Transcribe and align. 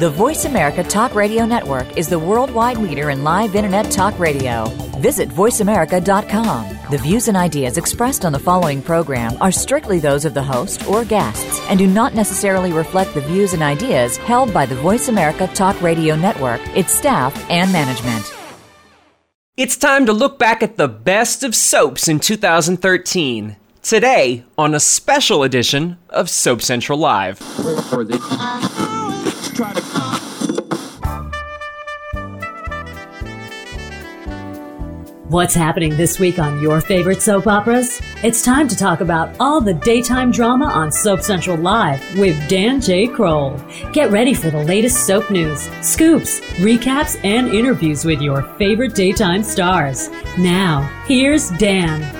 The 0.00 0.08
Voice 0.08 0.46
America 0.46 0.82
Talk 0.82 1.14
Radio 1.14 1.44
Network 1.44 1.98
is 1.98 2.08
the 2.08 2.18
worldwide 2.18 2.78
leader 2.78 3.10
in 3.10 3.22
live 3.22 3.54
Internet 3.54 3.90
talk 3.90 4.18
radio. 4.18 4.64
Visit 4.98 5.28
VoiceAmerica.com. 5.28 6.78
The 6.90 6.96
views 6.96 7.28
and 7.28 7.36
ideas 7.36 7.76
expressed 7.76 8.24
on 8.24 8.32
the 8.32 8.38
following 8.38 8.80
program 8.80 9.36
are 9.42 9.52
strictly 9.52 9.98
those 9.98 10.24
of 10.24 10.32
the 10.32 10.42
host 10.42 10.88
or 10.88 11.04
guests 11.04 11.60
and 11.68 11.78
do 11.78 11.86
not 11.86 12.14
necessarily 12.14 12.72
reflect 12.72 13.12
the 13.12 13.20
views 13.20 13.52
and 13.52 13.62
ideas 13.62 14.16
held 14.16 14.54
by 14.54 14.64
the 14.64 14.74
Voice 14.76 15.08
America 15.08 15.46
Talk 15.48 15.78
Radio 15.82 16.16
Network, 16.16 16.62
its 16.74 16.94
staff, 16.94 17.36
and 17.50 17.70
management. 17.70 18.34
It's 19.58 19.76
time 19.76 20.06
to 20.06 20.14
look 20.14 20.38
back 20.38 20.62
at 20.62 20.78
the 20.78 20.88
best 20.88 21.44
of 21.44 21.54
soaps 21.54 22.08
in 22.08 22.20
2013. 22.20 23.56
Today, 23.82 24.44
on 24.56 24.74
a 24.74 24.80
special 24.80 25.42
edition 25.42 25.98
of 26.08 26.30
Soap 26.30 26.62
Central 26.62 26.98
Live. 26.98 27.38
What's 35.28 35.54
happening 35.54 35.96
this 35.98 36.18
week 36.18 36.38
on 36.38 36.62
your 36.62 36.80
favorite 36.80 37.20
soap 37.20 37.46
operas? 37.46 38.00
It's 38.22 38.42
time 38.42 38.68
to 38.68 38.76
talk 38.76 39.00
about 39.00 39.36
all 39.38 39.60
the 39.60 39.74
daytime 39.74 40.30
drama 40.30 40.64
on 40.64 40.90
Soap 40.90 41.20
Central 41.20 41.58
Live 41.58 42.00
with 42.18 42.48
Dan 42.48 42.80
J. 42.80 43.06
Kroll. 43.06 43.54
Get 43.92 44.10
ready 44.10 44.32
for 44.32 44.50
the 44.50 44.64
latest 44.64 45.06
soap 45.06 45.30
news, 45.30 45.68
scoops, 45.82 46.40
recaps, 46.56 47.22
and 47.22 47.48
interviews 47.48 48.04
with 48.04 48.22
your 48.22 48.42
favorite 48.56 48.94
daytime 48.94 49.42
stars. 49.42 50.08
Now, 50.38 50.82
here's 51.06 51.50
Dan. 51.50 52.19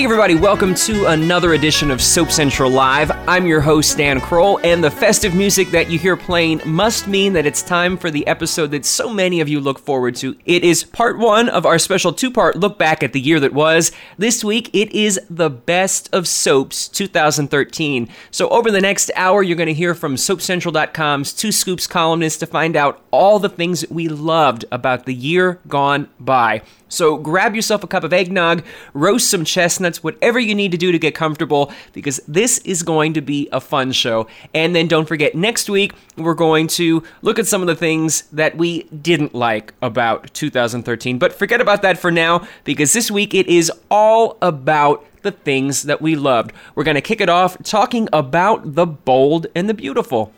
Hey, 0.00 0.04
everybody, 0.04 0.34
welcome 0.34 0.74
to 0.76 1.08
another 1.08 1.52
edition 1.52 1.90
of 1.90 2.00
Soap 2.00 2.30
Central 2.30 2.70
Live. 2.70 3.10
I'm 3.28 3.46
your 3.46 3.60
host, 3.60 3.98
Dan 3.98 4.18
Kroll, 4.18 4.58
and 4.64 4.82
the 4.82 4.90
festive 4.90 5.34
music 5.34 5.68
that 5.72 5.90
you 5.90 5.98
hear 5.98 6.16
playing 6.16 6.62
must 6.64 7.06
mean 7.06 7.34
that 7.34 7.44
it's 7.44 7.60
time 7.60 7.98
for 7.98 8.10
the 8.10 8.26
episode 8.26 8.70
that 8.70 8.86
so 8.86 9.12
many 9.12 9.42
of 9.42 9.48
you 9.50 9.60
look 9.60 9.78
forward 9.78 10.16
to. 10.16 10.38
It 10.46 10.64
is 10.64 10.84
part 10.84 11.18
one 11.18 11.50
of 11.50 11.66
our 11.66 11.78
special 11.78 12.14
two 12.14 12.30
part 12.30 12.56
look 12.56 12.78
back 12.78 13.02
at 13.02 13.12
the 13.12 13.20
year 13.20 13.38
that 13.40 13.52
was. 13.52 13.92
This 14.16 14.42
week, 14.42 14.70
it 14.72 14.90
is 14.92 15.20
the 15.28 15.50
best 15.50 16.08
of 16.14 16.26
soaps 16.26 16.88
2013. 16.88 18.08
So, 18.30 18.48
over 18.48 18.70
the 18.70 18.80
next 18.80 19.10
hour, 19.16 19.42
you're 19.42 19.54
going 19.54 19.66
to 19.66 19.74
hear 19.74 19.94
from 19.94 20.14
SoapCentral.com's 20.14 21.34
Two 21.34 21.52
Scoops 21.52 21.86
columnists 21.86 22.38
to 22.38 22.46
find 22.46 22.74
out 22.74 23.02
all 23.10 23.38
the 23.38 23.50
things 23.50 23.84
we 23.90 24.08
loved 24.08 24.64
about 24.72 25.04
the 25.04 25.14
year 25.14 25.60
gone 25.68 26.08
by. 26.18 26.62
So 26.90 27.16
grab 27.16 27.54
yourself 27.54 27.82
a 27.82 27.86
cup 27.86 28.04
of 28.04 28.12
eggnog, 28.12 28.62
roast 28.92 29.30
some 29.30 29.46
chestnuts, 29.46 30.04
whatever 30.04 30.38
you 30.38 30.54
need 30.54 30.72
to 30.72 30.76
do 30.76 30.92
to 30.92 30.98
get 30.98 31.14
comfortable, 31.14 31.72
because 31.94 32.20
this 32.28 32.58
is 32.58 32.82
going 32.82 33.14
to 33.14 33.22
be 33.22 33.48
a 33.52 33.60
fun 33.60 33.92
show. 33.92 34.26
And 34.52 34.76
then 34.76 34.88
don't 34.88 35.08
forget, 35.08 35.34
next 35.34 35.70
week, 35.70 35.94
we're 36.18 36.34
going 36.34 36.66
to 36.66 37.02
look 37.22 37.38
at 37.38 37.46
some 37.46 37.62
of 37.62 37.68
the 37.68 37.74
things 37.74 38.22
that 38.32 38.58
we 38.58 38.82
didn't 38.82 39.34
like 39.34 39.72
about 39.80 40.34
2013. 40.34 41.18
But 41.18 41.32
forget 41.32 41.62
about 41.62 41.80
that 41.82 41.96
for 41.96 42.10
now, 42.10 42.46
because 42.64 42.92
this 42.92 43.10
week 43.10 43.32
it 43.32 43.46
is 43.46 43.72
all 43.90 44.36
about 44.42 45.06
the 45.22 45.30
things 45.30 45.84
that 45.84 46.02
we 46.02 46.16
loved. 46.16 46.52
We're 46.74 46.84
going 46.84 46.96
to 46.96 47.00
kick 47.00 47.20
it 47.20 47.28
off 47.28 47.56
talking 47.62 48.08
about 48.12 48.74
the 48.74 48.86
bold 48.86 49.46
and 49.54 49.68
the 49.68 49.74
beautiful. 49.74 50.32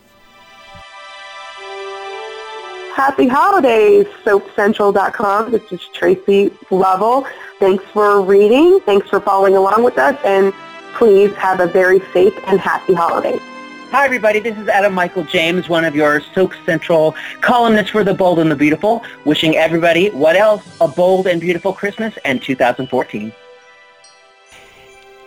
Happy 2.95 3.27
holidays, 3.27 4.07
SoapCentral.com. 4.23 5.51
This 5.51 5.73
is 5.73 5.81
Tracy 5.95 6.53
Lovell. 6.71 7.27
Thanks 7.59 7.83
for 7.87 8.21
reading. 8.21 8.81
Thanks 8.81 9.09
for 9.09 9.19
following 9.19 9.57
along 9.57 9.83
with 9.83 9.97
us. 9.97 10.15
And 10.27 10.53
please 10.93 11.33
have 11.37 11.61
a 11.61 11.67
very 11.67 12.01
safe 12.13 12.35
and 12.47 12.61
happy 12.61 12.93
holiday. 12.93 13.39
Hi, 13.93 14.05
everybody. 14.05 14.41
This 14.41 14.59
is 14.59 14.69
Adam 14.69 14.93
Michael 14.93 15.25
James, 15.25 15.71
one 15.71 15.87
of 15.87 15.97
your 15.97 16.21
Soap 16.35 16.53
Central 16.67 17.15
columnists 17.41 17.91
for 17.91 18.05
The 18.05 18.13
Bold 18.13 18.39
and 18.41 18.51
the 18.51 18.57
Beautiful, 18.57 19.03
wishing 19.25 19.57
everybody, 19.57 20.11
what 20.11 20.37
else, 20.37 20.63
a 20.83 20.87
bold 20.87 21.27
and 21.27 21.41
beautiful 21.41 21.73
Christmas 21.73 22.15
and 22.27 22.43
2014. 22.43 23.33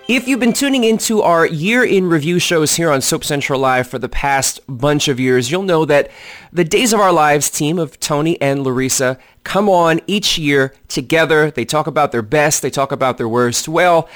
If 0.07 0.27
you've 0.27 0.39
been 0.39 0.53
tuning 0.53 0.83
into 0.83 1.23
our 1.23 1.47
year 1.47 1.83
in 1.83 2.05
review 2.05 2.37
shows 2.37 2.75
here 2.75 2.91
on 2.91 3.01
Soap 3.01 3.23
Central 3.23 3.59
Live 3.59 3.87
for 3.87 3.97
the 3.97 4.07
past 4.07 4.59
bunch 4.67 5.07
of 5.07 5.19
years, 5.19 5.49
you'll 5.49 5.63
know 5.63 5.83
that 5.83 6.11
the 6.53 6.63
Days 6.63 6.93
of 6.93 6.99
Our 6.99 7.11
Lives 7.11 7.49
team 7.49 7.79
of 7.79 7.99
Tony 7.99 8.39
and 8.39 8.61
Larissa 8.61 9.17
come 9.43 9.67
on 9.67 10.01
each 10.05 10.37
year 10.37 10.75
together. 10.87 11.49
They 11.49 11.65
talk 11.65 11.87
about 11.87 12.11
their 12.11 12.21
best, 12.21 12.61
they 12.61 12.69
talk 12.69 12.91
about 12.91 13.17
their 13.17 13.27
worst. 13.27 13.67
Well, 13.67 14.07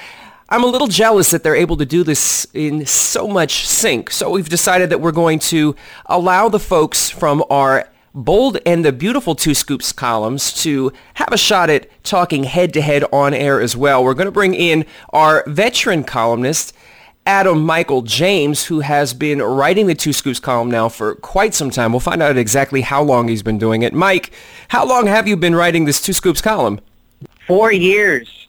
I'm 0.48 0.62
a 0.62 0.68
little 0.68 0.86
jealous 0.86 1.32
that 1.32 1.42
they're 1.42 1.56
able 1.56 1.76
to 1.78 1.86
do 1.86 2.04
this 2.04 2.46
in 2.54 2.86
so 2.86 3.26
much 3.26 3.66
sync. 3.66 4.12
So 4.12 4.30
we've 4.30 4.48
decided 4.48 4.90
that 4.90 5.00
we're 5.00 5.10
going 5.10 5.40
to 5.40 5.74
allow 6.06 6.48
the 6.48 6.60
folks 6.60 7.10
from 7.10 7.42
our 7.50 7.88
Bold 8.14 8.58
and 8.66 8.84
the 8.84 8.92
Beautiful 8.92 9.34
Two 9.34 9.54
Scoops 9.54 9.92
columns 9.92 10.52
to 10.62 10.92
have 11.14 11.32
a 11.32 11.36
shot 11.36 11.70
at 11.70 11.88
talking 12.02 12.44
head-to-head 12.44 13.04
on 13.12 13.32
air 13.32 13.60
as 13.60 13.76
well. 13.76 14.02
We're 14.02 14.14
going 14.14 14.26
to 14.26 14.32
bring 14.32 14.54
in 14.54 14.84
our 15.10 15.44
veteran 15.46 16.02
columnist, 16.02 16.74
Adam 17.24 17.62
Michael 17.62 18.02
James, 18.02 18.64
who 18.64 18.80
has 18.80 19.14
been 19.14 19.40
writing 19.40 19.86
the 19.86 19.94
Two 19.94 20.12
Scoops 20.12 20.40
column 20.40 20.70
now 20.70 20.88
for 20.88 21.14
quite 21.16 21.54
some 21.54 21.70
time. 21.70 21.92
We'll 21.92 22.00
find 22.00 22.20
out 22.20 22.36
exactly 22.36 22.80
how 22.80 23.02
long 23.02 23.28
he's 23.28 23.44
been 23.44 23.58
doing 23.58 23.82
it. 23.82 23.92
Mike, 23.92 24.32
how 24.68 24.84
long 24.84 25.06
have 25.06 25.28
you 25.28 25.36
been 25.36 25.54
writing 25.54 25.84
this 25.84 26.02
Two 26.02 26.12
Scoops 26.12 26.40
column? 26.40 26.80
Four 27.46 27.70
years. 27.70 28.48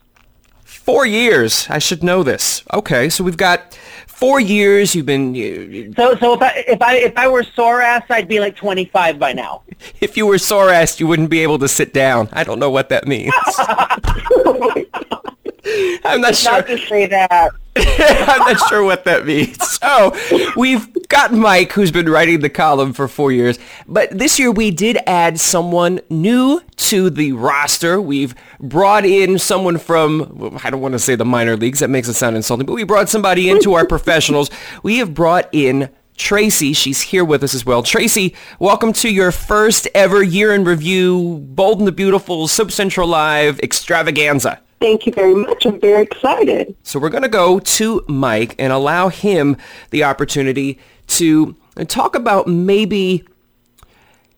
Four 0.64 1.06
years. 1.06 1.68
I 1.70 1.78
should 1.78 2.02
know 2.02 2.24
this. 2.24 2.64
Okay, 2.74 3.10
so 3.10 3.24
we've 3.24 3.38
got 3.38 3.78
four 4.22 4.40
years. 4.40 4.96
You've 4.96 5.08
been. 5.08 5.36
You, 5.36 5.92
So, 5.98 6.16
so 6.16 6.34
if 6.36 6.42
I 6.42 6.64
if 6.68 6.82
I 6.82 6.96
if 6.98 7.18
I 7.18 7.28
were 7.28 7.44
SORAS, 7.44 8.04
I'd 8.10 8.28
be 8.30 8.40
like 8.40 8.56
25 8.56 9.20
by 9.20 9.34
now. 9.34 9.64
if 10.00 10.16
you 10.16 10.26
were 10.26 10.38
sore 10.38 10.70
ass, 10.70 11.00
you 11.00 11.08
wouldn't 11.08 11.30
be 11.30 11.40
able 11.40 11.60
to 11.60 11.68
sit 11.68 11.94
down. 11.94 12.30
I 12.32 12.46
don't 12.46 12.60
know 12.60 12.70
what 12.70 12.88
that 12.90 13.08
means. 13.08 13.34
I'm 16.06 16.22
not 16.22 16.36
sure. 16.36 16.52
Not 16.52 16.68
to 16.68 16.78
say 16.78 17.06
that. 17.08 17.52
I'm 17.76 18.40
not 18.40 18.68
sure 18.68 18.84
what 18.84 19.06
that 19.06 19.26
means. 19.26 19.58
So 19.82 20.16
we've 20.56 21.08
got 21.08 21.34
Mike, 21.34 21.72
who's 21.72 21.92
been 21.92 22.08
writing 22.08 22.42
the 22.42 22.52
column 22.52 22.94
for 22.94 23.08
four 23.08 23.32
years, 23.32 23.58
but 23.88 24.12
this 24.12 24.38
year 24.38 24.52
we 24.52 24.70
did 24.70 25.00
add 25.08 25.40
someone 25.40 26.02
new 26.08 26.62
to 26.76 27.10
the 27.10 27.32
roster. 27.32 28.00
We've 28.00 28.36
brought 28.60 29.06
in 29.06 29.40
someone 29.40 29.80
from, 29.80 30.60
I 30.64 30.70
don't 30.70 30.82
want 30.82 30.94
to 30.94 31.00
say 31.00 31.16
the 31.16 31.26
minor 31.26 31.58
leagues. 31.58 31.80
That 31.80 31.90
makes 31.90 32.08
it 32.08 32.14
sound 32.14 32.36
insulting, 32.36 32.68
but 32.68 32.74
we 32.74 32.84
brought 32.84 33.10
somebody 33.10 33.50
into 33.50 33.74
our 33.74 33.88
professionals. 33.88 34.52
We 34.84 35.00
have 35.00 35.16
brought 35.16 35.50
in 35.52 35.90
Tracy. 36.16 36.74
She's 36.74 37.02
here 37.02 37.26
with 37.26 37.44
us 37.44 37.56
as 37.56 37.66
well. 37.66 37.82
Tracy, 37.82 38.36
welcome 38.60 38.94
to 38.94 39.10
your 39.12 39.32
first 39.32 39.88
ever 39.96 40.22
year 40.22 40.54
in 40.54 40.64
review, 40.64 41.40
Bold 41.50 41.80
and 41.80 41.88
the 41.88 41.92
Beautiful, 41.92 42.48
Soap 42.48 42.72
Central 42.72 43.08
Live 43.08 43.60
extravaganza. 43.62 44.60
Thank 44.82 45.06
you 45.06 45.14
very 45.14 45.36
much. 45.36 45.66
I'm 45.66 45.80
very 45.80 46.02
excited. 46.02 46.76
So 46.82 47.00
we're 47.00 47.10
going 47.10 47.22
to 47.22 47.30
go 47.30 47.60
to 47.60 48.04
Mike 48.08 48.56
and 48.58 48.74
allow 48.74 49.10
him 49.10 49.56
the 49.92 50.04
opportunity 50.04 50.80
to 51.08 51.56
talk 51.88 52.16
about 52.16 52.48
maybe 52.48 53.24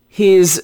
his 0.06 0.60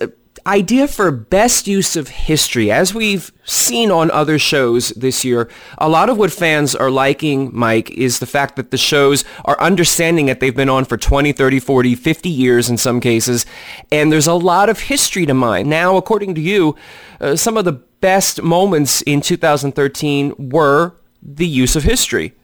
idea 0.47 0.89
for 0.89 1.11
best 1.11 1.67
use 1.67 1.97
of 1.97 2.09
history. 2.09 2.71
As 2.71 2.95
we've 2.95 3.33
seen 3.45 3.91
on 3.91 4.11
other 4.11 4.39
shows 4.39 4.91
this 4.91 5.25
year, 5.25 5.49
a 5.79 5.89
lot 5.89 6.09
of 6.09 6.19
what 6.19 6.33
fans 6.33 6.75
are 6.75 6.91
liking, 6.91 7.51
Mike, 7.53 7.91
is 7.91 8.19
the 8.19 8.27
fact 8.27 8.57
that 8.57 8.71
the 8.71 8.79
shows 8.79 9.25
are 9.45 9.61
understanding 9.61 10.27
that 10.27 10.41
they've 10.41 10.55
been 10.55 10.69
on 10.69 10.85
for 10.85 10.97
20, 10.97 11.33
30, 11.33 11.61
40, 11.61 11.95
50 11.95 12.29
years 12.29 12.71
in 12.71 12.77
some 12.77 13.01
cases, 13.01 13.47
and 13.91 14.13
there's 14.13 14.27
a 14.27 14.35
lot 14.35 14.69
of 14.69 14.81
history 14.81 15.27
to 15.27 15.35
mine. 15.35 15.69
Now, 15.69 15.97
according 15.97 16.35
to 16.37 16.41
you, 16.41 16.77
uh, 17.21 17.37
some 17.37 17.57
of 17.57 17.65
the 17.65 17.73
best 17.73 18.43
moments 18.43 19.03
in 19.03 19.21
2013 19.21 20.35
were 20.39 20.95
the 21.23 21.47
use 21.47 21.77
of 21.77 21.83
history. 21.83 22.35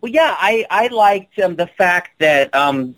Well, 0.00 0.12
yeah, 0.12 0.36
I 0.38 0.66
I 0.70 0.86
liked 0.88 1.38
um, 1.40 1.56
the 1.56 1.66
fact 1.66 2.18
that 2.20 2.54
um, 2.54 2.94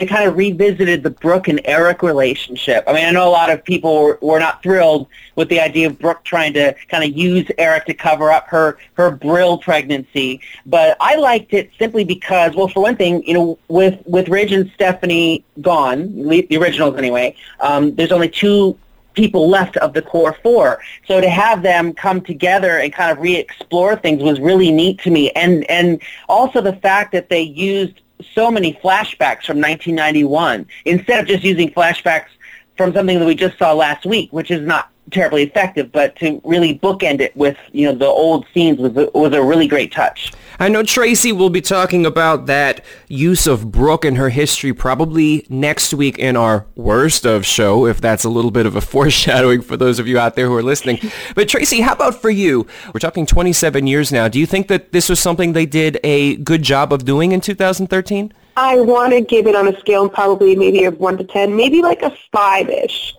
it 0.00 0.08
kind 0.08 0.26
of 0.26 0.34
revisited 0.36 1.02
the 1.02 1.10
Brooke 1.10 1.46
and 1.48 1.60
Eric 1.66 2.02
relationship. 2.02 2.84
I 2.86 2.94
mean, 2.94 3.04
I 3.04 3.10
know 3.10 3.28
a 3.28 3.30
lot 3.30 3.50
of 3.50 3.62
people 3.62 4.02
were, 4.02 4.18
were 4.22 4.38
not 4.38 4.62
thrilled 4.62 5.06
with 5.36 5.50
the 5.50 5.60
idea 5.60 5.88
of 5.88 5.98
Brooke 5.98 6.24
trying 6.24 6.54
to 6.54 6.74
kind 6.88 7.04
of 7.04 7.16
use 7.16 7.46
Eric 7.58 7.84
to 7.86 7.94
cover 7.94 8.30
up 8.30 8.48
her 8.48 8.78
her 8.94 9.10
Brill 9.10 9.58
pregnancy, 9.58 10.40
but 10.64 10.96
I 11.00 11.16
liked 11.16 11.52
it 11.52 11.70
simply 11.78 12.04
because, 12.04 12.56
well, 12.56 12.68
for 12.68 12.82
one 12.82 12.96
thing, 12.96 13.22
you 13.24 13.34
know, 13.34 13.58
with 13.68 14.00
with 14.06 14.28
Ridge 14.28 14.52
and 14.52 14.70
Stephanie 14.74 15.44
gone, 15.60 16.28
the 16.28 16.56
originals 16.56 16.96
anyway, 16.96 17.36
um, 17.60 17.94
there's 17.94 18.12
only 18.12 18.30
two 18.30 18.78
people 19.12 19.50
left 19.50 19.76
of 19.78 19.92
the 19.92 20.00
core 20.00 20.36
four. 20.42 20.80
So 21.06 21.20
to 21.20 21.28
have 21.28 21.62
them 21.62 21.92
come 21.92 22.22
together 22.22 22.78
and 22.78 22.92
kind 22.92 23.10
of 23.10 23.18
re-explore 23.18 23.96
things 23.96 24.22
was 24.22 24.40
really 24.40 24.70
neat 24.70 25.00
to 25.00 25.10
me. 25.10 25.30
And 25.32 25.68
and 25.70 26.00
also 26.28 26.62
the 26.62 26.76
fact 26.76 27.12
that 27.12 27.28
they 27.28 27.42
used 27.42 28.00
so 28.34 28.50
many 28.50 28.74
flashbacks 28.74 29.44
from 29.44 29.60
1991 29.60 30.66
instead 30.84 31.20
of 31.20 31.26
just 31.26 31.44
using 31.44 31.70
flashbacks 31.70 32.28
from 32.76 32.92
something 32.92 33.18
that 33.18 33.26
we 33.26 33.34
just 33.34 33.58
saw 33.58 33.72
last 33.72 34.06
week, 34.06 34.32
which 34.32 34.50
is 34.50 34.66
not 34.66 34.90
terribly 35.10 35.42
effective, 35.42 35.90
but 35.92 36.16
to 36.16 36.40
really 36.44 36.78
bookend 36.78 37.20
it 37.20 37.36
with 37.36 37.56
you 37.72 37.86
know 37.86 37.94
the 37.94 38.06
old 38.06 38.46
scenes 38.54 38.78
was 38.78 38.96
a, 38.96 39.10
was 39.12 39.32
a 39.32 39.42
really 39.42 39.66
great 39.66 39.92
touch. 39.92 40.32
I 40.62 40.68
know 40.68 40.82
Tracy 40.82 41.32
will 41.32 41.48
be 41.48 41.62
talking 41.62 42.04
about 42.04 42.44
that 42.44 42.84
use 43.08 43.46
of 43.46 43.72
Brooke 43.72 44.04
and 44.04 44.18
her 44.18 44.28
history 44.28 44.74
probably 44.74 45.46
next 45.48 45.94
week 45.94 46.18
in 46.18 46.36
our 46.36 46.66
worst 46.76 47.24
of 47.24 47.46
show, 47.46 47.86
if 47.86 47.98
that's 47.98 48.24
a 48.24 48.28
little 48.28 48.50
bit 48.50 48.66
of 48.66 48.76
a 48.76 48.80
foreshadowing 48.82 49.62
for 49.62 49.78
those 49.78 49.98
of 49.98 50.06
you 50.06 50.18
out 50.18 50.36
there 50.36 50.48
who 50.48 50.54
are 50.54 50.62
listening. 50.62 51.00
But 51.34 51.48
Tracy, 51.48 51.80
how 51.80 51.94
about 51.94 52.20
for 52.20 52.28
you? 52.28 52.66
We're 52.92 53.00
talking 53.00 53.24
27 53.24 53.86
years 53.86 54.12
now. 54.12 54.28
Do 54.28 54.38
you 54.38 54.44
think 54.44 54.68
that 54.68 54.92
this 54.92 55.08
was 55.08 55.18
something 55.18 55.54
they 55.54 55.64
did 55.64 55.98
a 56.04 56.36
good 56.36 56.62
job 56.62 56.92
of 56.92 57.06
doing 57.06 57.32
in 57.32 57.40
2013? 57.40 58.30
I 58.58 58.80
want 58.80 59.14
to 59.14 59.22
give 59.22 59.46
it 59.46 59.56
on 59.56 59.66
a 59.66 59.80
scale 59.80 60.10
probably 60.10 60.56
maybe 60.56 60.84
of 60.84 61.00
1 61.00 61.16
to 61.16 61.24
10, 61.24 61.56
maybe 61.56 61.80
like 61.80 62.02
a 62.02 62.14
5-ish 62.34 63.14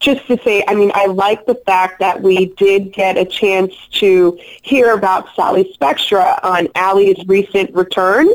just 0.00 0.26
to 0.26 0.38
say, 0.42 0.62
I 0.68 0.74
mean, 0.74 0.92
I 0.94 1.06
like 1.06 1.46
the 1.46 1.54
fact 1.66 2.00
that 2.00 2.20
we 2.20 2.46
did 2.56 2.92
get 2.92 3.16
a 3.16 3.24
chance 3.24 3.74
to 3.92 4.38
hear 4.62 4.92
about 4.92 5.34
Sally 5.34 5.72
Spectra 5.72 6.38
on 6.42 6.68
Allie's 6.74 7.26
recent 7.26 7.74
return, 7.74 8.28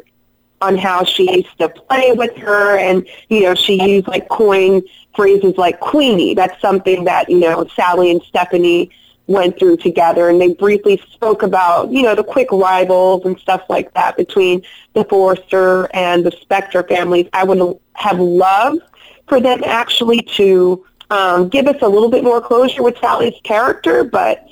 on 0.62 0.78
how 0.78 1.04
she 1.04 1.32
used 1.32 1.58
to 1.60 1.70
play 1.70 2.14
with 2.14 2.36
her, 2.38 2.78
and 2.78 3.08
you 3.30 3.42
know, 3.42 3.56
she 3.56 3.82
used 3.84 4.08
like 4.08 4.28
coin 4.30 4.82
phrases 5.16 5.58
like 5.58 5.80
Queenie. 5.80 6.34
That's 6.36 6.60
something 6.62 7.04
that 7.06 7.30
you 7.30 7.40
know 7.40 7.68
Sally 7.76 8.12
and 8.12 8.22
Stephanie 8.24 8.92
went 9.28 9.58
through 9.58 9.78
together, 9.78 10.30
and 10.30 10.42
they 10.42 10.54
briefly 10.54 11.02
spoke 11.12 11.44
about 11.44 11.92
you 11.92 12.02
know 12.02 12.16
the 12.16 12.24
quick 12.24 12.52
rivals 12.52 13.24
and 13.26 13.38
stuff 13.40 13.64
like 13.70 13.94
that 13.94 14.18
between 14.18 14.62
the 14.94 15.04
Forrester 15.06 15.90
and 15.96 16.26
the 16.26 16.32
Spectra 16.32 16.84
families. 16.84 17.28
I 17.34 17.44
would 17.44 17.80
have 17.94 18.20
loved 18.20 18.82
for 19.28 19.40
them 19.40 19.64
actually 19.64 20.22
to 20.24 20.86
um, 21.12 21.50
give 21.50 21.68
us 21.68 21.76
a 21.82 21.88
little 21.88 22.10
bit 22.10 22.24
more 22.24 22.42
closure 22.42 22.82
with 22.82 22.98
Sally's 22.98 23.40
character, 23.44 24.04
but 24.04 24.48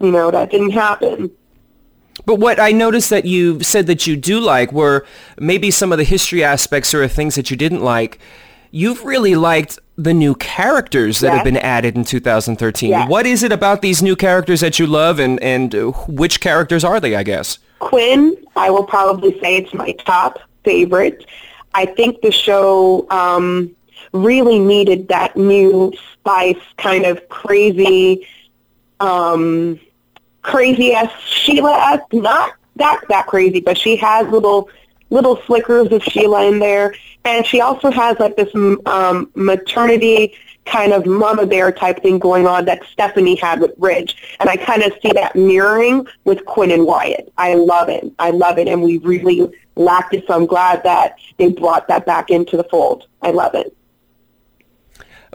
you 0.00 0.10
know 0.10 0.30
that 0.30 0.50
didn't 0.50 0.70
happen. 0.70 1.30
But 2.26 2.36
what 2.36 2.58
I 2.58 2.72
noticed 2.72 3.10
that 3.10 3.24
you 3.24 3.60
said 3.60 3.86
that 3.86 4.06
you 4.06 4.16
do 4.16 4.40
like 4.40 4.72
were 4.72 5.06
maybe 5.38 5.70
some 5.70 5.92
of 5.92 5.98
the 5.98 6.04
history 6.04 6.42
aspects 6.44 6.92
or 6.94 7.06
things 7.08 7.36
that 7.36 7.50
you 7.50 7.56
didn't 7.56 7.82
like. 7.82 8.18
You've 8.70 9.04
really 9.04 9.36
liked 9.36 9.78
the 9.96 10.12
new 10.12 10.34
characters 10.34 11.20
that 11.20 11.28
yes. 11.28 11.36
have 11.36 11.44
been 11.44 11.56
added 11.58 11.94
in 11.94 12.04
2013. 12.04 12.90
Yes. 12.90 13.08
What 13.08 13.24
is 13.24 13.44
it 13.44 13.52
about 13.52 13.82
these 13.82 14.02
new 14.02 14.16
characters 14.16 14.60
that 14.60 14.80
you 14.80 14.88
love, 14.88 15.20
and 15.20 15.40
and 15.40 15.72
which 16.08 16.40
characters 16.40 16.82
are 16.82 16.98
they? 16.98 17.14
I 17.14 17.22
guess 17.22 17.58
Quinn. 17.78 18.36
I 18.56 18.70
will 18.70 18.84
probably 18.84 19.38
say 19.40 19.56
it's 19.58 19.72
my 19.72 19.92
top 19.92 20.40
favorite. 20.64 21.24
I 21.74 21.86
think 21.86 22.20
the 22.20 22.32
show 22.32 23.06
um, 23.10 23.74
really 24.14 24.60
needed 24.60 25.08
that 25.08 25.36
new 25.36 25.92
spice, 26.12 26.56
kind 26.78 27.04
of 27.04 27.28
crazy, 27.28 28.26
um, 29.00 29.78
crazy 30.42 30.94
as 30.94 31.10
Sheila 31.26 32.00
not 32.12 32.54
that 32.76 33.00
that 33.08 33.26
crazy, 33.26 33.60
but 33.60 33.76
she 33.76 33.96
has 33.96 34.26
little 34.28 34.70
little 35.10 35.36
flickers 35.36 35.92
of 35.92 36.02
Sheila 36.02 36.46
in 36.46 36.60
there, 36.60 36.94
and 37.24 37.44
she 37.44 37.60
also 37.60 37.90
has 37.90 38.18
like 38.18 38.36
this 38.36 38.54
um, 38.86 39.30
maternity 39.34 40.34
kind 40.64 40.92
of 40.92 41.04
mama 41.04 41.46
bear 41.46 41.70
type 41.70 42.02
thing 42.02 42.18
going 42.18 42.46
on 42.46 42.64
that 42.64 42.82
Stephanie 42.90 43.34
had 43.34 43.60
with 43.60 43.72
Ridge, 43.78 44.16
and 44.40 44.48
I 44.48 44.56
kind 44.56 44.82
of 44.82 44.92
see 45.02 45.12
that 45.12 45.34
mirroring 45.36 46.06
with 46.24 46.44
Quinn 46.46 46.70
and 46.70 46.86
Wyatt. 46.86 47.32
I 47.36 47.54
love 47.54 47.88
it. 47.88 48.10
I 48.18 48.30
love 48.30 48.58
it, 48.58 48.68
and 48.68 48.82
we 48.82 48.98
really 48.98 49.50
lacked 49.76 50.14
it, 50.14 50.24
so 50.26 50.34
I'm 50.34 50.46
glad 50.46 50.82
that 50.84 51.16
they 51.36 51.48
brought 51.48 51.88
that 51.88 52.06
back 52.06 52.30
into 52.30 52.56
the 52.56 52.64
fold. 52.64 53.06
I 53.22 53.32
love 53.32 53.54
it. 53.54 53.76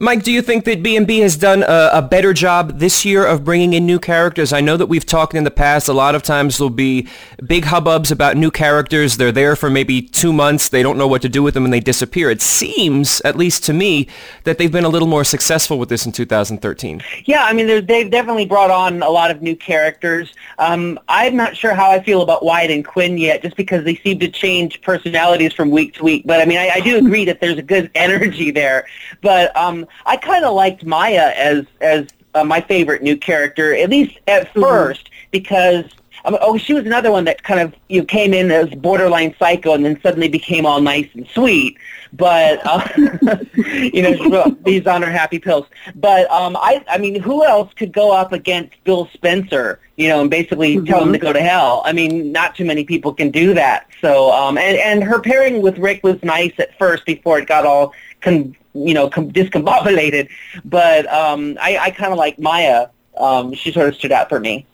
Mike, 0.02 0.24
do 0.24 0.32
you 0.32 0.42
think 0.42 0.64
that 0.64 0.82
B&B 0.82 1.20
has 1.20 1.36
done 1.36 1.62
a, 1.62 1.90
a, 1.94 2.02
better 2.02 2.32
job 2.32 2.80
this 2.80 3.04
year 3.04 3.26
of 3.26 3.44
bringing 3.44 3.74
in 3.74 3.86
new 3.86 4.00
characters? 4.00 4.54
I 4.54 4.62
know 4.62 4.78
that 4.78 4.86
we've 4.86 5.06
talked 5.06 5.34
in 5.34 5.44
the 5.44 5.52
past. 5.52 5.90
A 5.90 5.94
lot 5.94 6.16
of 6.16 6.24
times 6.24 6.58
there'll 6.58 6.70
be 6.70 7.10
big 7.46 7.66
hubbubs 7.66 8.10
about 8.10 8.38
new 8.38 8.50
characters. 8.50 9.18
They're 9.18 9.34
there 9.34 9.58
for 9.58 9.70
maybe 9.70 10.02
two 10.02 10.32
months. 10.32 10.70
They 10.70 10.82
don't 10.84 10.98
know 10.98 11.08
what 11.08 11.22
to 11.24 11.30
do 11.30 11.44
with 11.44 11.54
them 11.54 11.66
and 11.66 11.74
they 11.74 11.82
disappear. 11.82 12.30
It 12.30 12.42
seems, 12.42 13.20
at 13.22 13.36
least 13.36 13.66
to 13.66 13.74
me, 13.74 14.08
that 14.46 14.58
they've 14.58 14.72
been 14.72 14.86
a 14.86 14.90
little 14.90 15.08
more 15.08 15.26
successful 15.26 15.78
with 15.78 15.90
this 15.90 16.06
in 16.06 16.14
2013. 16.14 17.02
Yeah, 17.26 17.44
I 17.44 17.52
mean, 17.52 17.68
they've 17.86 18.10
definitely 18.10 18.46
brought 18.46 18.72
on 18.72 19.04
a 19.04 19.10
lot 19.10 19.32
of 19.32 19.42
new 19.42 19.56
characters. 19.58 20.34
Um, 20.60 20.98
I'm 21.10 21.36
not 21.36 21.58
sure 21.58 21.74
how 21.74 21.92
I 21.92 22.02
feel 22.02 22.22
about 22.22 22.46
Wyatt 22.46 22.72
and 22.72 22.86
Quinn 22.86 23.18
yet, 23.18 23.42
just 23.42 23.58
because 23.58 23.84
they 23.84 23.96
seem 23.98 24.20
to 24.20 24.30
change 24.30 24.82
personalities 24.82 25.52
from 25.52 25.72
week 25.72 25.96
to 25.96 26.04
week. 26.04 26.24
But 26.26 26.40
I 26.40 26.46
mean, 26.46 26.58
I, 26.58 26.70
I 26.76 26.80
do 26.80 26.98
agree 26.98 27.26
that 27.26 27.42
there's 27.42 27.58
a 27.58 27.62
good 27.62 27.92
energy 27.96 28.50
there. 28.52 28.88
But 29.22 29.56
um, 29.58 29.88
I 30.06 30.18
kind 30.18 30.46
of 30.46 30.54
liked 30.54 30.86
Maya 30.86 31.34
as 31.36 31.66
as 31.82 32.08
uh, 32.34 32.44
my 32.44 32.62
favorite 32.62 33.02
new 33.02 33.18
character, 33.18 33.74
at 33.76 33.90
least 33.90 34.20
at 34.28 34.48
mm-hmm. 34.50 34.62
first, 34.62 35.10
because 35.32 35.86
um, 36.26 36.38
oh, 36.42 36.58
she 36.58 36.74
was 36.74 36.86
another 36.86 37.12
one 37.12 37.26
that 37.26 37.44
kind 37.44 37.60
of 37.60 37.74
you 37.88 38.00
know, 38.00 38.06
came 38.06 38.34
in 38.34 38.52
as 38.52 38.70
borderline 38.70 39.36
psycho 39.40 39.74
and 39.74 39.86
then 39.86 40.00
suddenly 40.02 40.28
became 40.28 40.66
all 40.66 40.82
nice 40.82 41.08
and 41.14 41.28
sweet. 41.28 41.78
But 42.12 42.60
uh, 42.66 42.88
you 43.56 44.02
know, 44.02 44.58
these 44.66 44.88
on 44.88 45.02
her 45.04 45.12
happy 45.12 45.40
pills. 45.40 45.68
But 45.96 46.30
um, 46.32 46.58
I, 46.58 46.84
I 46.90 46.98
mean, 46.98 47.20
who 47.20 47.46
else 47.46 47.72
could 47.74 47.94
go 47.94 48.12
up 48.12 48.34
against 48.34 48.84
Bill 48.84 49.08
Spencer? 49.14 49.80
You 49.96 50.08
know, 50.10 50.22
and 50.22 50.30
basically 50.30 50.78
mm-hmm. 50.78 50.86
tell 50.86 51.04
him 51.04 51.14
to 51.14 51.20
go 51.20 51.34
to 51.34 51.42
hell. 51.42 51.84
I 51.86 51.94
mean, 51.94 52.32
not 52.32 52.56
too 52.56 52.66
many 52.66 52.84
people 52.84 53.14
can 53.14 53.32
do 53.32 53.54
that. 53.54 53.88
So, 54.02 54.32
um, 54.32 54.58
and 54.58 54.78
and 54.78 55.04
her 55.04 55.20
pairing 55.20 55.62
with 55.62 55.78
Rick 55.78 56.04
was 56.04 56.22
nice 56.24 56.54
at 56.58 56.78
first 56.80 57.06
before 57.06 57.38
it 57.40 57.48
got 57.48 57.66
all 57.66 57.94
con- 58.22 58.56
you 58.88 58.94
know 58.94 59.10
com- 59.10 59.32
discombobulated. 59.32 60.30
But 60.66 61.12
um, 61.12 61.58
I, 61.62 61.78
I 61.78 61.92
kind 61.92 62.12
of 62.12 62.18
like 62.18 62.40
Maya. 62.40 62.88
Um, 63.18 63.54
she 63.54 63.72
sort 63.72 63.90
of 63.90 63.96
stood 63.96 64.12
out 64.12 64.30
for 64.30 64.40
me. 64.40 64.66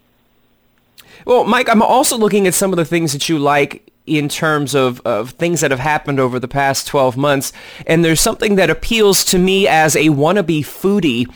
Well, 1.26 1.44
Mike, 1.44 1.68
I'm 1.68 1.82
also 1.82 2.18
looking 2.18 2.46
at 2.46 2.54
some 2.54 2.72
of 2.72 2.78
the 2.78 2.86
things 2.86 3.12
that 3.14 3.28
you 3.28 3.40
like 3.40 3.92
in 4.06 4.30
terms 4.30 4.76
of, 4.76 5.02
of 5.02 5.32
things 5.32 5.62
that 5.62 5.72
have 5.72 5.80
happened 5.80 6.20
over 6.20 6.40
the 6.40 6.48
past 6.48 6.88
12 6.88 7.18
months. 7.18 7.52
And 7.88 8.06
there's 8.06 8.22
something 8.22 8.56
that 8.56 8.70
appeals 8.70 9.26
to 9.26 9.40
me 9.40 9.68
as 9.68 9.96
a 9.96 10.10
wannabe 10.10 10.60
foodie. 10.60 11.32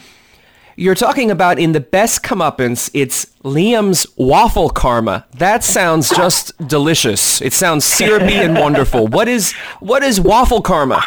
You're 0.75 0.95
talking 0.95 1.30
about 1.30 1.60
in 1.60 1.74
the 1.74 1.80
best 1.80 2.24
comeuppance, 2.24 2.89
it's 2.94 3.25
Liam's 3.44 4.07
waffle 4.15 4.69
karma. 4.69 5.25
That 5.36 5.63
sounds 5.63 6.10
just 6.10 6.56
delicious. 6.68 7.42
It 7.42 7.54
sounds 7.54 7.83
syrupy 7.83 8.36
and 8.36 8.56
wonderful. 8.56 9.07
What 9.07 9.27
is 9.27 9.51
what 9.81 10.04
is 10.04 10.22
waffle 10.22 10.62
karma? 10.62 11.04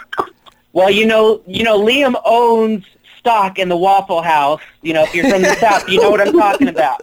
Well, 0.72 0.90
you 0.90 1.06
know, 1.06 1.42
you 1.46 1.64
know, 1.64 1.78
Liam 1.80 2.20
owns 2.24 2.84
stock 3.18 3.58
in 3.58 3.68
the 3.68 3.76
Waffle 3.76 4.22
House. 4.22 4.60
You 4.82 4.94
know, 4.94 5.04
if 5.04 5.14
you're 5.14 5.28
from 5.28 5.42
the 5.42 5.54
South, 5.56 5.88
you 5.88 6.00
know 6.00 6.10
what 6.10 6.20
I'm 6.20 6.32
talking 6.32 6.68
about. 6.68 7.00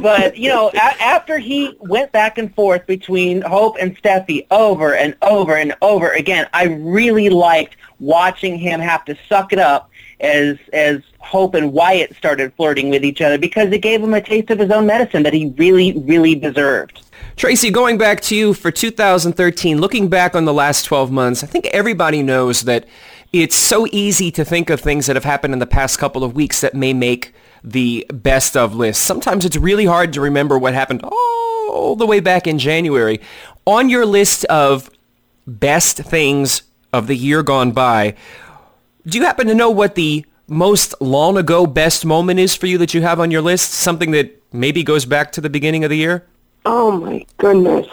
But 0.00 0.36
you 0.36 0.48
know, 0.48 0.70
a- 0.72 1.02
after 1.02 1.38
he 1.38 1.76
went 1.80 2.10
back 2.12 2.38
and 2.38 2.54
forth 2.54 2.86
between 2.86 3.42
Hope 3.42 3.76
and 3.80 3.96
Steffy 4.00 4.46
over 4.50 4.94
and 4.94 5.14
over 5.22 5.56
and 5.56 5.74
over 5.82 6.10
again, 6.12 6.48
I 6.52 6.64
really 6.64 7.28
liked 7.28 7.76
watching 7.98 8.56
him 8.58 8.80
have 8.80 9.04
to 9.06 9.16
suck 9.28 9.52
it 9.52 9.58
up 9.58 9.89
as 10.20 10.58
as 10.72 11.02
Hope 11.18 11.54
and 11.54 11.72
Wyatt 11.72 12.16
started 12.16 12.52
flirting 12.54 12.90
with 12.90 13.04
each 13.04 13.20
other 13.20 13.38
because 13.38 13.70
it 13.72 13.78
gave 13.78 14.02
him 14.02 14.14
a 14.14 14.20
taste 14.20 14.50
of 14.50 14.58
his 14.58 14.70
own 14.70 14.86
medicine 14.86 15.22
that 15.22 15.32
he 15.32 15.54
really, 15.56 15.92
really 15.98 16.34
deserved. 16.34 17.00
Tracy, 17.36 17.70
going 17.70 17.98
back 17.98 18.20
to 18.22 18.36
you 18.36 18.52
for 18.52 18.70
2013, 18.70 19.80
looking 19.80 20.08
back 20.08 20.34
on 20.34 20.44
the 20.44 20.52
last 20.52 20.84
12 20.84 21.10
months, 21.10 21.44
I 21.44 21.46
think 21.46 21.66
everybody 21.66 22.22
knows 22.22 22.62
that 22.62 22.86
it's 23.32 23.54
so 23.54 23.86
easy 23.92 24.30
to 24.32 24.44
think 24.44 24.70
of 24.70 24.80
things 24.80 25.06
that 25.06 25.16
have 25.16 25.24
happened 25.24 25.52
in 25.52 25.60
the 25.60 25.66
past 25.66 25.98
couple 25.98 26.24
of 26.24 26.34
weeks 26.34 26.60
that 26.62 26.74
may 26.74 26.92
make 26.92 27.32
the 27.62 28.06
best 28.12 28.56
of 28.56 28.74
list. 28.74 29.04
Sometimes 29.04 29.44
it's 29.44 29.56
really 29.56 29.84
hard 29.84 30.12
to 30.14 30.20
remember 30.20 30.58
what 30.58 30.74
happened 30.74 31.02
all 31.04 31.94
the 31.94 32.06
way 32.06 32.20
back 32.20 32.46
in 32.46 32.58
January. 32.58 33.20
On 33.66 33.88
your 33.88 34.04
list 34.04 34.44
of 34.46 34.90
best 35.46 35.98
things 35.98 36.62
of 36.92 37.06
the 37.06 37.16
year 37.16 37.42
gone 37.42 37.70
by, 37.70 38.16
do 39.06 39.18
you 39.18 39.24
happen 39.24 39.46
to 39.46 39.54
know 39.54 39.70
what 39.70 39.94
the 39.94 40.24
most 40.46 40.94
long 41.00 41.36
ago 41.36 41.66
best 41.66 42.04
moment 42.04 42.40
is 42.40 42.54
for 42.54 42.66
you 42.66 42.78
that 42.78 42.94
you 42.94 43.02
have 43.02 43.20
on 43.20 43.30
your 43.30 43.42
list? 43.42 43.72
Something 43.72 44.10
that 44.12 44.42
maybe 44.52 44.82
goes 44.82 45.04
back 45.04 45.32
to 45.32 45.40
the 45.40 45.50
beginning 45.50 45.84
of 45.84 45.90
the 45.90 45.96
year? 45.96 46.26
Oh 46.66 46.90
my 46.90 47.24
goodness. 47.38 47.86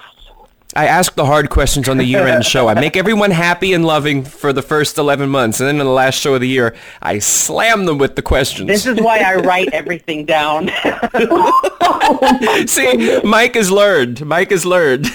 I 0.76 0.86
ask 0.86 1.16
the 1.16 1.26
hard 1.26 1.50
questions 1.50 1.90
on 1.90 1.98
the 1.98 2.04
year-end 2.04 2.46
show. 2.54 2.68
I 2.68 2.76
make 2.76 2.96
everyone 2.98 3.32
happy 3.32 3.74
and 3.74 3.84
loving 3.86 4.24
for 4.24 4.54
the 4.54 4.62
first 4.62 4.98
11 4.98 5.30
months, 5.30 5.60
and 5.60 5.68
then 5.68 5.80
in 5.80 5.86
the 5.86 5.92
last 5.92 6.20
show 6.20 6.36
of 6.36 6.42
the 6.42 6.48
year, 6.48 6.76
I 7.02 7.20
slam 7.20 7.86
them 7.86 7.98
with 7.98 8.16
the 8.16 8.22
questions. 8.22 8.68
This 8.68 8.86
is 8.86 9.00
why 9.02 9.20
I 9.20 9.36
write 9.38 9.70
everything 9.74 10.26
down. 10.26 10.70
See, 12.68 13.22
Mike 13.24 13.56
has 13.56 13.72
learned. 13.72 14.26
Mike 14.26 14.52
has 14.52 14.66
learned. 14.66 15.08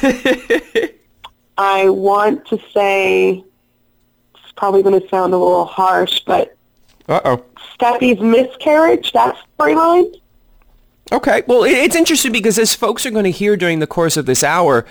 I 1.58 1.88
want 1.90 2.46
to 2.46 2.58
say, 2.72 3.32
it's 3.34 3.51
probably 4.62 4.80
going 4.80 5.00
to 5.00 5.08
sound 5.08 5.34
a 5.34 5.36
little 5.36 5.64
harsh, 5.64 6.20
but 6.24 6.56
Uh-oh. 7.08 7.44
Steffy's 7.74 8.20
miscarriage, 8.20 9.10
that 9.10 9.36
storyline, 9.58 10.14
Okay. 11.10 11.42
Well, 11.48 11.64
it's 11.64 11.96
interesting 11.96 12.30
because 12.30 12.60
as 12.60 12.74
folks 12.76 13.04
are 13.04 13.10
going 13.10 13.24
to 13.24 13.32
hear 13.32 13.56
during 13.56 13.80
the 13.80 13.88
course 13.88 14.16
of 14.16 14.24
this 14.24 14.44
hour, 14.44 14.86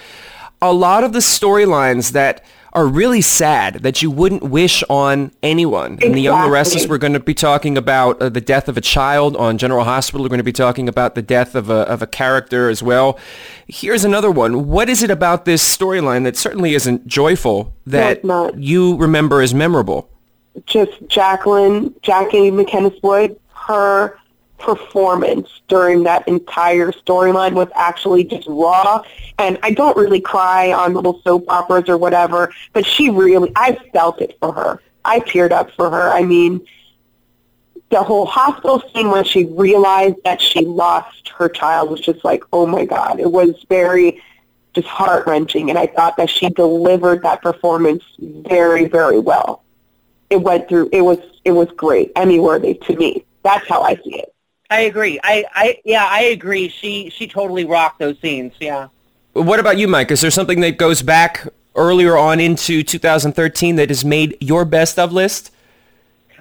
a 0.61 0.73
lot 0.73 1.05
of 1.05 1.13
the 1.13 1.19
storylines 1.19 2.11
that 2.11 2.43
are 2.73 2.85
really 2.85 3.21
sad 3.21 3.75
that 3.83 4.01
you 4.01 4.09
wouldn't 4.09 4.43
wish 4.43 4.83
on 4.89 5.31
anyone. 5.43 5.99
In 6.01 6.13
The 6.13 6.21
Young 6.21 6.39
and 6.39 6.47
the 6.47 6.51
Restless, 6.51 6.87
we're 6.87 6.97
going 6.97 7.13
to 7.13 7.19
be 7.19 7.33
talking 7.33 7.77
about 7.77 8.21
uh, 8.21 8.29
the 8.29 8.41
death 8.41 8.69
of 8.69 8.77
a 8.77 8.81
child. 8.81 9.35
On 9.35 9.57
General 9.57 9.83
Hospital, 9.83 10.23
we're 10.23 10.29
going 10.29 10.39
to 10.39 10.43
be 10.43 10.53
talking 10.53 10.87
about 10.87 11.15
the 11.15 11.21
death 11.21 11.55
of 11.55 11.69
a, 11.69 11.87
of 11.89 12.01
a 12.01 12.07
character 12.07 12.69
as 12.69 12.81
well. 12.81 13.19
Here's 13.67 14.05
another 14.05 14.31
one. 14.31 14.67
What 14.67 14.89
is 14.89 15.03
it 15.03 15.11
about 15.11 15.45
this 15.45 15.63
storyline 15.63 16.23
that 16.23 16.37
certainly 16.37 16.73
isn't 16.73 17.07
joyful 17.07 17.75
that 17.85 18.23
you 18.57 18.95
remember 18.97 19.41
as 19.41 19.53
memorable? 19.53 20.09
Just 20.65 20.91
Jacqueline, 21.07 21.93
Jackie 22.01 22.51
MacInnes 22.51 23.01
Wood, 23.03 23.39
her 23.53 24.17
performance 24.61 25.61
during 25.67 26.03
that 26.03 26.27
entire 26.27 26.91
storyline 26.91 27.53
was 27.53 27.67
actually 27.75 28.23
just 28.23 28.47
raw. 28.47 29.03
And 29.37 29.57
I 29.63 29.71
don't 29.71 29.97
really 29.97 30.21
cry 30.21 30.71
on 30.71 30.93
little 30.93 31.21
soap 31.23 31.45
operas 31.49 31.89
or 31.89 31.97
whatever, 31.97 32.53
but 32.73 32.85
she 32.85 33.09
really, 33.09 33.51
I 33.55 33.77
felt 33.91 34.21
it 34.21 34.37
for 34.39 34.53
her. 34.53 34.81
I 35.03 35.19
teared 35.19 35.51
up 35.51 35.71
for 35.71 35.89
her. 35.89 36.09
I 36.09 36.23
mean, 36.23 36.65
the 37.89 38.01
whole 38.01 38.25
hospital 38.25 38.81
scene 38.93 39.09
when 39.11 39.23
she 39.23 39.45
realized 39.45 40.15
that 40.23 40.41
she 40.41 40.65
lost 40.65 41.29
her 41.29 41.49
child 41.49 41.89
was 41.89 41.99
just 41.99 42.23
like, 42.23 42.43
oh 42.53 42.65
my 42.65 42.85
God. 42.85 43.19
It 43.19 43.31
was 43.31 43.65
very 43.67 44.21
just 44.73 44.87
heart 44.87 45.27
wrenching. 45.27 45.69
And 45.69 45.77
I 45.77 45.87
thought 45.87 46.15
that 46.17 46.29
she 46.29 46.49
delivered 46.49 47.23
that 47.23 47.41
performance 47.41 48.03
very, 48.19 48.87
very 48.87 49.19
well. 49.19 49.63
It 50.29 50.41
went 50.41 50.69
through, 50.69 50.89
it 50.93 51.01
was, 51.01 51.19
it 51.43 51.51
was 51.51 51.69
great, 51.75 52.11
Emmy 52.15 52.39
worthy 52.39 52.75
to 52.75 52.95
me. 52.95 53.25
That's 53.43 53.67
how 53.67 53.81
I 53.81 53.95
see 53.95 54.19
it. 54.19 54.30
I 54.71 54.81
agree. 54.81 55.19
I, 55.21 55.45
I 55.53 55.79
yeah, 55.83 56.07
I 56.09 56.21
agree. 56.23 56.69
She 56.69 57.09
she 57.09 57.27
totally 57.27 57.65
rocked 57.65 57.99
those 57.99 58.17
scenes. 58.19 58.53
Yeah. 58.59 58.87
What 59.33 59.59
about 59.59 59.77
you, 59.77 59.87
Mike? 59.87 60.11
Is 60.11 60.21
there 60.21 60.31
something 60.31 60.61
that 60.61 60.77
goes 60.77 61.01
back 61.01 61.45
earlier 61.75 62.17
on 62.17 62.39
into 62.39 62.81
2013 62.81 63.75
that 63.75 63.89
has 63.89 64.03
made 64.05 64.37
your 64.39 64.63
best 64.63 64.97
of 64.97 65.11
list? 65.11 65.51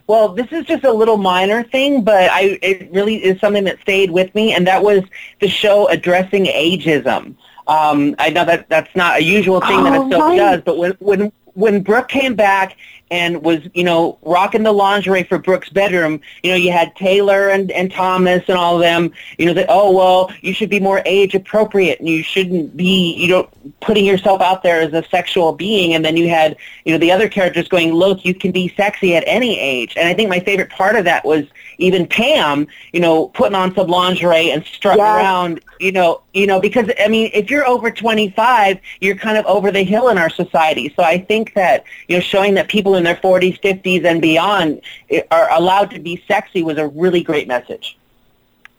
Well, 0.07 0.29
this 0.29 0.47
is 0.53 0.65
just 0.65 0.85
a 0.85 0.93
little 0.93 1.17
minor 1.17 1.65
thing, 1.65 2.03
but 2.03 2.31
I 2.31 2.59
it 2.63 2.91
really 2.93 3.17
is 3.17 3.41
something 3.41 3.65
that 3.65 3.81
stayed 3.81 4.13
with 4.13 4.33
me, 4.37 4.53
and 4.55 4.65
that 4.67 4.83
was 4.83 5.03
the 5.41 5.49
show 5.49 5.89
addressing 5.89 6.45
ageism. 6.47 7.35
Um, 7.67 8.15
I 8.21 8.31
know 8.31 8.45
that 8.45 8.69
that's 8.69 8.95
not 8.95 9.19
a 9.19 9.23
usual 9.25 9.61
thing 9.61 9.81
oh, 9.81 9.85
that 9.85 9.93
a 9.93 10.11
soap 10.11 10.21
right. 10.21 10.37
does, 10.37 10.63
but 10.63 10.79
when 10.79 10.93
when 11.01 11.33
when 11.55 11.83
Brooke 11.83 12.09
came 12.09 12.37
back 12.37 12.77
and 13.11 13.43
was, 13.43 13.61
you 13.75 13.83
know, 13.83 14.19
rocking 14.23 14.63
the 14.63 14.73
lingerie 14.73 15.25
for 15.25 15.39
Brooke's 15.39 15.69
bedroom, 15.69 16.21
you 16.43 16.51
know, 16.51 16.57
you 16.57 16.71
had 16.71 16.95
Taylor 16.97 17.49
and, 17.49 17.71
and 17.73 17.91
Thomas 17.91 18.43
and 18.49 18.57
all 18.57 18.77
of 18.77 18.83
them, 18.83 19.13
you 19.39 19.47
know, 19.47 19.55
that, 19.55 19.67
oh, 19.69 19.91
well, 19.91 20.33
you 20.43 20.53
should 20.53 20.71
be 20.71 20.79
more 20.79 21.03
age 21.05 21.35
appropriate 21.35 21.99
and 21.99 22.09
you 22.09 22.23
shouldn't 22.23 22.77
be, 22.77 23.15
you 23.15 23.29
know, 23.29 23.49
putting 23.81 24.05
yourself 24.05 24.41
out 24.41 24.63
there 24.63 24.81
as 24.81 24.93
a 24.93 25.03
sexual 25.09 25.53
being. 25.53 25.95
And 25.95 26.05
then 26.05 26.17
you 26.17 26.29
had, 26.29 26.57
you 26.85 26.93
know, 26.93 26.99
the 26.99 27.11
other 27.11 27.29
characters 27.29 27.69
going, 27.69 27.93
look, 27.93 28.25
you 28.25 28.35
can 28.35 28.53
be 28.53 28.73
sexy 28.77 29.17
at 29.17 29.25
any 29.27 29.59
age. 29.59 29.97
And 29.97 30.09
I 30.09 30.15
think 30.15 30.31
my 30.31 30.41
favorite 30.41 30.71
part 30.71 30.97
of 30.97 31.05
that 31.05 31.25
was 31.25 31.45
even 31.79 32.07
Pam, 32.07 32.69
you 32.93 33.01
know, 33.01 33.29
putting 33.29 33.55
on 33.55 33.75
some 33.75 33.89
lingerie 33.89 34.51
and 34.51 34.65
strutting 34.65 35.01
yes. 35.01 35.17
around, 35.17 35.61
you 35.81 35.93
know, 35.93 36.21
you 36.33 36.47
know, 36.47 36.61
because 36.61 36.91
I 37.01 37.09
mean, 37.09 37.31
if 37.35 37.51
you're 37.51 37.67
over 37.67 37.91
25, 37.91 38.79
you're 39.01 39.17
kind 39.17 39.37
of 39.37 39.47
over 39.47 39.73
the 39.73 39.83
hill 39.83 40.09
in 40.09 40.19
our 40.19 40.31
society. 40.31 40.93
So 40.95 41.03
I 41.03 41.19
think 41.19 41.55
that, 41.55 41.85
you 42.09 42.17
know, 42.17 42.21
showing 42.21 42.55
that 42.55 42.69
people 42.69 42.95
in 43.01 43.05
their 43.05 43.17
40s, 43.17 43.61
50s, 43.61 44.05
and 44.05 44.23
beyond 44.23 44.83
are 45.31 45.51
allowed 45.53 45.91
to 45.91 45.99
be 45.99 46.23
sexy 46.29 46.63
was 46.63 46.79
a 46.79 46.87
really 46.89 47.23
great 47.23 47.49
message. 47.49 47.99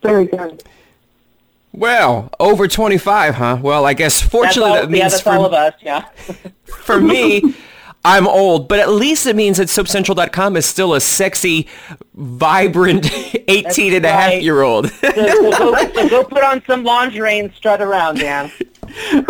Very 0.01 0.25
good. 0.25 0.63
Well, 1.73 2.29
over 2.39 2.67
25, 2.67 3.35
huh? 3.35 3.59
Well, 3.61 3.85
I 3.85 3.93
guess 3.93 4.21
fortunately 4.21 4.71
all, 4.71 4.75
that 4.75 4.89
means 4.89 4.99
yeah, 4.99 5.09
that's 5.09 5.21
for, 5.21 5.29
all 5.31 5.45
of 5.45 5.53
us, 5.53 5.73
yeah. 5.81 6.01
for 6.65 6.99
me, 6.99 7.55
I'm 8.03 8.27
old, 8.27 8.67
but 8.67 8.79
at 8.79 8.89
least 8.89 9.27
it 9.27 9.35
means 9.35 9.57
that 9.57 9.67
SoapCentral.com 9.67 10.57
is 10.57 10.65
still 10.65 10.95
a 10.95 11.01
sexy, 11.01 11.67
vibrant 12.15 13.05
18 13.47 13.63
That's 13.63 13.77
and 13.79 14.05
a 14.05 14.11
half 14.11 14.41
year 14.41 14.61
old. 14.61 14.89
so, 14.89 15.11
so, 15.11 15.51
go, 15.51 15.75
so 15.93 16.09
go 16.09 16.23
put 16.23 16.43
on 16.43 16.63
some 16.65 16.83
lingerie 16.83 17.39
and 17.39 17.53
strut 17.53 17.81
around, 17.81 18.17
Dan. 18.17 18.51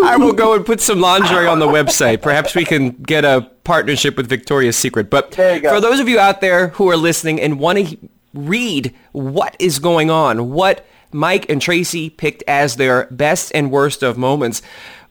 I 0.01 0.15
will 0.17 0.33
go 0.33 0.55
and 0.55 0.65
put 0.65 0.79
some 0.79 1.01
lingerie 1.01 1.47
on 1.47 1.59
the 1.59 1.67
website. 1.67 2.21
Perhaps 2.21 2.55
we 2.55 2.65
can 2.65 2.91
get 2.91 3.25
a 3.25 3.49
partnership 3.63 4.17
with 4.17 4.27
Victoria's 4.27 4.77
Secret. 4.77 5.09
But 5.09 5.35
for 5.35 5.79
those 5.79 5.99
of 5.99 6.07
you 6.09 6.19
out 6.19 6.41
there 6.41 6.69
who 6.69 6.89
are 6.89 6.97
listening 6.97 7.39
and 7.39 7.59
want 7.59 7.87
to 7.87 7.97
read 8.33 8.95
what 9.11 9.55
is 9.59 9.79
going 9.79 10.09
on, 10.09 10.51
what 10.51 10.85
Mike 11.11 11.49
and 11.49 11.61
Tracy 11.61 12.09
picked 12.09 12.43
as 12.47 12.77
their 12.77 13.07
best 13.11 13.51
and 13.53 13.69
worst 13.69 14.01
of 14.01 14.17
moments, 14.17 14.61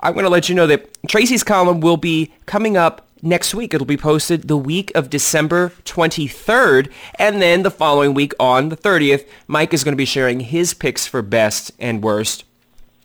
I'm 0.00 0.14
going 0.14 0.24
to 0.24 0.30
let 0.30 0.48
you 0.48 0.54
know 0.54 0.66
that 0.66 0.88
Tracy's 1.08 1.44
column 1.44 1.80
will 1.80 1.98
be 1.98 2.32
coming 2.46 2.76
up 2.76 3.06
next 3.22 3.54
week. 3.54 3.74
It'll 3.74 3.86
be 3.86 3.96
posted 3.96 4.48
the 4.48 4.56
week 4.56 4.92
of 4.94 5.10
December 5.10 5.72
23rd. 5.84 6.90
And 7.18 7.40
then 7.40 7.62
the 7.62 7.70
following 7.70 8.14
week 8.14 8.32
on 8.38 8.68
the 8.68 8.76
30th, 8.76 9.26
Mike 9.46 9.72
is 9.74 9.84
going 9.84 9.92
to 9.92 9.96
be 9.96 10.04
sharing 10.04 10.40
his 10.40 10.74
picks 10.74 11.06
for 11.06 11.22
best 11.22 11.72
and 11.78 12.02
worst. 12.02 12.44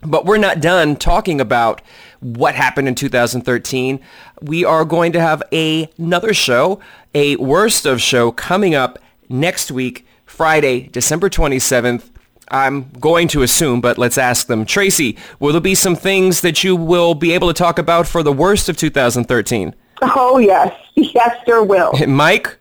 But 0.01 0.25
we're 0.25 0.37
not 0.37 0.61
done 0.61 0.95
talking 0.95 1.41
about 1.41 1.81
what 2.19 2.55
happened 2.55 2.87
in 2.87 2.95
2013. 2.95 3.99
We 4.41 4.63
are 4.63 4.85
going 4.85 5.11
to 5.13 5.21
have 5.21 5.41
a, 5.51 5.89
another 5.97 6.33
show, 6.33 6.79
a 7.13 7.35
worst 7.37 7.85
of 7.85 8.01
show 8.01 8.31
coming 8.31 8.75
up 8.75 8.99
next 9.29 9.71
week, 9.71 10.05
Friday, 10.25 10.87
December 10.87 11.29
27th. 11.29 12.09
I'm 12.49 12.91
going 12.99 13.27
to 13.29 13.41
assume, 13.41 13.81
but 13.81 13.97
let's 13.97 14.19
ask 14.19 14.47
them. 14.47 14.65
Tracy, 14.65 15.17
will 15.39 15.53
there 15.53 15.61
be 15.61 15.73
some 15.73 15.95
things 15.95 16.41
that 16.41 16.63
you 16.63 16.75
will 16.75 17.15
be 17.15 17.31
able 17.31 17.47
to 17.47 17.53
talk 17.53 17.79
about 17.79 18.07
for 18.07 18.21
the 18.21 18.33
worst 18.33 18.69
of 18.69 18.77
2013? 18.77 19.73
Oh, 20.01 20.37
yes. 20.37 20.73
Yes, 20.95 21.37
there 21.45 21.63
will. 21.63 21.93
Mike? 22.07 22.57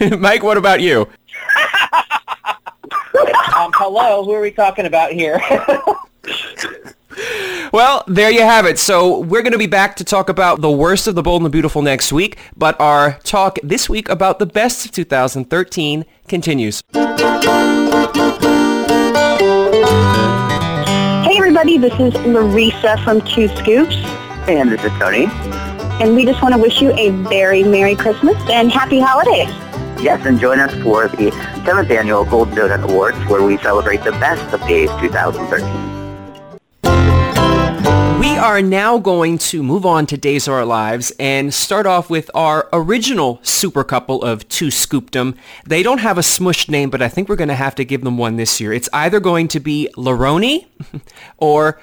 Mike, 0.18 0.42
what 0.42 0.56
about 0.56 0.80
you? 0.80 1.08
um, 3.56 3.72
hello, 3.74 4.24
who 4.24 4.32
are 4.32 4.40
we 4.40 4.50
talking 4.50 4.86
about 4.86 5.12
here? 5.12 5.40
well, 7.72 8.04
there 8.06 8.30
you 8.30 8.42
have 8.42 8.66
it. 8.66 8.78
So 8.78 9.20
we're 9.20 9.42
going 9.42 9.52
to 9.52 9.58
be 9.58 9.66
back 9.66 9.96
to 9.96 10.04
talk 10.04 10.28
about 10.28 10.60
the 10.60 10.70
worst 10.70 11.06
of 11.06 11.14
the 11.14 11.22
bold 11.22 11.42
and 11.42 11.46
the 11.46 11.50
beautiful 11.50 11.82
next 11.82 12.12
week, 12.12 12.38
but 12.56 12.78
our 12.80 13.18
talk 13.20 13.58
this 13.62 13.88
week 13.88 14.08
about 14.08 14.38
the 14.38 14.46
best 14.46 14.86
of 14.86 14.92
2013 14.92 16.04
continues. 16.28 16.82
Hey 21.24 21.36
everybody, 21.36 21.78
this 21.78 21.98
is 21.98 22.14
Larissa 22.26 22.98
from 23.04 23.20
Two 23.22 23.48
Scoops. 23.48 23.96
And 24.48 24.70
this 24.70 24.82
is 24.82 24.90
Tony 24.92 25.26
and 26.00 26.14
we 26.14 26.24
just 26.24 26.40
want 26.42 26.54
to 26.54 26.60
wish 26.60 26.80
you 26.80 26.92
a 26.92 27.10
very 27.28 27.64
Merry 27.64 27.96
Christmas 27.96 28.36
and 28.48 28.70
Happy 28.70 29.00
Holidays. 29.00 29.48
Yes, 30.00 30.24
and 30.24 30.38
join 30.38 30.60
us 30.60 30.72
for 30.82 31.08
the 31.08 31.30
7th 31.64 31.90
Annual 31.90 32.24
Golden 32.26 32.54
Donut 32.54 32.88
Awards, 32.88 33.18
where 33.26 33.42
we 33.42 33.58
celebrate 33.58 34.04
the 34.04 34.12
best 34.12 34.54
of 34.54 34.60
Days 34.68 34.88
2013. 35.00 35.98
We 38.20 38.36
are 38.36 38.62
now 38.62 38.98
going 38.98 39.38
to 39.38 39.64
move 39.64 39.84
on 39.84 40.06
to 40.06 40.16
Days 40.16 40.46
of 40.46 40.54
Our 40.54 40.64
Lives 40.64 41.12
and 41.18 41.52
start 41.52 41.86
off 41.86 42.08
with 42.08 42.30
our 42.32 42.68
original 42.72 43.40
super 43.42 43.82
couple 43.82 44.22
of 44.22 44.48
Two 44.48 44.68
Scoopdom. 44.68 45.36
They 45.66 45.82
don't 45.82 45.98
have 45.98 46.16
a 46.16 46.20
smushed 46.20 46.68
name, 46.68 46.90
but 46.90 47.02
I 47.02 47.08
think 47.08 47.28
we're 47.28 47.34
going 47.34 47.48
to 47.48 47.56
have 47.56 47.74
to 47.74 47.84
give 47.84 48.04
them 48.04 48.16
one 48.16 48.36
this 48.36 48.60
year. 48.60 48.72
It's 48.72 48.88
either 48.92 49.18
going 49.18 49.48
to 49.48 49.58
be 49.58 49.90
Laroni 49.96 50.66
or 51.38 51.80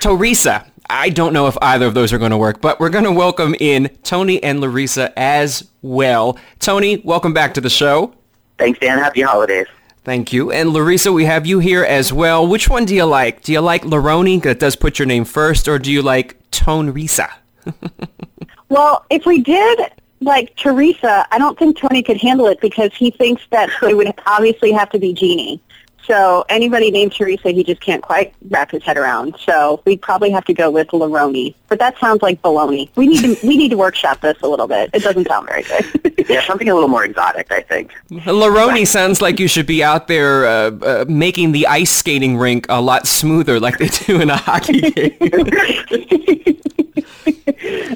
Teresa. 0.00 0.70
I 0.90 1.10
don't 1.10 1.32
know 1.34 1.46
if 1.48 1.56
either 1.60 1.86
of 1.86 1.94
those 1.94 2.12
are 2.12 2.18
going 2.18 2.30
to 2.30 2.38
work, 2.38 2.60
but 2.62 2.80
we're 2.80 2.88
going 2.88 3.04
to 3.04 3.12
welcome 3.12 3.54
in 3.60 3.90
Tony 4.04 4.42
and 4.42 4.60
Larissa 4.60 5.12
as 5.18 5.68
well. 5.82 6.38
Tony, 6.60 6.98
welcome 6.98 7.34
back 7.34 7.54
to 7.54 7.60
the 7.60 7.68
show. 7.68 8.14
Thanks, 8.56 8.78
Dan. 8.78 8.98
Happy 8.98 9.20
holidays. 9.20 9.66
Thank 10.04 10.32
you. 10.32 10.50
And 10.50 10.70
Larissa, 10.70 11.12
we 11.12 11.26
have 11.26 11.46
you 11.46 11.58
here 11.58 11.84
as 11.84 12.10
well. 12.12 12.46
Which 12.46 12.70
one 12.70 12.86
do 12.86 12.94
you 12.94 13.04
like? 13.04 13.42
Do 13.42 13.52
you 13.52 13.60
like 13.60 13.82
Laroni, 13.82 14.42
that 14.44 14.58
does 14.58 14.76
put 14.76 14.98
your 14.98 15.04
name 15.04 15.26
first, 15.26 15.68
or 15.68 15.78
do 15.78 15.92
you 15.92 16.00
like 16.00 16.50
Tone 16.50 16.94
Risa? 16.94 17.30
well, 18.70 19.04
if 19.10 19.26
we 19.26 19.42
did 19.42 19.80
like 20.20 20.56
Teresa, 20.56 21.26
I 21.30 21.36
don't 21.36 21.58
think 21.58 21.76
Tony 21.76 22.02
could 22.02 22.16
handle 22.16 22.46
it 22.46 22.60
because 22.62 22.94
he 22.94 23.10
thinks 23.10 23.42
that 23.50 23.68
it 23.82 23.94
would 23.94 24.12
obviously 24.26 24.72
have 24.72 24.88
to 24.90 24.98
be 24.98 25.12
Jeannie. 25.12 25.60
So 26.08 26.44
anybody 26.48 26.90
named 26.90 27.12
Teresa, 27.12 27.50
he 27.50 27.62
just 27.62 27.82
can't 27.82 28.02
quite 28.02 28.34
wrap 28.48 28.70
his 28.70 28.82
head 28.82 28.96
around. 28.96 29.36
So 29.44 29.82
we'd 29.84 30.00
probably 30.00 30.30
have 30.30 30.46
to 30.46 30.54
go 30.54 30.70
with 30.70 30.88
Laroni. 30.88 31.54
But 31.68 31.78
that 31.80 31.98
sounds 31.98 32.22
like 32.22 32.40
baloney. 32.40 32.88
We 32.96 33.06
need 33.06 33.20
to 33.20 33.46
we 33.46 33.58
need 33.58 33.68
to 33.68 33.76
workshop 33.76 34.22
this 34.22 34.38
a 34.42 34.48
little 34.48 34.66
bit. 34.66 34.88
It 34.94 35.02
doesn't 35.02 35.28
sound 35.28 35.46
very 35.46 35.64
good. 35.64 36.24
yeah, 36.28 36.42
something 36.46 36.68
a 36.68 36.74
little 36.74 36.88
more 36.88 37.04
exotic, 37.04 37.52
I 37.52 37.60
think. 37.60 37.92
Laroni 38.10 38.86
sounds 38.86 39.20
like 39.20 39.38
you 39.38 39.48
should 39.48 39.66
be 39.66 39.84
out 39.84 40.08
there 40.08 40.46
uh, 40.46 40.70
uh, 40.70 41.04
making 41.06 41.52
the 41.52 41.66
ice 41.66 41.90
skating 41.90 42.38
rink 42.38 42.64
a 42.70 42.80
lot 42.80 43.06
smoother, 43.06 43.60
like 43.60 43.76
they 43.76 43.88
do 43.88 44.18
in 44.20 44.30
a 44.30 44.36
hockey 44.36 44.80
game. 44.90 45.14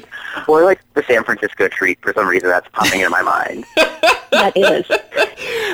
or 0.47 0.63
like 0.63 0.81
the 0.93 1.03
San 1.03 1.23
Francisco 1.23 1.67
treat. 1.67 1.99
For 2.01 2.13
some 2.13 2.27
reason, 2.27 2.49
that's 2.49 2.67
popping 2.69 3.01
in 3.01 3.09
my 3.09 3.21
mind. 3.21 3.65
that 4.31 4.53
is. 4.55 4.85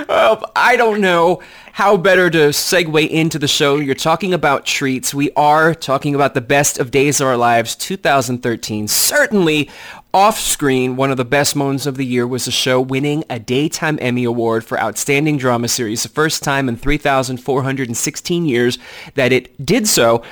well, 0.08 0.52
I 0.56 0.76
don't 0.76 1.02
know 1.02 1.42
how 1.74 1.96
better 1.96 2.30
to 2.30 2.50
segue 2.50 3.10
into 3.10 3.40
the 3.40 3.48
show. 3.48 3.78
You're 3.78 3.96
talking 3.96 4.34
about 4.34 4.66
treats. 4.66 5.14
We 5.14 5.32
are 5.32 5.74
talking 5.74 6.14
about 6.14 6.34
the 6.34 6.42
best 6.42 6.78
of 6.78 6.92
Days 6.92 7.22
of 7.22 7.28
Our 7.28 7.38
Lives 7.38 7.76
2013. 7.76 8.88
Certainly 8.88 9.70
off 10.14 10.40
screen, 10.40 10.96
one 10.96 11.12
of 11.12 11.18
the 11.18 11.26
best 11.26 11.56
moments 11.56 11.86
of 11.86 11.96
the 11.96 12.06
year 12.06 12.26
was 12.26 12.46
the 12.46 12.52
show 12.52 12.82
winning 12.82 13.24
a 13.30 13.38
Daytime 13.38 14.00
Emmy 14.02 14.24
Award 14.24 14.66
for 14.66 14.80
Outstanding 14.80 15.38
Drama 15.38 15.68
Series, 15.68 16.02
the 16.02 16.10
first 16.10 16.42
time 16.42 16.68
in 16.68 16.76
3,416 16.76 18.46
years 18.46 18.80
that 19.14 19.32
it 19.32 19.64
did 19.64 19.88
so. 19.88 20.24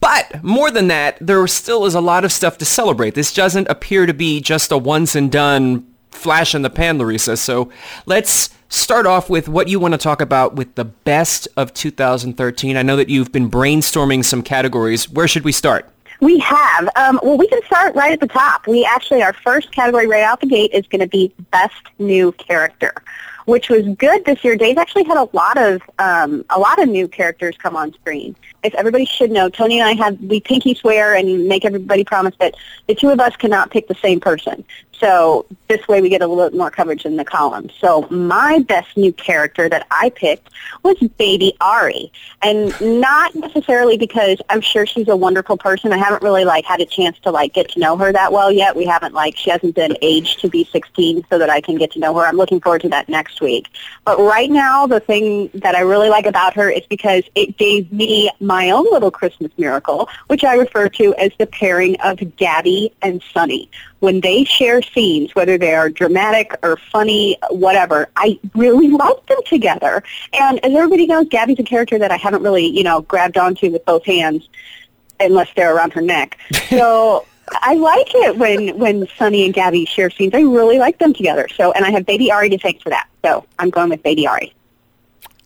But 0.00 0.42
more 0.42 0.72
than 0.72 0.88
that, 0.88 1.16
there 1.20 1.46
still 1.46 1.84
is 1.86 1.94
a 1.94 2.00
lot 2.00 2.24
of 2.24 2.32
stuff 2.32 2.58
to 2.58 2.64
celebrate. 2.64 3.14
This 3.14 3.32
doesn't 3.32 3.68
appear 3.68 4.04
to 4.06 4.12
be 4.14 4.40
just 4.40 4.72
a 4.72 4.78
once 4.78 5.14
and 5.14 5.30
done 5.30 5.86
flash 6.10 6.56
in 6.56 6.62
the 6.62 6.70
pan, 6.70 6.98
Larissa. 6.98 7.36
So 7.36 7.70
let's 8.04 8.50
start 8.68 9.06
off 9.06 9.30
with 9.30 9.48
what 9.48 9.68
you 9.68 9.78
want 9.78 9.94
to 9.94 9.98
talk 9.98 10.20
about 10.20 10.56
with 10.56 10.74
the 10.74 10.84
best 10.84 11.46
of 11.56 11.72
2013. 11.72 12.76
I 12.76 12.82
know 12.82 12.96
that 12.96 13.08
you've 13.08 13.30
been 13.30 13.48
brainstorming 13.48 14.24
some 14.24 14.42
categories. 14.42 15.08
Where 15.08 15.28
should 15.28 15.44
we 15.44 15.52
start? 15.52 15.88
We 16.20 16.38
have. 16.40 16.88
Um, 16.96 17.20
well, 17.22 17.36
we 17.36 17.46
can 17.46 17.62
start 17.66 17.94
right 17.94 18.12
at 18.12 18.20
the 18.20 18.26
top. 18.26 18.66
We 18.66 18.84
actually, 18.84 19.22
our 19.22 19.34
first 19.34 19.70
category 19.70 20.08
right 20.08 20.24
out 20.24 20.40
the 20.40 20.46
gate 20.46 20.72
is 20.72 20.86
going 20.88 21.02
to 21.02 21.06
be 21.06 21.32
Best 21.52 21.74
New 22.00 22.32
Character 22.32 22.92
which 23.46 23.70
was 23.70 23.86
good 23.96 24.24
this 24.24 24.44
year. 24.44 24.56
Days 24.56 24.76
actually 24.76 25.04
had 25.04 25.16
a 25.16 25.28
lot 25.32 25.56
of 25.56 25.80
um, 25.98 26.44
a 26.50 26.58
lot 26.58 26.80
of 26.80 26.88
new 26.88 27.08
characters 27.08 27.56
come 27.56 27.74
on 27.74 27.92
screen. 27.94 28.36
If 28.62 28.74
everybody 28.74 29.06
should 29.06 29.30
know, 29.30 29.48
Tony 29.48 29.80
and 29.80 29.88
I 29.88 29.94
have 29.94 30.20
we 30.20 30.40
pinky 30.40 30.74
swear 30.74 31.14
and 31.14 31.48
make 31.48 31.64
everybody 31.64 32.04
promise 32.04 32.34
that 32.38 32.54
the 32.86 32.94
two 32.94 33.08
of 33.08 33.18
us 33.20 33.34
cannot 33.36 33.70
pick 33.70 33.88
the 33.88 33.94
same 33.94 34.20
person. 34.20 34.64
So 34.98 35.46
this 35.68 35.86
way 35.88 36.00
we 36.00 36.08
get 36.08 36.22
a 36.22 36.26
little 36.26 36.48
bit 36.48 36.56
more 36.56 36.70
coverage 36.70 37.04
in 37.04 37.16
the 37.16 37.24
column. 37.24 37.70
So 37.80 38.06
my 38.10 38.60
best 38.60 38.96
new 38.96 39.12
character 39.12 39.68
that 39.68 39.86
I 39.90 40.10
picked 40.10 40.48
was 40.82 40.96
Baby 41.18 41.54
Ari. 41.60 42.12
And 42.42 42.72
not 43.00 43.34
necessarily 43.34 43.98
because 43.98 44.40
I'm 44.48 44.60
sure 44.60 44.86
she's 44.86 45.08
a 45.08 45.16
wonderful 45.16 45.56
person. 45.56 45.92
I 45.92 45.98
haven't 45.98 46.22
really 46.22 46.44
like 46.44 46.64
had 46.64 46.80
a 46.80 46.86
chance 46.86 47.18
to 47.20 47.30
like 47.30 47.52
get 47.52 47.68
to 47.70 47.80
know 47.80 47.96
her 47.96 48.12
that 48.12 48.32
well 48.32 48.50
yet. 48.50 48.76
We 48.76 48.86
haven't 48.86 49.14
like 49.14 49.36
she 49.36 49.50
hasn't 49.50 49.74
been 49.74 49.96
aged 50.02 50.40
to 50.40 50.48
be 50.48 50.64
16 50.64 51.26
so 51.28 51.38
that 51.38 51.50
I 51.50 51.60
can 51.60 51.76
get 51.76 51.92
to 51.92 51.98
know 51.98 52.14
her. 52.14 52.26
I'm 52.26 52.36
looking 52.36 52.60
forward 52.60 52.82
to 52.82 52.88
that 52.90 53.08
next 53.08 53.40
week. 53.40 53.68
But 54.04 54.18
right 54.18 54.50
now, 54.50 54.86
the 54.86 55.00
thing 55.00 55.50
that 55.54 55.74
I 55.74 55.80
really 55.80 56.08
like 56.08 56.26
about 56.26 56.54
her 56.54 56.70
is 56.70 56.86
because 56.88 57.24
it 57.34 57.56
gave 57.56 57.92
me 57.92 58.30
my 58.40 58.70
own 58.70 58.84
little 58.90 59.10
Christmas 59.10 59.52
miracle, 59.58 60.08
which 60.28 60.44
I 60.44 60.54
refer 60.54 60.88
to 60.90 61.14
as 61.16 61.32
the 61.38 61.46
pairing 61.46 61.96
of 62.00 62.36
Gabby 62.36 62.92
and 63.02 63.22
Sonny. 63.32 63.70
When 64.00 64.20
they 64.20 64.44
share 64.44 64.82
scenes, 64.82 65.34
whether 65.34 65.56
they 65.56 65.74
are 65.74 65.88
dramatic 65.88 66.54
or 66.62 66.76
funny, 66.92 67.38
whatever, 67.50 68.08
I 68.16 68.38
really 68.54 68.88
like 68.88 69.26
them 69.26 69.38
together. 69.46 70.02
And 70.32 70.62
as 70.64 70.74
everybody 70.74 71.06
knows, 71.06 71.28
Gabby's 71.28 71.58
a 71.58 71.62
character 71.62 71.98
that 71.98 72.10
I 72.10 72.16
haven't 72.16 72.42
really, 72.42 72.66
you 72.66 72.82
know, 72.82 73.02
grabbed 73.02 73.38
onto 73.38 73.70
with 73.70 73.84
both 73.86 74.04
hands 74.04 74.48
unless 75.18 75.48
they're 75.56 75.74
around 75.74 75.92
her 75.94 76.02
neck. 76.02 76.38
So 76.68 77.24
I 77.62 77.74
like 77.74 78.12
it 78.14 78.36
when 78.36 78.76
when 78.78 79.06
Sonny 79.16 79.44
and 79.44 79.54
Gabby 79.54 79.84
share 79.84 80.10
scenes. 80.10 80.34
I 80.34 80.40
really 80.40 80.78
like 80.78 80.98
them 80.98 81.14
together. 81.14 81.48
So, 81.56 81.72
and 81.72 81.84
I 81.84 81.90
have 81.90 82.04
Baby 82.04 82.32
Ari 82.32 82.50
to 82.50 82.58
thank 82.58 82.82
for 82.82 82.90
that. 82.90 83.08
So, 83.24 83.46
I'm 83.58 83.70
going 83.70 83.88
with 83.88 84.02
Baby 84.02 84.26
Ari. 84.26 84.52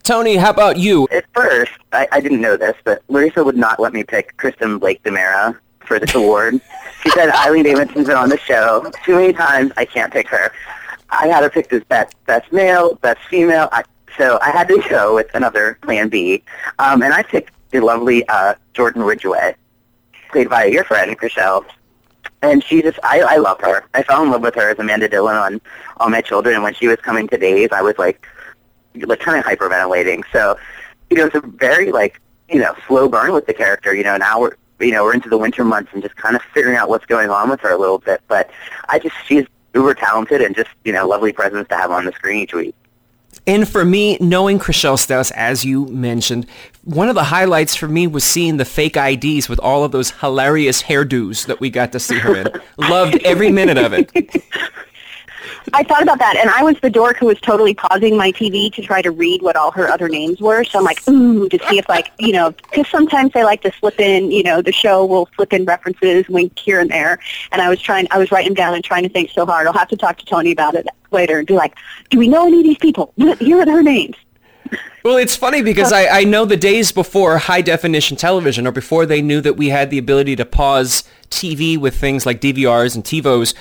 Tony, 0.02 0.37
how 0.37 0.50
about 0.50 0.78
you? 0.78 1.07
At 1.12 1.26
first, 1.35 1.73
I, 1.92 2.09
I 2.11 2.21
didn't 2.21 2.40
know 2.40 2.57
this, 2.57 2.75
but 2.85 3.02
Larissa 3.09 3.45
would 3.45 3.57
not 3.57 3.78
let 3.78 3.92
me 3.92 4.02
pick 4.02 4.37
Kristen 4.38 4.78
Blake 4.78 5.02
DiMera 5.02 5.57
for 5.80 5.99
this 5.99 6.14
award. 6.14 6.61
she 7.02 7.11
said 7.11 7.30
Eileen 7.30 7.64
Davidson's 7.64 8.07
been 8.07 8.16
on 8.16 8.28
the 8.28 8.38
show 8.38 8.90
too 9.04 9.16
many 9.16 9.33
times. 9.33 9.73
I 9.76 9.85
can't 9.85 10.12
pick 10.12 10.28
her. 10.28 10.52
I 11.11 11.26
had 11.26 11.42
her 11.42 11.50
picked 11.50 11.73
as 11.73 11.83
best 11.85 12.14
best 12.26 12.52
male, 12.52 12.95
best 12.97 13.21
female. 13.28 13.69
I, 13.73 13.85
so 14.19 14.38
I 14.42 14.50
had 14.50 14.69
to 14.69 14.83
go 14.88 15.14
with 15.14 15.33
another 15.35 15.78
Plan 15.83 16.09
B, 16.09 16.42
um, 16.78 17.02
and 17.02 17.12
I 17.12 17.23
picked 17.23 17.52
the 17.71 17.80
lovely 17.80 18.26
uh, 18.28 18.54
Jordan 18.75 19.02
Ridgway, 19.02 19.54
played 20.30 20.50
by 20.50 20.64
your 20.64 20.85
friend 20.85 21.16
Chrishell 21.19 21.64
and 22.42 22.64
she 22.64 22.83
just 22.83 22.99
I, 23.02 23.21
I 23.21 23.37
love 23.37 23.61
her. 23.61 23.85
I 23.95 24.02
fell 24.02 24.23
in 24.23 24.30
love 24.30 24.42
with 24.42 24.54
her 24.54 24.71
as 24.71 24.78
Amanda 24.78 25.09
Dillon 25.09 25.37
on 25.37 25.61
All 25.99 26.09
My 26.09 26.21
Children 26.21 26.54
and 26.54 26.64
when 26.64 26.75
she 26.75 26.88
was 26.88 26.97
coming 26.97 27.28
to 27.28 27.37
days 27.37 27.69
I 27.73 27.83
was 27.83 27.99
like 27.99 28.26
like 28.95 29.21
kind 29.21 29.38
of 29.38 29.45
hyperventilating. 29.45 30.23
So, 30.33 30.59
you 31.11 31.16
know, 31.16 31.26
it's 31.26 31.35
a 31.35 31.40
very 31.40 31.92
like, 31.92 32.21
you 32.49 32.60
know, 32.60 32.75
slow 32.86 33.08
burn 33.08 33.32
with 33.32 33.47
the 33.47 33.54
character. 33.54 33.95
You 33.95 34.04
know, 34.04 34.17
now 34.17 34.41
we're 34.41 34.56
you 34.80 34.93
know, 34.93 35.04
we're 35.04 35.14
into 35.14 35.28
the 35.28 35.38
winter 35.38 35.64
months 35.64 35.90
and 35.93 36.02
just 36.02 36.16
kind 36.16 36.36
of 36.36 36.43
figuring 36.54 36.76
out 36.76 36.88
what's 36.88 37.06
going 37.06 37.30
on 37.30 37.50
with 37.50 37.60
her 37.60 37.71
a 37.71 37.78
little 37.78 37.99
bit. 37.99 38.21
But 38.28 38.50
I 38.88 38.99
just 38.99 39.16
she's 39.26 39.47
uber 39.75 39.95
talented 39.95 40.40
and 40.43 40.54
just, 40.54 40.71
you 40.84 40.93
know, 40.93 41.06
lovely 41.06 41.32
presence 41.32 41.69
to 41.69 41.76
have 41.76 41.90
on 41.90 42.04
the 42.04 42.12
screen 42.12 42.40
each 42.40 42.54
week. 42.54 42.75
And 43.47 43.69
for 43.69 43.84
me, 43.84 44.19
knowing 44.21 44.58
Stause, 44.58 45.30
as 45.32 45.64
you 45.64 45.86
mentioned, 45.86 46.47
one 46.84 47.08
of 47.08 47.14
the 47.14 47.25
highlights 47.25 47.75
for 47.75 47.88
me 47.88 48.06
was 48.06 48.25
seeing 48.25 48.58
the 48.58 48.64
fake 48.64 48.97
IDs 48.97 49.49
with 49.49 49.58
all 49.60 49.84
of 49.84 49.93
those 49.93 50.10
hilarious 50.10 50.82
hairdos 50.82 51.47
that 51.47 51.60
we 51.60 51.71
got 51.71 51.93
to 51.93 52.00
see 52.00 52.19
her 52.19 52.36
in. 52.36 52.49
Loved 52.78 53.23
every 53.25 53.50
minute 53.50 53.78
of 53.78 53.93
it. 53.93 54.10
I 55.73 55.82
thought 55.82 56.02
about 56.02 56.18
that, 56.18 56.36
and 56.36 56.50
I 56.50 56.62
was 56.62 56.76
the 56.80 56.90
dork 56.90 57.18
who 57.18 57.26
was 57.26 57.40
totally 57.40 57.75
pausing 57.75 58.16
my 58.16 58.32
TV 58.32 58.73
to 58.75 58.82
try 58.82 59.02
to 59.02 59.10
read 59.10 59.42
what 59.42 59.56
all 59.56 59.70
her 59.73 59.88
other 59.88 60.08
names 60.08 60.40
were. 60.40 60.64
So 60.64 60.78
I'm 60.78 60.84
like, 60.84 61.06
ooh, 61.08 61.49
to 61.49 61.58
see 61.68 61.78
if 61.78 61.88
like, 61.88 62.12
you 62.18 62.32
know, 62.32 62.50
because 62.50 62.88
sometimes 62.88 63.32
they 63.32 63.44
like 63.44 63.62
to 63.62 63.73
slip 63.73 64.00
in, 64.00 64.30
you 64.30 64.42
know, 64.42 64.62
the 64.62 64.73
show 64.73 65.04
will 65.04 65.28
slip 65.36 65.52
in 65.52 65.64
references, 65.64 66.28
wink 66.28 66.58
here 66.58 66.80
and 66.80 66.90
there. 66.90 67.18
And 67.52 67.60
I 67.62 67.68
was 67.68 67.80
trying, 67.80 68.06
I 68.10 68.18
was 68.18 68.30
writing 68.32 68.54
down 68.54 68.75
and 68.75 68.84
trying 68.84 69.02
to 69.02 69.08
think 69.08 69.30
so 69.30 69.46
hard. 69.46 69.66
I'll 69.66 69.73
have 69.73 69.88
to 69.88 69.96
talk 69.96 70.18
to 70.18 70.26
Tony 70.26 70.52
about 70.52 70.75
it 70.75 70.86
later 71.10 71.38
and 71.38 71.46
be 71.46 71.54
like, 71.54 71.76
do 72.08 72.18
we 72.18 72.28
know 72.28 72.46
any 72.46 72.58
of 72.58 72.64
these 72.64 72.78
people? 72.78 73.12
Here 73.16 73.60
are 73.60 73.66
their 73.66 73.82
names. 73.82 74.16
Well, 75.02 75.16
it's 75.16 75.34
funny 75.34 75.62
because 75.62 75.92
I, 75.92 76.20
I 76.20 76.25
know 76.25 76.44
the 76.44 76.56
days 76.56 76.92
before 76.92 77.38
high 77.38 77.62
definition 77.62 78.16
television 78.16 78.66
or 78.66 78.73
before 78.73 79.06
they 79.06 79.23
knew 79.23 79.40
that 79.40 79.56
we 79.56 79.70
had 79.70 79.90
the 79.90 79.99
ability 79.99 80.36
to 80.36 80.44
pause 80.44 81.04
TV 81.30 81.78
with 81.78 81.96
things 81.96 82.26
like 82.26 82.40
DVRs 82.40 82.94
and 82.94 83.02
TiVos, 83.02 83.54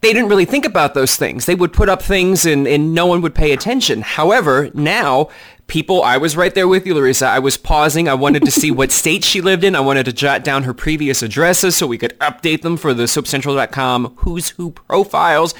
they 0.00 0.12
didn't 0.12 0.28
really 0.28 0.44
think 0.44 0.64
about 0.64 0.94
those 0.94 1.16
things. 1.16 1.46
They 1.46 1.54
would 1.54 1.72
put 1.72 1.88
up 1.88 2.02
things 2.02 2.44
and, 2.44 2.66
and 2.68 2.94
no 2.94 3.06
one 3.06 3.22
would 3.22 3.34
pay 3.34 3.52
attention. 3.52 4.02
However, 4.02 4.70
now 4.74 5.28
people, 5.66 6.02
I 6.02 6.16
was 6.16 6.36
right 6.36 6.54
there 6.54 6.68
with 6.68 6.86
you, 6.86 6.94
Larissa. 6.94 7.26
I 7.26 7.38
was 7.38 7.56
pausing. 7.56 8.08
I 8.08 8.14
wanted 8.14 8.44
to 8.44 8.50
see 8.50 8.70
what 8.70 8.92
state 8.92 9.24
she 9.24 9.40
lived 9.40 9.64
in. 9.64 9.74
I 9.74 9.80
wanted 9.80 10.04
to 10.04 10.12
jot 10.12 10.44
down 10.44 10.64
her 10.64 10.74
previous 10.74 11.22
addresses 11.22 11.76
so 11.76 11.86
we 11.86 11.98
could 11.98 12.18
update 12.18 12.62
them 12.62 12.76
for 12.76 12.94
the 12.94 13.04
soapcentral.com 13.04 14.14
who's 14.18 14.50
who 14.50 14.70
profiles 14.70 15.54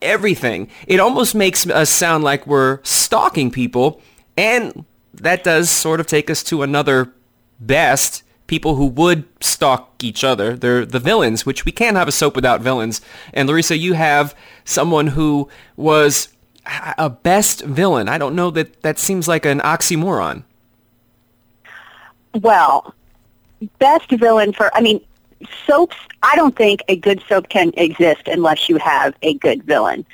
everything. 0.00 0.68
It 0.86 1.00
almost 1.00 1.34
makes 1.34 1.68
us 1.68 1.90
sound 1.90 2.24
like 2.24 2.46
we're 2.46 2.80
stalking 2.84 3.50
people, 3.50 4.00
and 4.36 4.84
that 5.14 5.44
does 5.44 5.70
sort 5.70 6.00
of 6.00 6.06
take 6.06 6.30
us 6.30 6.42
to 6.44 6.62
another 6.62 7.12
best 7.58 8.22
people 8.48 8.74
who 8.74 8.86
would 8.86 9.24
stalk 9.40 10.02
each 10.02 10.24
other. 10.24 10.56
They're 10.56 10.84
the 10.84 10.98
villains, 10.98 11.46
which 11.46 11.64
we 11.64 11.70
can't 11.70 11.96
have 11.96 12.08
a 12.08 12.12
soap 12.12 12.34
without 12.34 12.60
villains. 12.60 13.00
And 13.32 13.48
Larissa, 13.48 13.78
you 13.78 13.92
have 13.92 14.34
someone 14.64 15.08
who 15.08 15.48
was 15.76 16.30
a 16.98 17.08
best 17.08 17.62
villain. 17.62 18.08
I 18.08 18.18
don't 18.18 18.34
know 18.34 18.50
that 18.50 18.82
that 18.82 18.98
seems 18.98 19.28
like 19.28 19.46
an 19.46 19.60
oxymoron. 19.60 20.42
Well, 22.40 22.94
best 23.78 24.10
villain 24.10 24.52
for, 24.52 24.74
I 24.74 24.80
mean, 24.80 25.00
soaps, 25.66 25.96
I 26.22 26.34
don't 26.36 26.56
think 26.56 26.82
a 26.88 26.96
good 26.96 27.22
soap 27.28 27.48
can 27.48 27.72
exist 27.76 28.26
unless 28.26 28.68
you 28.68 28.76
have 28.78 29.14
a 29.22 29.34
good 29.34 29.62
villain. 29.62 30.04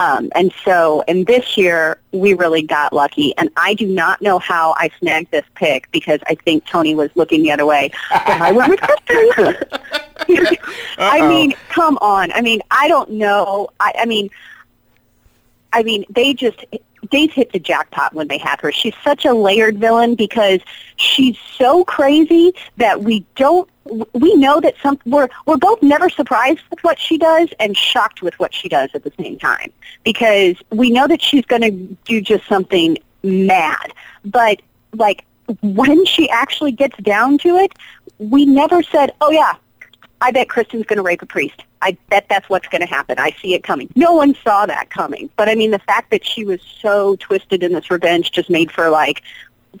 Um, 0.00 0.30
and 0.34 0.52
so, 0.64 1.04
and 1.06 1.26
this 1.26 1.56
year 1.56 2.00
we 2.12 2.34
really 2.34 2.62
got 2.62 2.92
lucky. 2.92 3.36
And 3.38 3.50
I 3.56 3.74
do 3.74 3.86
not 3.86 4.20
know 4.20 4.38
how 4.38 4.74
I 4.76 4.90
snagged 4.98 5.30
this 5.30 5.44
pick 5.54 5.90
because 5.92 6.20
I 6.26 6.34
think 6.34 6.66
Tony 6.66 6.94
was 6.94 7.10
looking 7.14 7.42
the 7.42 7.52
other 7.52 7.66
way. 7.66 7.90
But 8.10 8.40
I 8.40 8.52
went 8.52 8.70
with 8.70 8.80
Kristen. 8.80 9.56
I 10.98 11.28
mean, 11.28 11.54
come 11.68 11.98
on. 12.00 12.32
I 12.32 12.40
mean, 12.40 12.60
I 12.70 12.88
don't 12.88 13.10
know. 13.10 13.68
I, 13.78 13.92
I 14.00 14.04
mean, 14.06 14.30
I 15.72 15.82
mean, 15.82 16.04
they 16.10 16.34
just 16.34 16.64
they've 17.10 17.32
hit 17.32 17.52
the 17.52 17.58
jackpot 17.58 18.14
when 18.14 18.28
they 18.28 18.38
have 18.38 18.60
her. 18.60 18.72
She's 18.72 18.94
such 19.02 19.24
a 19.24 19.32
layered 19.32 19.78
villain 19.78 20.14
because 20.14 20.60
she's 20.96 21.38
so 21.56 21.84
crazy 21.84 22.54
that 22.76 23.02
we 23.02 23.24
don't 23.36 23.68
we 24.14 24.34
know 24.36 24.60
that 24.60 24.74
some 24.82 24.98
we're 25.04 25.28
we're 25.46 25.56
both 25.56 25.82
never 25.82 26.08
surprised 26.08 26.60
with 26.70 26.82
what 26.82 26.98
she 26.98 27.18
does 27.18 27.48
and 27.60 27.76
shocked 27.76 28.22
with 28.22 28.38
what 28.38 28.54
she 28.54 28.68
does 28.68 28.88
at 28.94 29.04
the 29.04 29.12
same 29.18 29.38
time 29.38 29.70
because 30.04 30.56
we 30.70 30.90
know 30.90 31.06
that 31.06 31.20
she's 31.20 31.44
going 31.44 31.62
to 31.62 31.70
do 32.06 32.20
just 32.20 32.46
something 32.48 32.96
mad 33.22 33.92
but 34.24 34.62
like 34.94 35.26
when 35.62 36.04
she 36.06 36.30
actually 36.30 36.72
gets 36.72 36.96
down 36.98 37.36
to 37.36 37.56
it 37.56 37.72
we 38.18 38.46
never 38.46 38.82
said 38.82 39.12
oh 39.20 39.30
yeah 39.30 39.54
I 40.20 40.30
bet 40.30 40.48
Kristen's 40.48 40.86
going 40.86 40.96
to 40.96 41.02
rape 41.02 41.22
a 41.22 41.26
priest. 41.26 41.62
I 41.82 41.96
bet 42.08 42.26
that's 42.30 42.48
what's 42.48 42.66
going 42.68 42.80
to 42.80 42.86
happen. 42.86 43.18
I 43.18 43.36
see 43.42 43.54
it 43.54 43.62
coming. 43.62 43.90
No 43.94 44.12
one 44.12 44.34
saw 44.42 44.64
that 44.66 44.90
coming. 44.90 45.28
But 45.36 45.48
I 45.48 45.54
mean, 45.54 45.70
the 45.70 45.78
fact 45.80 46.10
that 46.10 46.24
she 46.24 46.44
was 46.44 46.60
so 46.80 47.16
twisted 47.16 47.62
in 47.62 47.72
this 47.72 47.90
revenge 47.90 48.32
just 48.32 48.48
made 48.48 48.72
for 48.72 48.88
like 48.88 49.22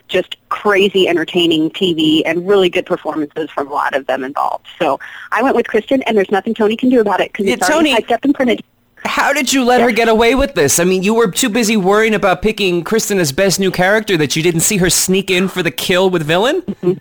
just 0.08 0.36
crazy 0.48 1.08
entertaining 1.08 1.70
TV 1.70 2.22
and 2.26 2.46
really 2.46 2.68
good 2.68 2.86
performances 2.86 3.50
from 3.50 3.68
a 3.68 3.72
lot 3.72 3.94
of 3.94 4.06
them 4.06 4.24
involved. 4.24 4.66
So 4.78 4.98
I 5.32 5.42
went 5.42 5.56
with 5.56 5.68
Kristen, 5.68 6.02
and 6.02 6.16
there's 6.16 6.30
nothing 6.30 6.54
Tony 6.54 6.76
can 6.76 6.88
do 6.88 7.00
about 7.00 7.20
it 7.20 7.32
because 7.32 7.46
it's 7.46 7.66
Tony, 7.66 7.92
typed 7.92 8.10
up 8.10 8.24
and 8.24 8.34
printed. 8.34 8.62
How 9.04 9.32
did 9.32 9.52
you 9.52 9.64
let 9.64 9.80
her 9.80 9.92
get 9.92 10.08
away 10.08 10.34
with 10.34 10.54
this? 10.54 10.78
I 10.78 10.84
mean, 10.84 11.02
you 11.02 11.14
were 11.14 11.30
too 11.30 11.50
busy 11.50 11.76
worrying 11.76 12.14
about 12.14 12.42
picking 12.42 12.82
Kristen 12.82 13.18
as 13.18 13.32
best 13.32 13.60
new 13.60 13.70
character 13.70 14.16
that 14.16 14.34
you 14.34 14.42
didn't 14.42 14.60
see 14.60 14.78
her 14.78 14.88
sneak 14.88 15.30
in 15.30 15.48
for 15.48 15.62
the 15.62 15.70
kill 15.70 16.08
with 16.08 16.22
villain? 16.22 16.62
Mm-hmm. 16.62 16.92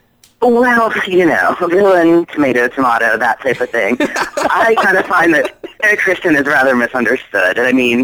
Well, 0.43 0.91
you 1.07 1.25
know, 1.25 1.55
villain, 1.69 2.25
tomato, 2.25 2.67
tomato, 2.67 3.17
that 3.17 3.39
type 3.39 3.61
of 3.61 3.69
thing. 3.69 3.95
I 4.01 4.75
kind 4.81 4.97
of 4.97 5.05
find 5.05 5.33
that 5.33 5.55
Kristen 5.99 6.35
is 6.35 6.45
rather 6.45 6.75
misunderstood. 6.75 7.57
I 7.57 7.71
mean, 7.71 8.03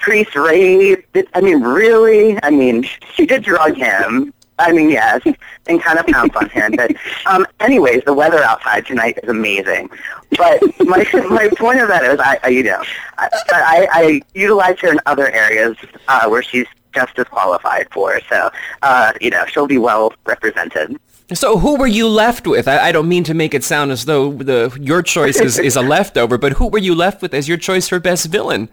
priest 0.00 0.34
rape. 0.34 1.06
I 1.34 1.40
mean, 1.40 1.62
really? 1.62 2.42
I 2.42 2.50
mean, 2.50 2.88
she 3.14 3.24
did 3.24 3.44
drug 3.44 3.76
him. 3.76 4.34
I 4.58 4.72
mean, 4.72 4.90
yes, 4.90 5.22
and 5.66 5.80
kind 5.80 5.98
of 5.98 6.06
pounce 6.06 6.34
on 6.34 6.48
him. 6.50 6.74
But, 6.76 6.94
um, 7.26 7.46
anyways, 7.60 8.02
the 8.04 8.14
weather 8.14 8.42
outside 8.42 8.86
tonight 8.86 9.18
is 9.22 9.28
amazing. 9.28 9.90
But 10.36 10.60
my 10.80 11.06
my 11.30 11.48
point 11.56 11.80
of 11.80 11.88
that 11.88 12.04
is, 12.04 12.18
I, 12.18 12.38
I 12.42 12.48
you 12.48 12.64
know, 12.64 12.82
I, 13.18 13.28
I, 13.48 13.88
I 13.92 14.22
utilize 14.34 14.80
her 14.80 14.88
in 14.88 15.00
other 15.06 15.30
areas 15.30 15.76
uh, 16.08 16.28
where 16.28 16.42
she's 16.42 16.66
just 16.92 17.18
as 17.18 17.26
qualified 17.26 17.88
for. 17.90 18.20
So, 18.28 18.50
uh, 18.82 19.12
you 19.20 19.30
know, 19.30 19.46
she'll 19.46 19.66
be 19.66 19.78
well 19.78 20.12
represented. 20.26 20.98
So 21.34 21.58
who 21.58 21.76
were 21.76 21.86
you 21.86 22.08
left 22.08 22.46
with? 22.46 22.68
I, 22.68 22.88
I, 22.88 22.92
don't 22.92 23.08
mean 23.08 23.24
to 23.24 23.34
make 23.34 23.54
it 23.54 23.64
sound 23.64 23.90
as 23.90 24.04
though 24.04 24.32
the 24.32 24.76
your 24.80 25.02
choice 25.02 25.40
is, 25.40 25.58
is 25.58 25.76
a 25.76 25.82
leftover, 25.82 26.38
but 26.38 26.52
who 26.52 26.68
were 26.68 26.78
you 26.78 26.94
left 26.94 27.22
with 27.22 27.34
as 27.34 27.48
your 27.48 27.58
choice 27.58 27.88
for 27.88 28.00
best 28.00 28.26
villain? 28.26 28.68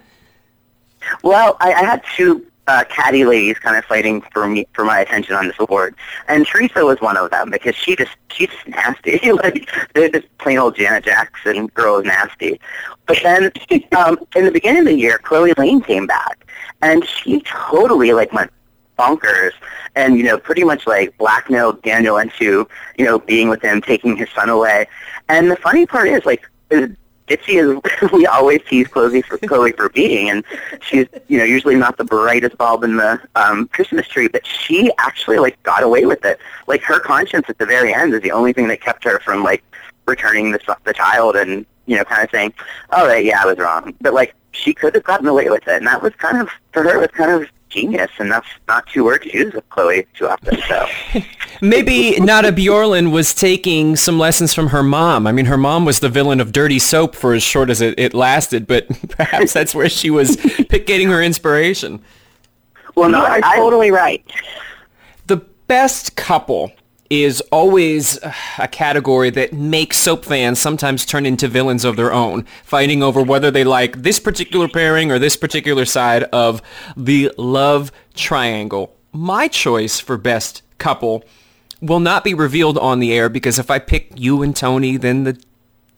Well, 1.24 1.58
I, 1.60 1.74
I 1.74 1.84
had 1.84 2.04
two 2.16 2.46
uh, 2.68 2.84
catty 2.88 3.26
ladies 3.26 3.58
kind 3.58 3.76
of 3.76 3.84
fighting 3.86 4.22
for 4.32 4.48
me 4.48 4.68
for 4.74 4.86
my 4.86 5.00
attention 5.00 5.36
on 5.36 5.48
this 5.48 5.56
award, 5.60 5.96
and 6.28 6.46
Theresa 6.46 6.86
was 6.86 7.02
one 7.02 7.18
of 7.18 7.32
them 7.32 7.50
because 7.50 7.76
she 7.76 7.96
just 7.96 8.16
she's 8.30 8.50
just 8.50 8.68
nasty. 8.68 9.32
like 9.32 9.70
this 9.96 10.24
plain 10.38 10.60
old 10.60 10.76
Janet 10.76 11.06
Jackson 11.06 11.68
girl 11.68 11.98
is 11.98 12.06
nasty. 12.06 12.60
But 13.08 13.20
then 13.24 13.52
um, 13.98 14.20
in 14.36 14.46
the 14.46 14.52
beginning 14.52 14.82
of 14.82 14.86
the 14.86 14.94
year, 14.94 15.18
Chloe 15.18 15.54
Lane 15.54 15.82
came 15.82 16.06
back, 16.06 16.46
and 16.82 17.06
she 17.06 17.42
totally 17.42 18.14
like 18.14 18.32
went 18.34 18.52
bonkers 19.00 19.54
and 19.96 20.18
you 20.18 20.24
know 20.24 20.38
pretty 20.38 20.64
much 20.64 20.86
like 20.86 21.18
blackmailed 21.18 21.82
Daniel 21.82 22.18
into 22.18 22.68
you 22.98 23.06
know 23.06 23.20
being 23.20 23.50
with 23.50 23.62
him, 23.62 23.82
taking 23.82 24.16
his 24.16 24.30
son 24.32 24.50
away. 24.50 24.88
And 25.30 25.50
the 25.50 25.56
funny 25.56 25.86
part 25.86 26.08
is 26.10 26.26
like 26.26 26.44
Itchy 27.30 27.58
is 27.58 27.80
we 28.14 28.26
always 28.26 28.62
tease 28.68 28.88
Chloe 28.88 29.22
for 29.22 29.38
Chloe 29.38 29.72
for 29.72 29.90
being, 29.90 30.30
and 30.30 30.44
she's 30.82 31.08
you 31.28 31.38
know 31.38 31.44
usually 31.44 31.76
not 31.76 31.98
the 31.98 32.04
brightest 32.04 32.58
bulb 32.58 32.84
in 32.84 32.98
the 32.98 33.22
um, 33.36 33.68
Christmas 33.70 34.08
tree, 34.08 34.28
but 34.28 34.46
she 34.46 34.92
actually 34.98 35.38
like 35.38 35.62
got 35.64 35.84
away 35.84 36.06
with 36.06 36.26
it. 36.26 36.40
Like 36.68 36.82
her 36.84 37.00
conscience 37.00 37.46
at 37.50 37.58
the 37.58 37.66
very 37.66 37.94
end 37.94 38.14
is 38.14 38.22
the 38.22 38.32
only 38.32 38.54
thing 38.54 38.68
that 38.68 38.82
kept 38.82 39.04
her 39.04 39.20
from 39.20 39.44
like 39.44 39.64
returning 40.08 40.52
the 40.52 40.78
the 40.84 40.94
child 40.94 41.36
and 41.36 41.66
you 41.86 41.96
know 41.96 42.04
kind 42.04 42.24
of 42.24 42.30
saying, 42.32 42.54
oh 42.92 43.14
yeah, 43.16 43.42
I 43.42 43.46
was 43.46 43.58
wrong, 43.58 43.94
but 44.02 44.14
like 44.14 44.36
she 44.52 44.74
could 44.74 44.96
have 44.96 45.04
gotten 45.04 45.28
away 45.28 45.50
with 45.50 45.68
it, 45.68 45.78
and 45.78 45.88
that 45.88 46.02
was 46.02 46.14
kind 46.16 46.42
of 46.42 46.50
for 46.74 46.84
her 46.84 46.96
it 46.96 47.00
was 47.00 47.12
kind 47.12 47.32
of 47.32 47.50
genius, 47.70 48.12
and 48.18 48.32
that's 48.32 48.48
not 48.68 48.88
two 48.88 49.04
words 49.06 49.26
used 49.26 49.54
with 49.54 49.68
Chloe 49.70 50.06
too 50.16 50.28
often. 50.28 50.60
So 50.68 50.88
maybe 51.62 52.20
Nadia 52.20 52.52
Bjorlin 52.52 53.12
was 53.12 53.34
taking 53.34 53.96
some 53.96 54.20
lessons 54.20 54.54
from 54.54 54.68
her 54.68 54.84
mom. 54.84 55.28
I 55.28 55.32
mean, 55.32 55.46
her 55.46 55.58
mom 55.58 55.86
was 55.86 56.00
the 56.00 56.10
villain 56.10 56.40
of 56.40 56.52
Dirty 56.52 56.80
Soap 56.80 57.16
for 57.16 57.34
as 57.34 57.44
short 57.44 57.70
as 57.70 57.82
it, 57.82 57.98
it 58.00 58.14
lasted, 58.14 58.68
but 58.68 58.88
perhaps 59.10 59.54
that's 59.54 59.74
where 59.74 59.90
she 59.90 60.10
was 60.10 60.36
getting 60.70 61.10
her 61.10 61.22
inspiration. 61.22 62.02
Well, 62.96 63.10
no, 63.10 63.20
you 63.20 63.26
are 63.26 63.40
I, 63.44 63.56
totally 63.56 63.92
right. 63.92 64.24
The 65.28 65.38
best 65.68 66.16
couple 66.16 66.72
is 67.10 67.42
always 67.52 68.20
a 68.60 68.68
category 68.68 69.32
that 69.32 69.52
makes 69.52 69.98
soap 69.98 70.26
fans 70.26 70.60
sometimes 70.60 71.06
turn 71.06 71.26
into 71.26 71.48
villains 71.48 71.84
of 71.84 71.96
their 71.96 72.14
own, 72.14 72.46
fighting 72.64 73.02
over 73.02 73.22
whether 73.22 73.50
they 73.50 73.64
like 73.64 74.04
this 74.04 74.20
particular 74.20 74.68
pairing 74.68 75.12
or 75.12 75.18
this 75.18 75.36
particular 75.36 75.86
side 75.86 76.24
of 76.26 76.62
the 76.96 77.32
love 77.38 77.92
triangle. 78.14 78.96
My 79.12 79.48
choice 79.48 80.00
for 80.00 80.18
best 80.18 80.62
couple 80.78 81.24
will 81.82 82.00
not 82.00 82.24
be 82.24 82.34
revealed 82.34 82.78
on 82.78 83.00
the 83.00 83.12
air 83.14 83.28
because 83.28 83.58
if 83.58 83.72
I 83.72 83.80
pick 83.80 84.12
you 84.16 84.44
and 84.44 84.56
Tony, 84.56 84.98
then 84.98 85.24
the 85.24 85.42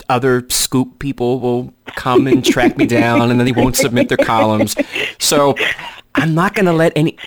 other 0.07 0.45
scoop 0.49 0.99
people 0.99 1.39
will 1.39 1.73
come 1.95 2.27
and 2.27 2.43
track 2.43 2.77
me 2.77 2.85
down 2.85 3.29
and 3.29 3.39
then 3.39 3.45
they 3.45 3.51
won't 3.51 3.75
submit 3.75 4.07
their 4.07 4.17
columns. 4.17 4.75
So 5.19 5.55
I'm 6.15 6.33
not 6.33 6.53
going 6.53 6.65
to 6.65 6.73
let 6.73 6.93
any 6.95 7.17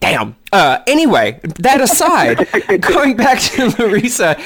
Damn. 0.00 0.36
Uh, 0.52 0.80
anyway, 0.86 1.40
that 1.60 1.80
aside, 1.80 2.46
going 2.80 3.16
back 3.16 3.40
to 3.40 3.70
Larissa, 3.78 4.38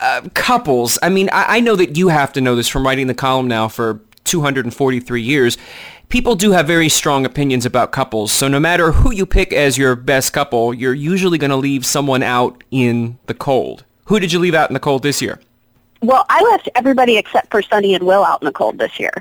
uh, 0.00 0.22
couples. 0.34 0.98
I 1.02 1.08
mean, 1.08 1.28
I, 1.32 1.56
I 1.56 1.60
know 1.60 1.76
that 1.76 1.96
you 1.96 2.08
have 2.08 2.32
to 2.34 2.40
know 2.40 2.56
this 2.56 2.68
from 2.68 2.84
writing 2.84 3.08
the 3.08 3.14
column 3.14 3.48
now 3.48 3.68
for 3.68 4.00
243 4.24 5.22
years. 5.22 5.58
People 6.08 6.34
do 6.34 6.52
have 6.52 6.66
very 6.66 6.88
strong 6.88 7.24
opinions 7.24 7.64
about 7.64 7.90
couples. 7.90 8.32
So 8.32 8.46
no 8.46 8.60
matter 8.60 8.92
who 8.92 9.12
you 9.12 9.24
pick 9.24 9.52
as 9.52 9.78
your 9.78 9.96
best 9.96 10.32
couple, 10.32 10.74
you're 10.74 10.94
usually 10.94 11.38
going 11.38 11.50
to 11.50 11.56
leave 11.56 11.86
someone 11.86 12.22
out 12.22 12.62
in 12.70 13.18
the 13.26 13.34
cold. 13.34 13.84
Who 14.06 14.20
did 14.20 14.32
you 14.32 14.38
leave 14.38 14.54
out 14.54 14.68
in 14.68 14.74
the 14.74 14.80
cold 14.80 15.02
this 15.02 15.22
year? 15.22 15.40
Well, 16.02 16.26
I 16.28 16.42
left 16.50 16.68
everybody 16.74 17.16
except 17.16 17.50
for 17.50 17.62
Sonny 17.62 17.94
and 17.94 18.04
Will 18.04 18.24
out 18.24 18.42
in 18.42 18.46
the 18.46 18.52
cold 18.52 18.78
this 18.78 18.98
year. 18.98 19.12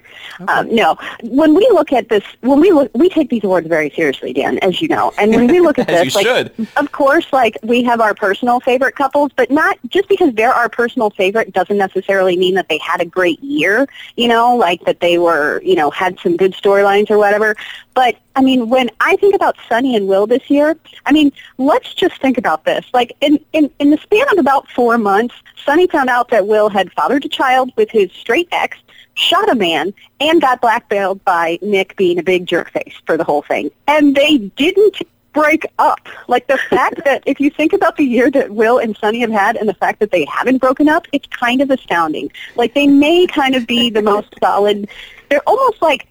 Okay. 0.41 0.51
Um, 0.51 0.73
no, 0.73 0.97
when 1.23 1.53
we 1.53 1.67
look 1.71 1.93
at 1.93 2.09
this, 2.09 2.23
when 2.41 2.59
we 2.59 2.71
look, 2.71 2.89
we 2.95 3.07
take 3.07 3.29
these 3.29 3.43
awards 3.43 3.67
very 3.67 3.91
seriously, 3.91 4.33
Dan, 4.33 4.57
as 4.59 4.81
you 4.81 4.87
know. 4.87 5.13
And 5.19 5.31
when 5.31 5.47
we 5.47 5.59
look 5.59 5.77
at 5.77 5.87
this, 5.87 6.15
like, 6.15 6.25
should. 6.25 6.67
of 6.77 6.91
course, 6.91 7.31
like 7.31 7.57
we 7.61 7.83
have 7.83 8.01
our 8.01 8.15
personal 8.15 8.59
favorite 8.59 8.95
couples, 8.95 9.31
but 9.35 9.51
not 9.51 9.77
just 9.89 10.09
because 10.09 10.33
they're 10.33 10.53
our 10.53 10.69
personal 10.69 11.11
favorite 11.11 11.53
doesn't 11.53 11.77
necessarily 11.77 12.35
mean 12.35 12.55
that 12.55 12.67
they 12.67 12.79
had 12.79 12.99
a 12.99 13.05
great 13.05 13.39
year. 13.41 13.87
You 14.15 14.27
know, 14.27 14.55
like 14.55 14.83
that 14.85 15.01
they 15.01 15.19
were, 15.19 15.61
you 15.63 15.75
know, 15.75 15.91
had 15.91 16.19
some 16.19 16.35
good 16.35 16.53
storylines 16.53 17.11
or 17.11 17.19
whatever. 17.19 17.55
But 17.93 18.15
I 18.35 18.41
mean, 18.41 18.69
when 18.69 18.89
I 19.01 19.15
think 19.17 19.35
about 19.35 19.57
Sonny 19.67 19.95
and 19.95 20.07
Will 20.07 20.25
this 20.27 20.49
year, 20.49 20.77
I 21.05 21.11
mean, 21.11 21.31
let's 21.57 21.93
just 21.93 22.19
think 22.21 22.37
about 22.37 22.63
this. 22.65 22.85
Like 22.93 23.15
in, 23.21 23.39
in, 23.53 23.69
in 23.79 23.91
the 23.91 23.97
span 23.97 24.25
of 24.31 24.37
about 24.37 24.69
four 24.69 24.97
months, 24.97 25.35
Sonny 25.65 25.87
found 25.87 26.09
out 26.09 26.29
that 26.29 26.47
Will 26.47 26.69
had 26.69 26.91
fathered 26.93 27.25
a 27.25 27.29
child 27.29 27.71
with 27.75 27.89
his 27.89 28.11
straight 28.11 28.47
ex, 28.51 28.77
shot 29.15 29.49
a 29.49 29.55
man, 29.55 29.93
and 30.19 30.41
got 30.41 30.61
blackmailed 30.61 31.23
by 31.25 31.59
Nick 31.61 31.95
being 31.97 32.17
a 32.17 32.23
big 32.23 32.45
jerk 32.45 32.71
face 32.71 32.95
for 33.05 33.17
the 33.17 33.23
whole 33.23 33.41
thing. 33.41 33.69
And 33.87 34.15
they 34.15 34.37
didn't 34.37 35.01
break 35.33 35.65
up. 35.79 36.07
Like 36.27 36.47
the 36.47 36.57
fact 36.57 37.03
that 37.05 37.23
if 37.25 37.39
you 37.39 37.49
think 37.49 37.73
about 37.73 37.97
the 37.97 38.03
year 38.03 38.29
that 38.31 38.51
Will 38.51 38.77
and 38.77 38.95
Sonny 38.97 39.19
have 39.21 39.31
had 39.31 39.55
and 39.55 39.67
the 39.67 39.73
fact 39.73 39.99
that 39.99 40.11
they 40.11 40.25
haven't 40.25 40.57
broken 40.57 40.89
up, 40.89 41.07
it's 41.11 41.27
kind 41.27 41.61
of 41.61 41.69
astounding. 41.69 42.31
Like 42.55 42.73
they 42.73 42.87
may 42.87 43.27
kind 43.27 43.55
of 43.55 43.67
be 43.67 43.89
the 43.89 44.01
most 44.01 44.33
solid. 44.39 44.89
They're 45.29 45.47
almost 45.47 45.81
like 45.81 46.07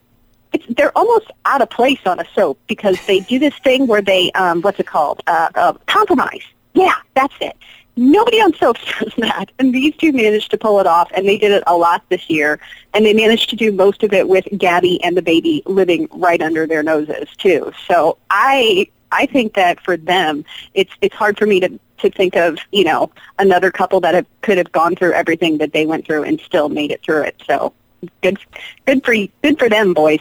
it's, 0.53 0.67
they're 0.77 0.97
almost 0.97 1.31
out 1.45 1.63
of 1.63 1.71
place 1.71 2.01
on 2.07 2.19
a 2.21 2.25
soap 2.35 2.59
because 2.67 2.99
they 3.07 3.21
do 3.21 3.39
this 3.39 3.55
thing 3.59 3.87
where 3.87 4.03
they, 4.03 4.33
um, 4.33 4.63
what's 4.63 4.81
it 4.81 4.87
called? 4.87 5.23
Uh, 5.27 5.49
uh, 5.55 5.73
compromise. 5.87 6.43
Yeah, 6.75 6.95
that's 7.15 7.35
it. 7.41 7.57
Nobody 7.97 8.39
on 8.39 8.55
soaps 8.55 8.81
does 9.01 9.13
that, 9.19 9.51
and 9.59 9.75
these 9.75 9.95
two 9.97 10.13
managed 10.13 10.51
to 10.53 10.59
pull 10.59 10.81
it 10.81 10.87
off, 10.87 11.11
and 11.15 11.29
they 11.29 11.37
did 11.37 11.53
it 11.53 11.63
a 11.67 11.77
lot 11.77 12.03
this 12.09 12.31
year, 12.31 12.61
and 12.95 13.05
they 13.05 13.13
managed 13.13 13.51
to 13.51 13.57
do 13.57 13.73
most 13.73 14.03
of 14.03 14.13
it 14.13 14.29
with 14.29 14.47
Gabby 14.57 15.03
and 15.03 15.17
the 15.17 15.23
baby 15.23 15.63
living 15.67 16.09
right 16.13 16.41
under 16.41 16.67
their 16.67 16.83
noses 16.83 17.29
too. 17.37 17.73
So 17.87 18.17
I, 18.31 18.89
I 19.13 19.27
think 19.27 19.55
that 19.55 19.81
for 19.81 19.97
them, 19.97 20.45
it's 20.75 20.93
it's 21.01 21.15
hard 21.15 21.37
for 21.37 21.47
me 21.47 21.61
to 21.61 21.79
to 21.99 22.11
think 22.11 22.37
of 22.37 22.59
you 22.73 22.85
know 22.85 23.11
another 23.39 23.71
couple 23.71 24.01
that 24.01 24.15
have, 24.15 24.27
could 24.43 24.57
have 24.57 24.73
gone 24.73 24.97
through 24.97 25.13
everything 25.13 25.59
that 25.59 25.73
they 25.73 25.85
went 25.85 26.07
through 26.07 26.23
and 26.23 26.41
still 26.41 26.69
made 26.69 26.91
it 26.91 27.03
through 27.03 27.23
it. 27.23 27.43
So 27.47 27.75
good, 28.23 28.39
good 28.87 29.05
for 29.05 29.15
good 29.43 29.59
for 29.59 29.69
them, 29.69 29.95
boys. 29.95 30.21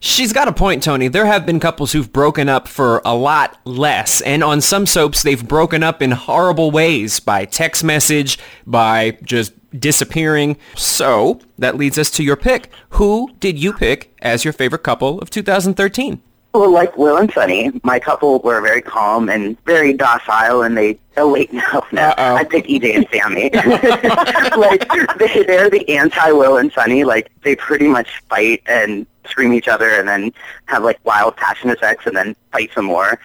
She's 0.00 0.32
got 0.32 0.48
a 0.48 0.52
point, 0.52 0.82
Tony. 0.82 1.08
There 1.08 1.26
have 1.26 1.46
been 1.46 1.60
couples 1.60 1.92
who've 1.92 2.12
broken 2.12 2.48
up 2.48 2.68
for 2.68 3.00
a 3.04 3.14
lot 3.14 3.58
less, 3.64 4.20
and 4.20 4.42
on 4.42 4.60
some 4.60 4.86
soaps, 4.86 5.22
they've 5.22 5.46
broken 5.46 5.82
up 5.82 6.02
in 6.02 6.10
horrible 6.10 6.70
ways 6.70 7.20
by 7.20 7.44
text 7.44 7.84
message, 7.84 8.38
by 8.66 9.16
just 9.22 9.52
disappearing. 9.78 10.56
So 10.74 11.40
that 11.58 11.76
leads 11.76 11.98
us 11.98 12.10
to 12.12 12.24
your 12.24 12.36
pick. 12.36 12.68
Who 12.90 13.30
did 13.40 13.58
you 13.58 13.72
pick 13.72 14.14
as 14.20 14.44
your 14.44 14.52
favorite 14.52 14.82
couple 14.82 15.18
of 15.20 15.30
2013? 15.30 16.20
Well, 16.54 16.70
like 16.70 16.98
Will 16.98 17.16
and 17.16 17.32
Sonny, 17.32 17.70
my 17.82 17.98
couple 17.98 18.40
were 18.40 18.60
very 18.60 18.82
calm 18.82 19.30
and 19.30 19.56
very 19.64 19.94
docile, 19.94 20.62
and 20.62 20.76
they. 20.76 20.98
Oh 21.16 21.32
wait, 21.32 21.50
no, 21.52 21.62
no. 21.92 22.02
Uh-oh. 22.02 22.34
I 22.34 22.44
picked 22.44 22.68
EJ 22.68 22.94
and 22.94 23.06
Sammy. 23.12 23.50
like 24.58 24.86
they, 25.18 25.44
they're 25.44 25.70
the 25.70 25.84
anti-Will 25.88 26.58
and 26.58 26.70
Sonny. 26.72 27.04
Like 27.04 27.30
they 27.42 27.56
pretty 27.56 27.88
much 27.88 28.20
fight 28.28 28.62
and 28.66 29.06
scream 29.26 29.52
each 29.52 29.68
other, 29.68 29.88
and 29.90 30.08
then 30.08 30.32
have 30.66 30.82
like 30.82 30.98
wild 31.04 31.36
passionate 31.36 31.80
sex, 31.80 32.06
and 32.06 32.16
then 32.16 32.36
fight 32.52 32.70
some 32.74 32.86
more. 32.86 33.18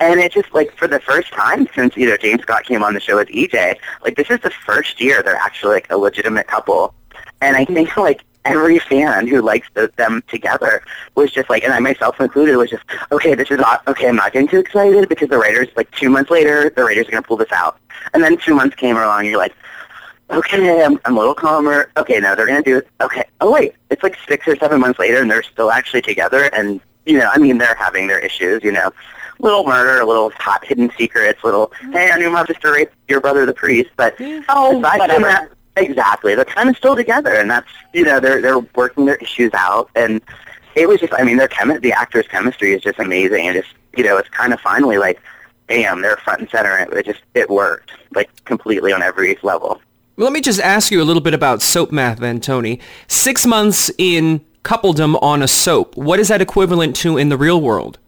And 0.00 0.18
it's 0.18 0.34
just 0.34 0.52
like 0.54 0.74
for 0.76 0.88
the 0.88 1.00
first 1.00 1.30
time 1.32 1.68
since 1.74 1.96
you 1.96 2.06
know 2.06 2.16
James 2.16 2.42
Scott 2.42 2.64
came 2.64 2.82
on 2.82 2.94
the 2.94 3.00
show 3.00 3.16
with 3.16 3.28
EJ, 3.28 3.76
like 4.02 4.16
this 4.16 4.30
is 4.30 4.40
the 4.40 4.50
first 4.50 5.00
year 5.00 5.22
they're 5.22 5.36
actually 5.36 5.74
like 5.74 5.90
a 5.90 5.98
legitimate 5.98 6.46
couple. 6.46 6.94
And 7.40 7.56
I 7.56 7.64
think 7.64 7.96
like 7.96 8.22
every 8.44 8.78
fan 8.78 9.26
who 9.26 9.42
likes 9.42 9.68
the, 9.74 9.92
them 9.96 10.22
together 10.28 10.82
was 11.14 11.30
just 11.30 11.50
like, 11.50 11.62
and 11.64 11.72
I 11.72 11.78
myself 11.78 12.20
included, 12.20 12.56
was 12.56 12.70
just, 12.70 12.82
okay, 13.12 13.34
this 13.34 13.50
is 13.50 13.58
not, 13.58 13.86
okay, 13.86 14.08
I'm 14.08 14.16
not 14.16 14.32
getting 14.32 14.48
too 14.48 14.58
excited 14.58 15.08
because 15.08 15.28
the 15.28 15.38
writers, 15.38 15.68
like 15.76 15.90
two 15.92 16.08
months 16.08 16.30
later, 16.30 16.70
the 16.70 16.84
writers 16.84 17.08
are 17.08 17.10
going 17.10 17.22
to 17.22 17.26
pull 17.26 17.36
this 17.36 17.52
out. 17.52 17.78
And 18.14 18.22
then 18.22 18.38
two 18.38 18.54
months 18.54 18.76
came 18.76 18.96
along 18.96 19.20
and 19.20 19.28
you're 19.28 19.38
like, 19.38 19.54
okay, 20.30 20.84
I'm, 20.84 21.00
I'm 21.04 21.16
a 21.16 21.18
little 21.18 21.34
calmer. 21.34 21.90
Okay, 21.96 22.20
now 22.20 22.34
they're 22.34 22.46
going 22.46 22.62
to 22.62 22.70
do 22.70 22.78
it. 22.78 22.88
Okay, 23.00 23.24
oh 23.40 23.50
wait, 23.52 23.74
it's 23.90 24.02
like 24.02 24.16
six 24.28 24.46
or 24.48 24.56
seven 24.56 24.80
months 24.80 24.98
later 24.98 25.20
and 25.20 25.30
they're 25.30 25.42
still 25.42 25.70
actually 25.70 26.02
together 26.02 26.44
and, 26.54 26.80
you 27.06 27.18
know, 27.18 27.30
I 27.32 27.38
mean, 27.38 27.58
they're 27.58 27.74
having 27.74 28.06
their 28.06 28.18
issues, 28.18 28.62
you 28.62 28.72
know. 28.72 28.92
Little 29.38 29.64
murder, 29.64 30.04
little 30.04 30.30
hot 30.36 30.64
hidden 30.66 30.92
secrets, 30.98 31.42
little, 31.42 31.68
mm-hmm. 31.68 31.92
hey, 31.92 32.10
I 32.10 32.18
knew 32.18 32.30
my 32.30 32.44
sister 32.44 32.72
raped 32.72 32.94
your 33.08 33.22
brother, 33.22 33.46
the 33.46 33.54
priest, 33.54 33.90
but 33.96 34.14
Oh, 34.50 34.78
aside 34.78 35.10
from 35.10 35.22
that, 35.22 35.50
exactly, 35.76 36.34
they're 36.34 36.44
kind 36.44 36.68
of 36.68 36.76
still 36.76 36.94
together 36.94 37.34
and 37.34 37.50
that's, 37.50 37.70
you 37.94 38.04
know, 38.04 38.20
they're, 38.20 38.42
they're 38.42 38.58
working 38.58 39.06
their 39.06 39.16
issues 39.16 39.50
out 39.54 39.90
and 39.96 40.20
it 40.74 40.88
was 40.88 41.00
just, 41.00 41.12
I 41.14 41.24
mean, 41.24 41.38
their 41.38 41.48
chemi- 41.48 41.80
the 41.80 41.92
actors' 41.92 42.28
chemistry 42.28 42.74
is 42.74 42.82
just 42.82 42.98
amazing 42.98 43.46
and 43.48 43.56
just, 43.56 43.74
you 43.96 44.04
know, 44.04 44.18
it's 44.18 44.28
kind 44.28 44.52
of 44.52 44.60
finally 44.60 44.98
like, 44.98 45.20
bam, 45.66 46.02
they're 46.02 46.16
front 46.18 46.40
and 46.40 46.50
center 46.50 46.76
and 46.76 46.92
it 46.92 47.06
just, 47.06 47.22
it 47.34 47.48
worked, 47.48 47.92
like, 48.14 48.28
completely 48.44 48.92
on 48.92 49.02
every 49.02 49.38
level. 49.42 49.80
Let 50.20 50.34
me 50.34 50.42
just 50.42 50.60
ask 50.60 50.92
you 50.92 51.00
a 51.00 51.04
little 51.04 51.22
bit 51.22 51.32
about 51.32 51.62
soap 51.62 51.90
math 51.90 52.18
then, 52.18 52.40
Tony. 52.42 52.78
Six 53.08 53.46
months 53.46 53.90
in 53.96 54.44
coupledom 54.64 55.18
on 55.22 55.42
a 55.42 55.48
soap. 55.48 55.96
What 55.96 56.20
is 56.20 56.28
that 56.28 56.42
equivalent 56.42 56.94
to 56.96 57.16
in 57.16 57.30
the 57.30 57.38
real 57.38 57.58
world? 57.58 57.98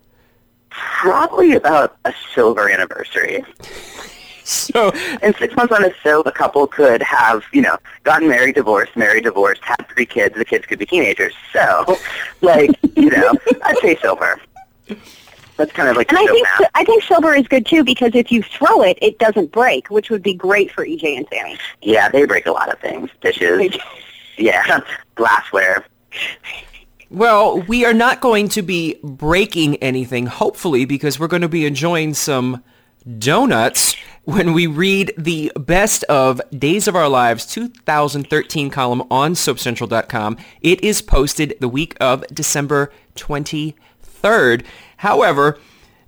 Probably 0.69 1.55
about 1.55 1.97
a 2.05 2.13
silver 2.35 2.69
anniversary. 2.71 3.43
So, 4.45 4.93
In 5.23 5.33
six 5.35 5.55
months 5.55 5.73
on 5.73 5.85
a 5.85 5.95
soap, 6.03 6.27
a 6.27 6.33
couple 6.33 6.67
could 6.67 7.01
have, 7.01 7.45
you 7.53 7.63
know, 7.63 7.79
gotten 8.03 8.29
married, 8.29 8.57
divorced, 8.57 8.97
married, 8.97 9.23
divorced, 9.23 9.63
had 9.63 9.87
three 9.95 10.05
kids. 10.05 10.35
The 10.35 10.45
kids 10.45 10.67
could 10.67 10.81
be 10.81 10.85
teenagers. 10.85 11.33
So, 11.53 11.97
like, 12.41 12.71
you 12.97 13.09
know, 13.09 13.33
I'd 13.63 13.79
say 13.79 13.97
silver. 14.03 14.41
That's 15.63 15.75
kind 15.77 15.89
of 15.89 15.97
like 15.97 16.11
And 16.11 16.19
the 16.19 16.23
I 16.23 16.27
think 16.27 16.49
math. 16.59 16.71
I 16.75 16.85
think 16.85 17.05
silver 17.05 17.37
is 17.37 17.47
good 17.47 17.65
too 17.65 17.85
because 17.85 18.17
if 18.17 18.33
you 18.33 18.43
throw 18.43 18.83
it, 18.83 18.99
it 19.01 19.21
doesn't 19.21 19.53
break, 19.53 19.91
which 19.91 20.11
would 20.11 20.21
be 20.21 20.35
great 20.35 20.73
for 20.73 20.85
EJ 20.85 21.17
and 21.19 21.27
Sammy. 21.33 21.57
Yeah, 21.83 22.09
they 22.09 22.25
break 22.27 22.47
a 22.47 22.51
lot 22.51 22.73
of 22.73 22.81
things. 22.81 23.11
Dishes. 23.21 23.77
Yeah, 24.39 24.81
glassware. 25.15 25.85
well, 27.11 27.61
we 27.63 27.85
are 27.85 27.95
not 27.95 28.21
going 28.21 28.49
to 28.49 28.63
be 28.63 28.99
breaking 29.05 29.77
anything, 29.77 30.27
hopefully, 30.27 30.85
because 30.85 31.21
we're 31.21 31.29
going 31.29 31.43
to 31.43 31.49
be 31.49 31.65
enjoying 31.65 32.13
some 32.15 32.65
donuts 33.21 33.95
when 34.25 34.53
we 34.53 34.67
read 34.67 35.15
the 35.17 35.53
best 35.55 36.03
of 36.05 36.41
Days 36.59 36.89
of 36.89 36.97
Our 36.97 37.09
Lives 37.09 37.47
2013 37.47 38.69
column 38.71 39.03
on 39.13 39.35
SoapCentral.com. 39.35 40.39
It 40.61 40.83
is 40.83 41.03
posted 41.03 41.55
the 41.61 41.69
week 41.69 41.97
of 42.01 42.27
December 42.35 42.93
23rd. 43.15 44.65
However, 45.03 45.59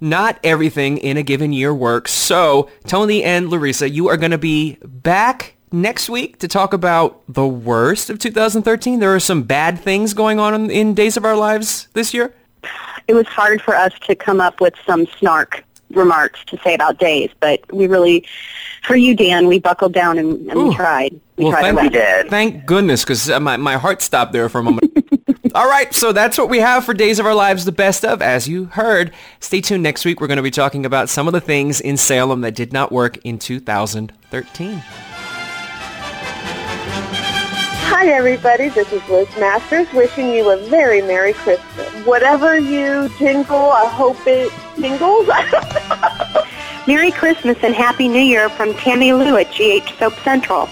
not 0.00 0.38
everything 0.44 0.98
in 0.98 1.16
a 1.16 1.24
given 1.24 1.52
year 1.52 1.74
works. 1.74 2.12
So, 2.12 2.70
Tony 2.87 3.24
and 3.24 3.48
Larissa, 3.48 3.90
you 3.90 4.07
are 4.09 4.16
going 4.16 4.30
to 4.30 4.38
be 4.38 4.78
back 4.85 5.57
next 5.72 6.09
week 6.09 6.38
to 6.38 6.46
talk 6.46 6.72
about 6.72 7.20
the 7.26 7.44
worst 7.44 8.09
of 8.09 8.20
2013. 8.20 9.00
There 9.00 9.12
are 9.12 9.18
some 9.18 9.42
bad 9.42 9.80
things 9.80 10.14
going 10.14 10.38
on 10.38 10.54
in, 10.54 10.70
in 10.70 10.94
Days 10.94 11.16
of 11.16 11.24
Our 11.24 11.35
Lives 11.35 11.88
this 11.94 12.14
year. 12.14 12.33
It 13.09 13.14
was 13.14 13.26
hard 13.26 13.61
for 13.61 13.74
us 13.74 13.92
to 14.07 14.14
come 14.14 14.40
up 14.40 14.61
with 14.61 14.74
some 14.87 15.07
snark 15.18 15.64
remarks 15.90 16.44
to 16.44 16.59
say 16.62 16.76
about 16.76 16.98
days, 16.98 17.30
but 17.40 17.61
we 17.72 17.88
really, 17.88 18.24
for 18.85 18.94
you, 18.94 19.16
Dan, 19.16 19.48
we 19.48 19.59
buckled 19.59 19.92
down 19.92 20.18
and, 20.18 20.48
and 20.48 20.68
we 20.68 20.74
tried. 20.76 21.20
We 21.37 21.46
Well, 21.46 21.52
tried 21.54 21.62
thank 21.62 21.78
our 21.78 21.83
We 21.83 21.88
did. 21.90 22.30
Thank 22.30 22.64
goodness, 22.64 23.02
because 23.02 23.28
my, 23.40 23.57
my 23.57 23.74
heart 23.76 24.02
stopped 24.02 24.33
there 24.33 24.48
for 24.48 24.61
a 24.61 24.62
moment. 24.62 24.96
All 25.52 25.68
right, 25.68 25.92
so 25.92 26.12
that's 26.12 26.38
what 26.38 26.48
we 26.48 26.61
have 26.61 26.85
for 26.87 26.94
Days 26.94 27.18
of 27.18 27.26
Our 27.26 27.35
Lives, 27.35 27.66
the 27.66 27.72
best 27.72 28.02
of. 28.02 28.22
As 28.22 28.48
you 28.48 28.64
heard, 28.64 29.12
stay 29.40 29.61
tuned 29.61 29.83
next 29.83 30.07
week. 30.07 30.18
We're 30.20 30.26
going 30.26 30.38
to 30.38 30.42
be 30.42 30.50
talking 30.50 30.87
about 30.87 31.11
some 31.11 31.26
of 31.26 31.35
the 31.35 31.40
things 31.40 31.83
in 31.83 31.98
Salem 31.98 32.40
that 32.40 32.54
did 32.54 32.72
not 32.72 32.90
work 32.90 33.18
in 33.18 33.38
2013. 33.38 34.83
Hi, 37.87 38.07
everybody. 38.09 38.70
This 38.70 38.90
is 38.90 39.07
Liz 39.11 39.28
Masters 39.38 39.87
wishing 39.92 40.30
you 40.30 40.50
a 40.50 40.57
very 40.68 41.02
Merry 41.02 41.35
Christmas. 41.35 41.88
Whatever 42.07 42.59
you 42.59 43.11
jingle, 43.18 43.70
I 43.70 43.87
hope 43.87 44.16
it 44.26 44.50
jingles. 44.80 45.28
Merry 46.87 47.11
Christmas 47.11 47.59
and 47.62 47.74
Happy 47.74 48.09
New 48.09 48.18
Year 48.18 48.48
from 48.48 48.72
Tammy 48.74 49.12
Lou 49.12 49.37
at 49.37 49.50
GH 49.52 49.98
Soap 49.98 50.14
Central. 50.24 50.68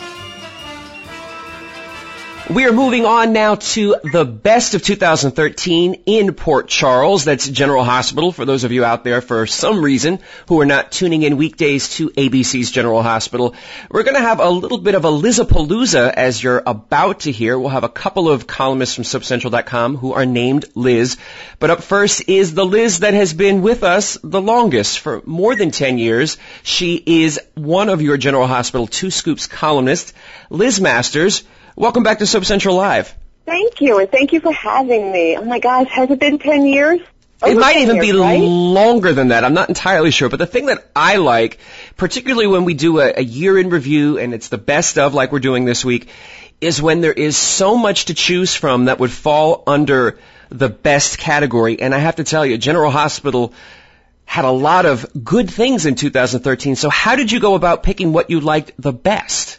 We 2.50 2.66
are 2.66 2.72
moving 2.72 3.06
on 3.06 3.32
now 3.32 3.54
to 3.54 3.94
the 4.02 4.24
best 4.24 4.74
of 4.74 4.82
2013 4.82 6.02
in 6.06 6.34
Port 6.34 6.66
Charles. 6.66 7.24
That's 7.24 7.48
General 7.48 7.84
Hospital 7.84 8.32
for 8.32 8.44
those 8.44 8.64
of 8.64 8.72
you 8.72 8.84
out 8.84 9.04
there 9.04 9.20
for 9.20 9.46
some 9.46 9.82
reason 9.82 10.18
who 10.48 10.60
are 10.60 10.66
not 10.66 10.90
tuning 10.90 11.22
in 11.22 11.36
weekdays 11.36 11.90
to 11.90 12.10
ABC's 12.10 12.72
General 12.72 13.00
Hospital. 13.00 13.54
We're 13.90 14.02
going 14.02 14.16
to 14.16 14.20
have 14.20 14.40
a 14.40 14.50
little 14.50 14.78
bit 14.78 14.96
of 14.96 15.04
a 15.04 15.08
Lizapalooza 15.08 16.12
as 16.12 16.42
you're 16.42 16.62
about 16.66 17.20
to 17.20 17.32
hear. 17.32 17.56
We'll 17.56 17.70
have 17.70 17.84
a 17.84 17.88
couple 17.88 18.28
of 18.28 18.48
columnists 18.48 18.96
from 18.96 19.04
soapcentral.com 19.04 19.96
who 19.96 20.12
are 20.12 20.26
named 20.26 20.64
Liz. 20.74 21.18
But 21.60 21.70
up 21.70 21.82
first 21.84 22.28
is 22.28 22.54
the 22.54 22.66
Liz 22.66 22.98
that 22.98 23.14
has 23.14 23.32
been 23.32 23.62
with 23.62 23.84
us 23.84 24.18
the 24.22 24.42
longest 24.42 24.98
for 24.98 25.22
more 25.24 25.54
than 25.54 25.70
10 25.70 25.96
years. 25.96 26.38
She 26.64 26.96
is 27.06 27.40
one 27.54 27.88
of 27.88 28.02
your 28.02 28.16
General 28.16 28.48
Hospital 28.48 28.88
Two 28.88 29.12
Scoops 29.12 29.46
columnists, 29.46 30.12
Liz 30.50 30.80
Masters. 30.80 31.44
Welcome 31.76 32.02
back 32.02 32.18
to 32.18 32.26
Soap 32.26 32.44
Central 32.44 32.76
Live. 32.76 33.14
thank 33.46 33.80
you, 33.80 33.98
and 33.98 34.10
thank 34.10 34.32
you 34.32 34.40
for 34.40 34.52
having 34.52 35.10
me. 35.10 35.36
Oh 35.38 35.44
my 35.44 35.58
gosh, 35.58 35.88
has 35.88 36.10
it 36.10 36.18
been 36.18 36.38
10 36.38 36.66
years? 36.66 37.00
It 37.44 37.56
might 37.56 37.78
even 37.78 37.96
years, 37.96 38.12
be 38.12 38.18
right? 38.18 38.40
longer 38.40 39.14
than 39.14 39.28
that. 39.28 39.42
I'm 39.42 39.54
not 39.54 39.68
entirely 39.68 40.10
sure. 40.10 40.28
But 40.28 40.38
the 40.38 40.46
thing 40.46 40.66
that 40.66 40.86
I 40.94 41.16
like, 41.16 41.58
particularly 41.96 42.46
when 42.46 42.64
we 42.64 42.74
do 42.74 43.00
a, 43.00 43.14
a 43.16 43.22
year 43.22 43.58
in 43.58 43.70
review 43.70 44.18
and 44.18 44.34
it's 44.34 44.48
the 44.48 44.58
best 44.58 44.98
of 44.98 45.14
like 45.14 45.32
we're 45.32 45.40
doing 45.40 45.64
this 45.64 45.84
week, 45.84 46.08
is 46.60 46.80
when 46.80 47.00
there 47.00 47.12
is 47.12 47.36
so 47.36 47.76
much 47.76 48.04
to 48.06 48.14
choose 48.14 48.54
from 48.54 48.84
that 48.84 49.00
would 49.00 49.10
fall 49.10 49.64
under 49.66 50.18
the 50.50 50.68
best 50.68 51.18
category. 51.18 51.80
And 51.80 51.94
I 51.94 51.98
have 51.98 52.16
to 52.16 52.24
tell 52.24 52.44
you, 52.44 52.58
General 52.58 52.90
Hospital 52.90 53.54
had 54.24 54.44
a 54.44 54.50
lot 54.50 54.86
of 54.86 55.06
good 55.24 55.50
things 55.50 55.86
in 55.86 55.94
2013. 55.94 56.76
So 56.76 56.90
how 56.90 57.16
did 57.16 57.32
you 57.32 57.40
go 57.40 57.54
about 57.54 57.82
picking 57.82 58.12
what 58.12 58.30
you 58.30 58.40
liked 58.40 58.72
the 58.78 58.92
best? 58.92 59.58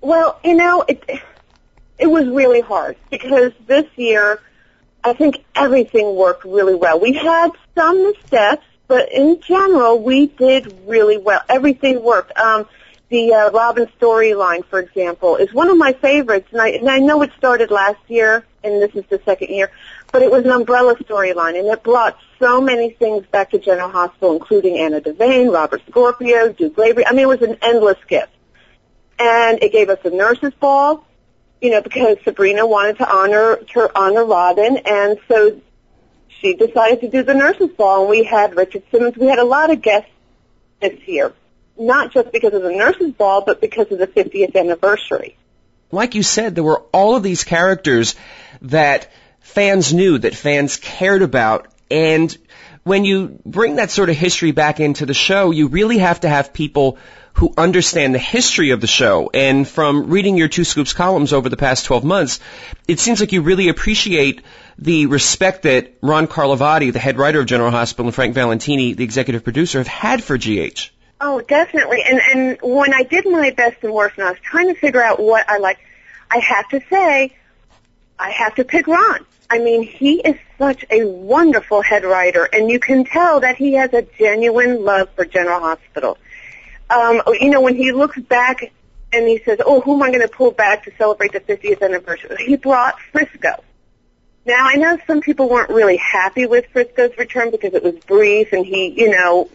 Well, 0.00 0.38
you 0.44 0.54
know, 0.54 0.82
it 0.82 1.02
it 1.98 2.06
was 2.06 2.28
really 2.28 2.60
hard 2.60 2.96
because 3.10 3.52
this 3.66 3.86
year 3.96 4.40
I 5.02 5.12
think 5.12 5.44
everything 5.54 6.14
worked 6.14 6.44
really 6.44 6.74
well. 6.74 7.00
We 7.00 7.12
had 7.12 7.50
some 7.74 8.02
missteps, 8.04 8.64
but 8.86 9.10
in 9.12 9.40
general 9.40 10.00
we 10.00 10.26
did 10.26 10.72
really 10.86 11.18
well. 11.18 11.40
Everything 11.48 12.02
worked. 12.02 12.36
Um, 12.38 12.66
the 13.08 13.32
uh, 13.32 13.50
Robin 13.50 13.88
storyline, 13.98 14.64
for 14.66 14.78
example, 14.78 15.36
is 15.36 15.52
one 15.54 15.70
of 15.70 15.78
my 15.78 15.94
favorites, 15.94 16.48
and 16.52 16.60
I, 16.60 16.68
and 16.70 16.90
I 16.90 16.98
know 16.98 17.22
it 17.22 17.32
started 17.38 17.70
last 17.70 18.00
year, 18.06 18.44
and 18.62 18.82
this 18.82 18.94
is 18.94 19.04
the 19.08 19.18
second 19.24 19.48
year, 19.48 19.70
but 20.12 20.20
it 20.20 20.30
was 20.30 20.44
an 20.44 20.50
umbrella 20.50 20.94
storyline, 20.96 21.58
and 21.58 21.66
it 21.68 21.82
brought 21.82 22.18
so 22.38 22.60
many 22.60 22.90
things 22.90 23.24
back 23.28 23.50
to 23.52 23.58
General 23.58 23.88
Hospital, 23.88 24.34
including 24.34 24.76
Anna 24.76 25.00
Devane, 25.00 25.50
Robert 25.50 25.80
Scorpio, 25.88 26.52
Duke 26.52 26.76
Lavery. 26.76 27.06
I 27.06 27.12
mean, 27.12 27.20
it 27.20 27.28
was 27.28 27.40
an 27.40 27.56
endless 27.62 27.96
gift 28.08 28.32
and 29.18 29.62
it 29.62 29.72
gave 29.72 29.88
us 29.88 29.98
a 30.04 30.10
nurses 30.10 30.52
ball, 30.60 31.04
you 31.60 31.70
know, 31.70 31.80
because 31.80 32.18
Sabrina 32.24 32.66
wanted 32.66 32.98
to 32.98 33.10
honor 33.10 33.56
to 33.72 33.90
honor 33.98 34.24
Robin, 34.24 34.78
and 34.78 35.18
so 35.28 35.60
she 36.40 36.54
decided 36.54 37.00
to 37.00 37.08
do 37.08 37.22
the 37.22 37.34
nurses 37.34 37.70
ball, 37.70 38.02
and 38.02 38.10
we 38.10 38.24
had 38.24 38.56
Richard 38.56 38.84
Simmons. 38.90 39.16
We 39.16 39.26
had 39.26 39.38
a 39.38 39.44
lot 39.44 39.70
of 39.70 39.82
guests 39.82 40.10
this 40.80 40.98
year, 41.06 41.32
not 41.78 42.12
just 42.12 42.30
because 42.32 42.54
of 42.54 42.62
the 42.62 42.72
nurses 42.72 43.12
ball, 43.12 43.42
but 43.42 43.60
because 43.60 43.90
of 43.90 43.98
the 43.98 44.06
50th 44.06 44.54
anniversary. 44.54 45.36
like 45.90 46.14
you 46.14 46.22
said, 46.22 46.54
there 46.54 46.64
were 46.64 46.82
all 46.92 47.16
of 47.16 47.22
these 47.22 47.44
characters 47.44 48.14
that 48.62 49.10
fans 49.40 49.92
knew, 49.92 50.18
that 50.18 50.34
fans 50.34 50.76
cared 50.76 51.22
about, 51.22 51.68
and 51.90 52.36
when 52.84 53.04
you 53.04 53.38
bring 53.44 53.76
that 53.76 53.90
sort 53.90 54.10
of 54.10 54.16
history 54.16 54.52
back 54.52 54.80
into 54.80 55.06
the 55.06 55.14
show, 55.14 55.50
you 55.50 55.68
really 55.68 55.98
have 55.98 56.20
to 56.20 56.28
have 56.28 56.52
people 56.52 56.98
who 57.38 57.54
understand 57.56 58.12
the 58.12 58.18
history 58.18 58.70
of 58.70 58.80
the 58.80 58.88
show. 58.88 59.30
And 59.32 59.66
from 59.66 60.10
reading 60.10 60.36
your 60.36 60.48
Two 60.48 60.64
Scoops 60.64 60.92
columns 60.92 61.32
over 61.32 61.48
the 61.48 61.56
past 61.56 61.84
12 61.84 62.02
months, 62.02 62.40
it 62.88 62.98
seems 62.98 63.20
like 63.20 63.30
you 63.30 63.42
really 63.42 63.68
appreciate 63.68 64.42
the 64.76 65.06
respect 65.06 65.62
that 65.62 65.94
Ron 66.02 66.26
Carlivati, 66.26 66.92
the 66.92 66.98
head 66.98 67.16
writer 67.16 67.38
of 67.38 67.46
General 67.46 67.70
Hospital, 67.70 68.06
and 68.06 68.14
Frank 68.14 68.34
Valentini, 68.34 68.94
the 68.94 69.04
executive 69.04 69.44
producer, 69.44 69.78
have 69.78 69.86
had 69.86 70.24
for 70.24 70.36
GH. 70.36 70.90
Oh, 71.20 71.40
definitely. 71.40 72.02
And 72.02 72.20
and 72.20 72.58
when 72.60 72.92
I 72.92 73.04
did 73.04 73.24
my 73.24 73.50
best 73.50 73.84
and 73.84 73.92
worst, 73.92 74.18
and 74.18 74.26
I 74.26 74.30
was 74.30 74.40
trying 74.40 74.66
to 74.68 74.74
figure 74.74 75.02
out 75.02 75.20
what 75.20 75.48
I 75.48 75.58
liked, 75.58 75.80
I 76.28 76.38
have 76.38 76.68
to 76.70 76.80
say, 76.90 77.36
I 78.18 78.30
have 78.30 78.56
to 78.56 78.64
pick 78.64 78.88
Ron. 78.88 79.24
I 79.48 79.58
mean, 79.58 79.84
he 79.84 80.20
is 80.20 80.36
such 80.58 80.84
a 80.90 81.04
wonderful 81.04 81.82
head 81.82 82.02
writer, 82.02 82.44
and 82.44 82.68
you 82.68 82.80
can 82.80 83.04
tell 83.04 83.40
that 83.40 83.56
he 83.56 83.74
has 83.74 83.92
a 83.94 84.02
genuine 84.02 84.84
love 84.84 85.08
for 85.14 85.24
General 85.24 85.60
Hospital. 85.60 86.18
Um, 86.90 87.22
you 87.40 87.50
know, 87.50 87.60
when 87.60 87.76
he 87.76 87.92
looks 87.92 88.18
back 88.18 88.72
and 89.12 89.28
he 89.28 89.40
says, 89.44 89.58
"Oh, 89.64 89.80
who 89.80 89.94
am 89.94 90.02
I 90.02 90.08
going 90.08 90.22
to 90.22 90.28
pull 90.28 90.50
back 90.50 90.84
to 90.84 90.92
celebrate 90.96 91.32
the 91.32 91.40
50th 91.40 91.82
anniversary?" 91.82 92.36
He 92.46 92.56
brought 92.56 93.00
Frisco. 93.12 93.62
Now, 94.46 94.66
I 94.66 94.76
know 94.76 94.98
some 95.06 95.20
people 95.20 95.48
weren't 95.48 95.68
really 95.68 95.98
happy 95.98 96.46
with 96.46 96.66
Frisco's 96.72 97.16
return 97.18 97.50
because 97.50 97.74
it 97.74 97.82
was 97.82 97.96
brief 98.06 98.52
and 98.52 98.64
he, 98.64 98.94
you 98.96 99.10
know, 99.10 99.50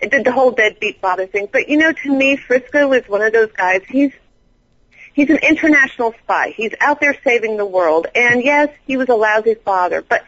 it 0.00 0.10
did 0.10 0.24
the 0.24 0.32
whole 0.32 0.50
deadbeat 0.50 1.00
father 1.00 1.26
thing. 1.26 1.48
But 1.50 1.68
you 1.68 1.76
know, 1.76 1.92
to 1.92 2.12
me, 2.12 2.36
Frisco 2.36 2.92
is 2.92 3.08
one 3.08 3.22
of 3.22 3.32
those 3.32 3.52
guys. 3.52 3.82
He's 3.88 4.12
he's 5.12 5.30
an 5.30 5.38
international 5.38 6.14
spy. 6.22 6.52
He's 6.56 6.74
out 6.80 7.00
there 7.00 7.16
saving 7.22 7.56
the 7.56 7.64
world. 7.64 8.08
And 8.14 8.42
yes, 8.42 8.68
he 8.86 8.96
was 8.96 9.08
a 9.08 9.14
lousy 9.14 9.54
father, 9.54 10.02
but 10.02 10.24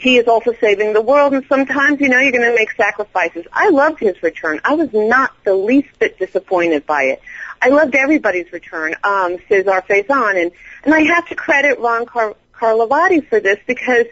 he 0.00 0.16
is 0.16 0.26
also 0.26 0.54
saving 0.60 0.94
the 0.94 1.02
world. 1.02 1.34
And 1.34 1.44
sometimes, 1.46 2.00
you 2.00 2.08
know, 2.08 2.18
you're 2.18 2.32
going 2.32 2.50
to 2.50 2.54
make 2.54 2.72
sacrifices. 2.72 3.46
I 3.52 3.68
loved 3.68 4.00
his 4.00 4.22
return. 4.22 4.60
I 4.64 4.74
was 4.74 4.88
not 4.92 5.32
the 5.44 5.54
least 5.54 5.98
bit 5.98 6.18
disappointed 6.18 6.86
by 6.86 7.02
it. 7.04 7.22
I 7.60 7.68
loved 7.68 7.94
everybody's 7.94 8.50
return, 8.50 8.94
um, 9.04 9.36
Cesar 9.46 9.82
Faison. 9.82 10.40
And, 10.40 10.52
and 10.84 10.94
I 10.94 11.02
have 11.02 11.28
to 11.28 11.34
credit 11.34 11.78
Ron 11.78 12.06
Car- 12.06 12.36
Carlivati 12.54 13.26
for 13.28 13.40
this 13.40 13.58
because 13.66 14.06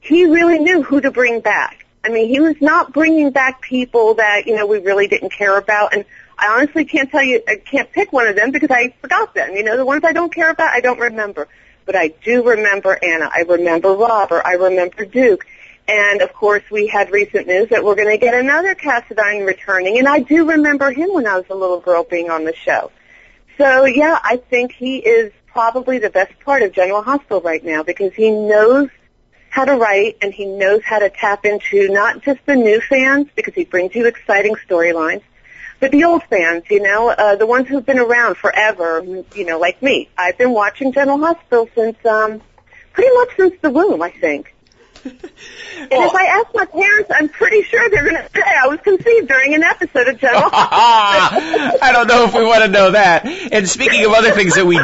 he 0.00 0.24
really 0.24 0.58
knew 0.58 0.82
who 0.82 1.00
to 1.02 1.10
bring 1.10 1.40
back. 1.40 1.84
I 2.04 2.08
mean, 2.08 2.28
he 2.28 2.40
was 2.40 2.56
not 2.62 2.94
bringing 2.94 3.30
back 3.30 3.60
people 3.60 4.14
that, 4.14 4.46
you 4.46 4.56
know, 4.56 4.66
we 4.66 4.78
really 4.78 5.08
didn't 5.08 5.32
care 5.32 5.58
about. 5.58 5.92
And 5.92 6.06
I 6.38 6.48
honestly 6.48 6.86
can't 6.86 7.10
tell 7.10 7.22
you, 7.22 7.42
I 7.46 7.56
can't 7.56 7.92
pick 7.92 8.14
one 8.14 8.26
of 8.26 8.34
them 8.34 8.50
because 8.50 8.70
I 8.70 8.94
forgot 9.02 9.34
them. 9.34 9.54
You 9.54 9.62
know, 9.62 9.76
the 9.76 9.84
ones 9.84 10.04
I 10.04 10.14
don't 10.14 10.32
care 10.32 10.48
about, 10.48 10.72
I 10.72 10.80
don't 10.80 11.00
remember. 11.00 11.48
But 11.88 11.96
I 11.96 12.08
do 12.08 12.42
remember 12.42 12.98
Anna. 13.02 13.30
I 13.34 13.46
remember 13.48 13.94
Robert. 13.94 14.42
I 14.44 14.52
remember 14.52 15.06
Duke. 15.06 15.46
And 15.88 16.20
of 16.20 16.34
course, 16.34 16.62
we 16.70 16.86
had 16.86 17.10
recent 17.10 17.46
news 17.46 17.70
that 17.70 17.82
we're 17.82 17.94
going 17.94 18.10
to 18.10 18.18
get 18.18 18.34
another 18.34 18.74
Cassadine 18.74 19.46
returning. 19.46 19.96
And 19.96 20.06
I 20.06 20.20
do 20.20 20.50
remember 20.50 20.90
him 20.90 21.14
when 21.14 21.26
I 21.26 21.36
was 21.36 21.46
a 21.48 21.54
little 21.54 21.80
girl 21.80 22.04
being 22.04 22.28
on 22.28 22.44
the 22.44 22.54
show. 22.54 22.92
So 23.56 23.86
yeah, 23.86 24.18
I 24.22 24.36
think 24.36 24.72
he 24.72 24.98
is 24.98 25.32
probably 25.46 25.98
the 25.98 26.10
best 26.10 26.38
part 26.40 26.60
of 26.60 26.72
General 26.72 27.00
Hospital 27.00 27.40
right 27.40 27.64
now 27.64 27.82
because 27.82 28.12
he 28.12 28.32
knows 28.32 28.90
how 29.48 29.64
to 29.64 29.72
write 29.72 30.18
and 30.20 30.34
he 30.34 30.44
knows 30.44 30.82
how 30.84 30.98
to 30.98 31.08
tap 31.08 31.46
into 31.46 31.88
not 31.88 32.20
just 32.20 32.40
the 32.44 32.54
new 32.54 32.82
fans 32.82 33.28
because 33.34 33.54
he 33.54 33.64
brings 33.64 33.94
you 33.94 34.06
exciting 34.06 34.56
storylines, 34.56 35.22
but 35.80 35.92
the 35.92 36.04
old 36.04 36.22
fans, 36.24 36.64
you 36.70 36.80
know, 36.82 37.08
uh, 37.08 37.36
the 37.36 37.46
ones 37.46 37.68
who've 37.68 37.84
been 37.84 37.98
around 37.98 38.36
forever, 38.36 39.24
you 39.34 39.44
know, 39.44 39.58
like 39.58 39.82
me. 39.82 40.08
I've 40.16 40.38
been 40.38 40.52
watching 40.52 40.92
General 40.92 41.18
Hospital 41.18 41.68
since, 41.74 41.96
um, 42.04 42.40
pretty 42.92 43.14
much 43.14 43.36
since 43.36 43.54
the 43.60 43.70
womb, 43.70 44.02
I 44.02 44.10
think. 44.10 44.54
and 45.04 45.14
if 45.92 46.14
I 46.14 46.24
ask 46.24 46.48
my 46.54 46.64
parents, 46.64 47.10
I'm 47.14 47.28
pretty 47.28 47.62
sure 47.62 47.88
they're 47.88 48.02
going 48.02 48.16
to 48.16 48.28
say 48.34 48.42
I 48.42 48.66
was 48.66 48.80
conceived 48.80 49.28
during 49.28 49.54
an 49.54 49.62
episode 49.62 50.08
of 50.08 50.18
General 50.18 50.50
Hospital. 50.52 51.78
I 51.80 51.92
don't 51.92 52.08
know 52.08 52.24
if 52.24 52.34
we 52.34 52.44
want 52.44 52.64
to 52.64 52.68
know 52.68 52.90
that. 52.90 53.24
And 53.26 53.68
speaking 53.68 54.04
of 54.04 54.12
other 54.12 54.32
things 54.32 54.56
that 54.56 54.66
we 54.66 54.80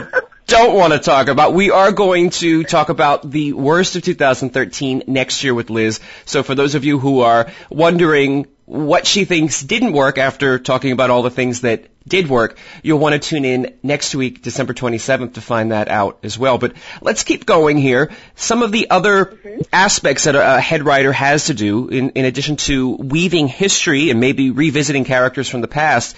don't 0.46 0.74
want 0.74 0.92
to 0.92 0.98
talk 0.98 1.28
about. 1.28 1.54
We 1.54 1.70
are 1.70 1.90
going 1.90 2.30
to 2.30 2.64
talk 2.64 2.90
about 2.90 3.28
the 3.28 3.54
worst 3.54 3.96
of 3.96 4.02
2013 4.02 5.04
next 5.06 5.42
year 5.42 5.54
with 5.54 5.70
Liz. 5.70 6.00
So 6.26 6.42
for 6.42 6.54
those 6.54 6.74
of 6.74 6.84
you 6.84 6.98
who 6.98 7.20
are 7.20 7.50
wondering 7.70 8.46
what 8.66 9.06
she 9.06 9.24
thinks 9.24 9.62
didn't 9.62 9.92
work 9.92 10.18
after 10.18 10.58
talking 10.58 10.92
about 10.92 11.10
all 11.10 11.22
the 11.22 11.30
things 11.30 11.62
that 11.62 11.88
did 12.06 12.28
work, 12.28 12.58
you'll 12.82 12.98
want 12.98 13.14
to 13.14 13.18
tune 13.18 13.44
in 13.44 13.74
next 13.82 14.14
week, 14.14 14.42
December 14.42 14.74
27th, 14.74 15.34
to 15.34 15.40
find 15.40 15.72
that 15.72 15.88
out 15.88 16.18
as 16.22 16.38
well. 16.38 16.58
But 16.58 16.74
let's 17.00 17.24
keep 17.24 17.46
going 17.46 17.78
here. 17.78 18.10
Some 18.34 18.62
of 18.62 18.72
the 18.72 18.90
other 18.90 19.26
mm-hmm. 19.26 19.62
aspects 19.72 20.24
that 20.24 20.34
a 20.34 20.60
head 20.60 20.84
writer 20.84 21.12
has 21.12 21.46
to 21.46 21.54
do, 21.54 21.88
in, 21.88 22.10
in 22.10 22.26
addition 22.26 22.56
to 22.56 22.90
weaving 22.90 23.48
history 23.48 24.10
and 24.10 24.20
maybe 24.20 24.50
revisiting 24.50 25.04
characters 25.04 25.48
from 25.48 25.62
the 25.62 25.68
past, 25.68 26.14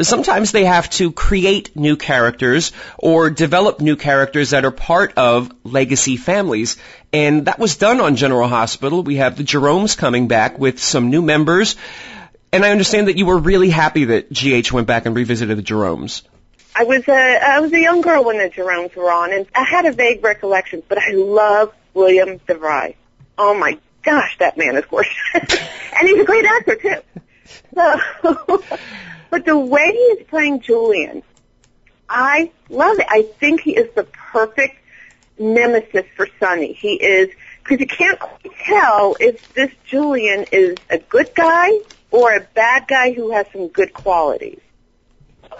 sometimes 0.00 0.50
they 0.50 0.64
have 0.64 0.90
to 0.90 1.12
create 1.12 1.76
new 1.76 1.96
characters 1.96 2.72
or 2.98 3.30
develop 3.30 3.80
new 3.80 3.96
characters 3.96 4.50
that 4.50 4.64
are 4.64 4.72
part 4.72 5.14
of 5.16 5.52
legacy 5.62 6.16
families. 6.16 6.76
And 7.12 7.46
that 7.46 7.58
was 7.58 7.76
done 7.76 8.00
on 8.00 8.16
General 8.16 8.48
Hospital. 8.48 9.02
We 9.02 9.16
have 9.16 9.36
the 9.36 9.42
Jeromes 9.42 9.96
coming 9.96 10.28
back 10.28 10.58
with 10.58 10.78
some 10.78 11.10
new 11.10 11.22
members. 11.22 11.76
And 12.52 12.64
I 12.64 12.70
understand 12.70 13.08
that 13.08 13.16
you 13.16 13.26
were 13.26 13.38
really 13.38 13.70
happy 13.70 14.06
that 14.06 14.32
GH 14.32 14.72
went 14.72 14.86
back 14.86 15.06
and 15.06 15.14
revisited 15.14 15.56
the 15.56 15.62
Jeromes. 15.62 16.22
I 16.74 16.84
was 16.84 17.06
a 17.08 17.12
I 17.12 17.60
was 17.60 17.72
a 17.72 17.80
young 17.80 18.00
girl 18.00 18.24
when 18.24 18.38
the 18.38 18.48
Jeromes 18.48 18.94
were 18.94 19.10
on, 19.10 19.32
and 19.32 19.46
I 19.54 19.64
had 19.64 19.86
a 19.86 19.92
vague 19.92 20.22
recollection. 20.22 20.82
But 20.88 20.98
I 20.98 21.12
love 21.12 21.74
William 21.94 22.38
DeVry. 22.40 22.94
Oh 23.36 23.54
my 23.54 23.78
gosh, 24.02 24.38
that 24.38 24.56
man 24.56 24.76
is 24.76 24.84
gorgeous, 24.86 25.14
and 25.34 26.08
he's 26.08 26.20
a 26.20 26.24
great 26.24 26.44
actor 26.44 26.76
too. 26.76 26.96
So, 27.74 28.00
but 29.30 29.44
the 29.44 29.58
way 29.58 29.90
he 29.92 29.98
is 29.98 30.26
playing 30.28 30.60
Julian, 30.60 31.22
I 32.08 32.52
love 32.68 32.98
it. 33.00 33.06
I 33.08 33.22
think 33.22 33.62
he 33.62 33.76
is 33.76 33.92
the 33.94 34.04
perfect 34.04 34.79
nemesis 35.40 36.04
for 36.16 36.28
Sonny. 36.38 36.72
He 36.74 36.94
is 36.94 37.30
because 37.62 37.80
you 37.80 37.86
can't 37.86 38.18
quite 38.18 38.54
tell 38.64 39.16
if 39.18 39.52
this 39.54 39.70
Julian 39.84 40.44
is 40.52 40.76
a 40.88 40.98
good 40.98 41.34
guy 41.34 41.70
or 42.10 42.34
a 42.34 42.40
bad 42.40 42.86
guy 42.88 43.12
who 43.12 43.30
has 43.30 43.46
some 43.52 43.68
good 43.68 43.92
qualities. 43.92 44.60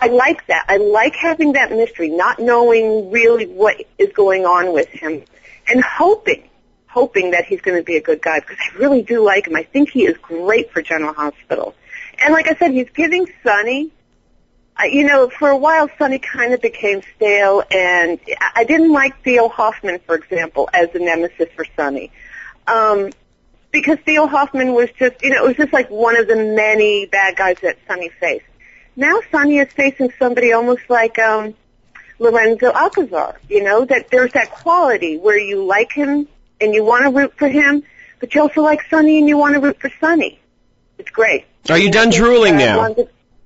I 0.01 0.07
like 0.07 0.47
that. 0.47 0.65
I 0.69 0.79
like 0.79 1.15
having 1.15 1.53
that 1.53 1.71
mystery, 1.71 2.09
not 2.09 2.39
knowing 2.39 3.11
really 3.11 3.47
what 3.47 3.77
is 3.99 4.13
going 4.13 4.45
on 4.45 4.73
with 4.73 4.89
him, 4.89 5.23
and 5.69 5.85
hoping, 5.85 6.49
hoping 6.87 7.33
that 7.33 7.45
he's 7.45 7.61
going 7.61 7.77
to 7.77 7.85
be 7.85 7.97
a 7.97 8.01
good 8.01 8.23
guy 8.23 8.41
because 8.41 8.57
I 8.61 8.79
really 8.79 9.03
do 9.03 9.23
like 9.23 9.47
him. 9.47 9.57
I 9.57 9.63
think 9.63 9.91
he 9.91 10.07
is 10.07 10.17
great 10.19 10.71
for 10.73 10.81
General 10.81 11.13
Hospital. 11.13 11.75
And 12.19 12.33
like 12.33 12.49
I 12.49 12.55
said, 12.55 12.71
he's 12.73 12.91
giving 12.91 13.27
Sonny, 13.43 13.91
you 14.85 15.05
know, 15.05 15.29
for 15.29 15.49
a 15.49 15.57
while 15.57 15.89
Sonny 15.99 16.19
kind 16.19 16.53
of 16.53 16.61
became 16.61 17.03
stale, 17.17 17.63
and 17.71 18.19
I 18.55 18.65
didn't 18.65 18.93
like 18.93 19.23
Theo 19.23 19.49
Hoffman, 19.49 20.01
for 20.07 20.15
example, 20.15 20.69
as 20.73 20.89
a 20.95 20.99
nemesis 20.99 21.49
for 21.55 21.67
Sonny. 21.77 22.11
Um, 22.67 23.11
because 23.71 23.99
Theo 24.05 24.27
Hoffman 24.27 24.75
was 24.75 24.91
just, 24.99 25.23
you 25.23 25.31
know, 25.31 25.45
it 25.45 25.49
was 25.49 25.57
just 25.57 25.73
like 25.73 25.91
one 25.91 26.17
of 26.17 26.27
the 26.27 26.37
many 26.37 27.07
bad 27.07 27.37
guys 27.37 27.57
that 27.63 27.79
Sonny 27.87 28.09
faced. 28.09 28.45
Now 28.97 29.21
Sonny 29.31 29.59
is 29.59 29.73
facing 29.73 30.13
somebody 30.19 30.53
almost 30.53 30.83
like 30.89 31.19
um, 31.19 31.55
Lorenzo 32.19 32.73
Alcazar, 32.73 33.41
you 33.49 33.63
know, 33.63 33.85
that 33.85 34.11
there's 34.11 34.33
that 34.33 34.51
quality 34.51 35.17
where 35.17 35.39
you 35.39 35.65
like 35.65 35.93
him 35.93 36.29
and 36.61 36.75
you 36.75 36.85
want 36.85 37.05
to 37.05 37.11
root 37.11 37.33
for 37.37 37.49
him, 37.49 37.83
but 38.19 38.35
you 38.35 38.43
also 38.43 38.61
like 38.61 38.83
Sonny 38.91 39.19
and 39.19 39.29
you 39.29 39.37
want 39.39 39.55
to 39.55 39.61
root 39.61 39.81
for 39.81 39.91
Sonny. 40.01 40.41
It's 40.99 41.11
great. 41.11 41.47
Are 41.71 41.79
you 41.79 41.91
done 41.91 42.11
drooling 42.11 42.57
now? 42.57 42.95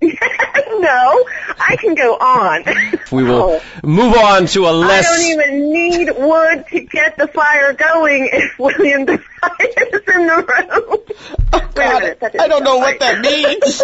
no, 0.80 1.24
I 1.58 1.76
can 1.76 1.94
go 1.94 2.14
on. 2.14 2.64
We 3.12 3.22
will 3.22 3.60
oh. 3.60 3.62
move 3.84 4.16
on 4.16 4.46
to 4.46 4.66
a 4.66 4.72
less. 4.72 5.06
I 5.06 5.16
don't 5.16 5.40
even 5.40 5.72
need 5.72 6.10
wood 6.16 6.64
to 6.70 6.80
get 6.80 7.16
the 7.16 7.28
fire 7.28 7.72
going 7.72 8.28
if 8.32 8.58
William 8.58 9.04
the 9.04 9.12
is 9.60 10.14
in 10.14 10.26
the 10.26 10.36
room. 10.36 10.98
Oh, 11.52 11.70
God, 11.74 12.02
minute, 12.02 12.40
I 12.40 12.48
don't 12.48 12.64
know 12.64 12.78
what 12.78 12.98
that 13.00 13.20
means. 13.20 13.82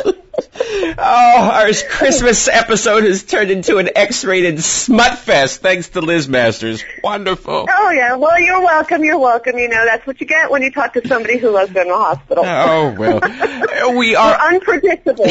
oh, 0.99 1.51
our 1.53 1.71
Christmas 1.91 2.49
episode 2.49 3.05
has 3.05 3.23
turned 3.23 3.51
into 3.51 3.77
an 3.79 3.91
X-rated 3.95 4.65
smut 4.65 5.19
fest 5.19 5.61
thanks 5.61 5.91
to 5.91 6.01
Liz 6.01 6.29
Masters. 6.29 6.83
Wonderful. 7.05 7.67
Oh 7.71 7.91
yeah, 7.91 8.17
well 8.17 8.41
you're 8.41 8.63
welcome. 8.63 9.05
You're 9.05 9.19
welcome. 9.19 9.59
You 9.59 9.69
know 9.69 9.85
that's 9.85 10.07
what 10.07 10.21
you 10.21 10.27
get 10.27 10.51
when 10.51 10.63
you 10.63 10.73
talk 10.73 10.95
to 10.95 11.07
somebody 11.07 11.39
who 11.39 11.51
loves 11.51 11.73
General 11.73 12.03
Hospital. 12.03 12.45
Oh 12.47 12.95
well, 12.99 13.97
we 13.97 14.17
are 14.17 14.31
You're 14.31 14.55
unpredictable. 14.55 15.27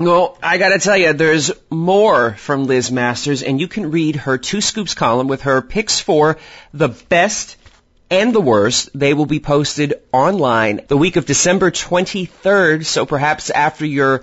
Well, 0.00 0.38
I 0.42 0.56
gotta 0.56 0.78
tell 0.78 0.96
you, 0.96 1.12
there's 1.12 1.52
more 1.68 2.32
from 2.32 2.64
Liz 2.64 2.90
Masters, 2.90 3.42
and 3.42 3.60
you 3.60 3.68
can 3.68 3.90
read 3.90 4.16
her 4.16 4.38
Two 4.38 4.62
Scoops 4.62 4.94
column 4.94 5.28
with 5.28 5.42
her 5.42 5.60
picks 5.60 6.00
for 6.00 6.38
the 6.72 6.88
best 6.88 7.58
and 8.10 8.34
the 8.34 8.40
worst. 8.40 8.88
They 8.94 9.12
will 9.12 9.26
be 9.26 9.40
posted 9.40 10.00
online 10.10 10.80
the 10.88 10.96
week 10.96 11.16
of 11.16 11.26
December 11.26 11.70
23rd, 11.70 12.86
so 12.86 13.04
perhaps 13.04 13.50
after 13.50 13.84
your 13.84 14.22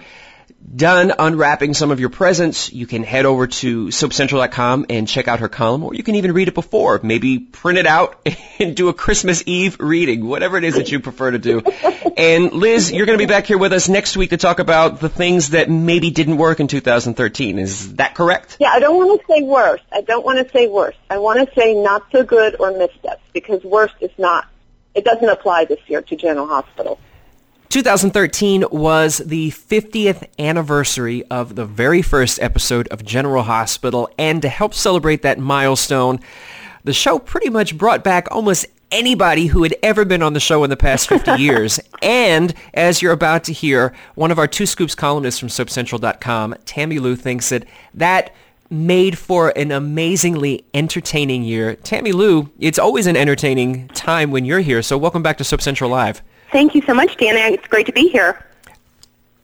done 0.75 1.13
unwrapping 1.17 1.73
some 1.73 1.91
of 1.91 1.99
your 1.99 2.09
presents, 2.09 2.71
you 2.73 2.87
can 2.87 3.03
head 3.03 3.25
over 3.25 3.47
to 3.47 3.87
soapcentral.com 3.87 4.87
and 4.89 5.07
check 5.07 5.27
out 5.27 5.39
her 5.39 5.49
column, 5.49 5.83
or 5.83 5.93
you 5.93 6.03
can 6.03 6.15
even 6.15 6.33
read 6.33 6.47
it 6.47 6.53
before. 6.53 6.99
Maybe 7.01 7.39
print 7.39 7.77
it 7.77 7.87
out 7.87 8.27
and 8.59 8.75
do 8.75 8.89
a 8.89 8.93
Christmas 8.93 9.43
Eve 9.45 9.77
reading, 9.79 10.27
whatever 10.27 10.57
it 10.57 10.63
is 10.63 10.75
that 10.75 10.91
you 10.91 10.99
prefer 10.99 11.31
to 11.31 11.39
do. 11.39 11.63
And 12.17 12.51
Liz, 12.51 12.91
you're 12.91 13.05
going 13.05 13.19
to 13.19 13.23
be 13.23 13.29
back 13.29 13.45
here 13.45 13.59
with 13.59 13.73
us 13.73 13.87
next 13.89 14.17
week 14.17 14.31
to 14.31 14.37
talk 14.37 14.57
about 14.57 14.99
the 14.99 15.07
things 15.07 15.51
that 15.51 15.69
maybe 15.69 16.09
didn't 16.09 16.37
work 16.37 16.59
in 16.59 16.67
2013. 16.67 17.59
Is 17.59 17.93
that 17.97 18.15
correct? 18.15 18.57
Yeah, 18.59 18.71
I 18.71 18.79
don't 18.79 18.97
want 18.97 19.21
to 19.21 19.27
say 19.27 19.43
worse. 19.43 19.81
I 19.91 20.01
don't 20.01 20.25
want 20.25 20.39
to 20.39 20.51
say 20.51 20.67
worse. 20.67 20.95
I 21.11 21.19
want 21.19 21.47
to 21.47 21.53
say 21.53 21.75
not 21.75 22.07
so 22.11 22.23
good 22.23 22.55
or 22.59 22.75
missteps 22.75 23.21
because 23.33 23.63
worst 23.63 23.93
is 24.01 24.09
not, 24.17 24.47
it 24.95 25.05
doesn't 25.05 25.29
apply 25.29 25.65
this 25.65 25.79
year 25.85 26.01
to 26.01 26.15
General 26.15 26.47
Hospital. 26.47 26.99
2013 27.69 28.63
was 28.71 29.17
the 29.17 29.51
50th 29.51 30.25
anniversary 30.39 31.25
of 31.25 31.55
the 31.55 31.65
very 31.65 32.01
first 32.01 32.41
episode 32.41 32.87
of 32.87 33.03
General 33.03 33.43
Hospital, 33.43 34.09
and 34.17 34.41
to 34.41 34.47
help 34.47 34.73
celebrate 34.73 35.21
that 35.23 35.37
milestone, 35.37 36.19
the 36.85 36.93
show 36.93 37.19
pretty 37.19 37.49
much 37.49 37.77
brought 37.77 38.05
back 38.05 38.29
almost 38.31 38.67
anybody 38.89 39.47
who 39.47 39.63
had 39.63 39.75
ever 39.83 40.05
been 40.05 40.23
on 40.23 40.31
the 40.31 40.39
show 40.39 40.63
in 40.63 40.69
the 40.69 40.77
past 40.77 41.09
50 41.09 41.31
years. 41.41 41.77
And 42.01 42.53
as 42.73 43.01
you're 43.01 43.11
about 43.11 43.43
to 43.45 43.53
hear, 43.53 43.93
one 44.15 44.31
of 44.31 44.39
our 44.39 44.47
Two 44.47 44.65
Scoops 44.65 44.95
columnists 44.95 45.39
from 45.39 45.49
SoapCentral.com, 45.49 46.55
Tammy 46.63 46.99
Lou, 46.99 47.17
thinks 47.17 47.49
that 47.49 47.65
that 47.93 48.33
made 48.69 49.17
for 49.17 49.51
an 49.57 49.71
amazingly 49.71 50.65
entertaining 50.73 51.43
year. 51.43 51.75
Tammy 51.75 52.13
Lou, 52.13 52.49
it's 52.59 52.79
always 52.79 53.07
an 53.07 53.17
entertaining 53.17 53.89
time 53.89 54.31
when 54.31 54.45
you're 54.45 54.61
here, 54.61 54.81
so 54.81 54.97
welcome 54.97 55.21
back 55.21 55.37
to 55.37 55.43
Soap 55.43 55.61
Central 55.61 55.89
Live. 55.89 56.21
Thank 56.51 56.75
you 56.75 56.81
so 56.83 56.93
much, 56.93 57.17
Dana. 57.17 57.39
It's 57.53 57.67
great 57.67 57.85
to 57.87 57.91
be 57.91 58.09
here. 58.09 58.43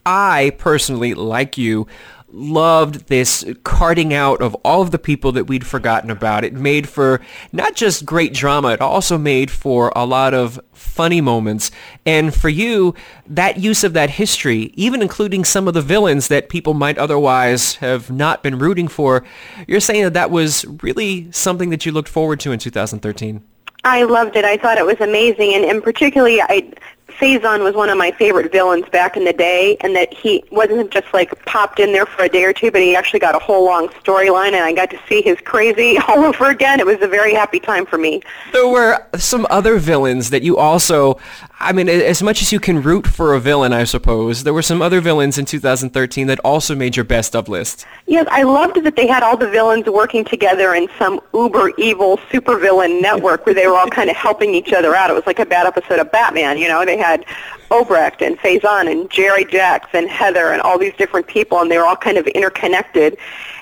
I 0.06 0.54
personally, 0.58 1.14
like 1.14 1.58
you, 1.58 1.88
loved 2.34 3.08
this 3.10 3.46
carting 3.64 4.14
out 4.14 4.42
of 4.42 4.56
all 4.66 4.82
of 4.82 4.92
the 4.92 5.00
people 5.00 5.32
that 5.32 5.46
we'd 5.46 5.66
forgotten 5.66 6.10
about. 6.10 6.44
It 6.44 6.54
made 6.54 6.90
for 6.90 7.22
not 7.52 7.76
just 7.76 8.06
great 8.06 8.34
drama, 8.34 8.70
it 8.70 8.82
also 8.82 9.18
made 9.18 9.52
for 9.52 9.94
a 9.96 10.06
lot 10.06 10.34
of 10.34 10.60
funny 10.74 11.22
moments. 11.22 11.72
And 12.06 12.34
for 12.34 12.50
you, 12.50 12.96
that 13.28 13.60
use 13.60 13.84
of 13.84 13.94
that 13.94 14.12
history, 14.12 14.72
even 14.74 15.02
including 15.02 15.46
some 15.46 15.68
of 15.68 15.76
the 15.76 15.82
villains 15.82 16.28
that 16.28 16.50
people 16.50 16.74
might 16.74 16.98
otherwise 16.98 17.76
have 17.76 18.10
not 18.10 18.42
been 18.42 18.58
rooting 18.58 18.88
for, 18.88 19.24
you're 19.68 19.80
saying 19.80 20.04
that 20.04 20.14
that 20.14 20.32
was 20.32 20.66
really 20.82 21.32
something 21.32 21.70
that 21.70 21.86
you 21.86 21.92
looked 21.92 22.10
forward 22.10 22.40
to 22.42 22.52
in 22.52 22.60
2013. 22.60 23.44
I 23.86 24.04
loved 24.04 24.36
it. 24.36 24.46
I 24.46 24.58
thought 24.58 24.78
it 24.78 24.86
was 24.86 25.02
amazing, 25.02 25.54
and, 25.56 25.66
and 25.66 25.84
particularly, 25.84 26.42
I 26.42 26.72
Faison 27.20 27.64
was 27.64 27.76
one 27.76 27.90
of 27.90 27.98
my 27.98 28.12
favorite 28.12 28.52
villains 28.52 28.88
back 28.90 29.16
in 29.16 29.26
the 29.26 29.34
day, 29.34 29.78
and 29.82 29.96
that 29.96 30.14
he 30.14 30.44
wasn't 30.52 30.92
just 30.92 31.14
like 31.14 31.46
popped 31.46 31.80
in 31.80 31.92
there 31.92 32.06
for 32.06 32.24
a 32.24 32.30
day 32.30 32.44
or 32.44 32.54
two, 32.54 32.72
but 32.72 32.82
he 32.82 32.96
actually 32.96 33.20
got 33.20 33.36
a 33.36 33.40
whole 33.40 33.66
long 33.66 33.90
storyline, 33.90 34.54
and 34.54 34.64
I 34.64 34.74
got 34.74 34.90
to 34.92 35.00
see 35.08 35.22
his 35.22 35.38
crazy 35.42 35.98
all 36.08 36.24
over 36.24 36.50
again. 36.50 36.80
It 36.80 36.86
was 36.86 37.02
a 37.02 37.08
very 37.08 37.34
happy 37.34 37.60
time 37.60 37.86
for 37.86 37.98
me. 37.98 38.22
There 38.52 38.68
were 38.68 39.06
some 39.16 39.46
other 39.50 39.78
villains 39.78 40.32
that 40.32 40.44
you 40.44 40.58
also, 40.58 41.20
I 41.64 41.72
mean, 41.72 41.88
as 41.88 42.22
much 42.22 42.42
as 42.42 42.52
you 42.52 42.60
can 42.60 42.82
root 42.82 43.08
for 43.08 43.34
a 43.34 43.40
villain, 43.40 43.72
I 43.72 43.86
suppose, 43.86 44.44
there 44.44 44.54
were 44.54 44.62
some 44.62 44.82
other 44.82 45.00
villains 45.00 45.38
in 45.38 45.46
2013 45.46 46.28
that 46.28 46.40
also 46.40 46.76
made 46.76 46.96
your 46.96 47.06
best 47.06 47.36
of 47.36 47.48
list. 47.48 47.86
Yes, 48.06 48.28
I 48.30 48.44
loved 48.44 48.84
that 48.84 48.96
they 48.96 49.08
had 49.08 49.24
all 49.24 49.38
the 49.38 49.50
villains 49.50 49.86
working 49.86 50.26
together 50.26 50.74
in 50.74 50.90
some 51.00 51.22
uber 51.34 51.72
evil 51.78 52.18
supervillain 52.32 53.02
network 53.02 53.46
where 53.46 53.56
they 53.56 53.66
were 53.68 53.78
all 53.78 53.88
kind 53.88 54.10
of 54.10 54.16
helping 54.16 54.54
each 54.54 54.74
other 54.74 54.94
out. 54.94 55.10
It 55.10 55.14
was 55.14 55.26
like 55.26 55.40
a 55.40 55.46
bad 55.46 55.66
episode 55.66 56.00
of 56.00 56.12
Batman, 56.12 56.58
you 56.58 56.68
know. 56.68 56.84
They 56.84 56.98
had 56.98 57.26
Obrecht 57.70 58.26
and 58.26 58.38
Faison 58.38 58.92
and 58.92 59.10
Jerry 59.10 59.46
Jacks 59.46 59.90
and 59.94 60.10
Heather 60.10 60.52
and 60.52 60.62
all 60.62 60.78
these 60.78 60.94
different 60.96 61.28
people, 61.28 61.62
and 61.62 61.72
they 61.72 61.78
were 61.78 61.86
all 61.86 61.96
kind 61.96 62.18
of 62.18 62.28
interconnected. 62.28 63.18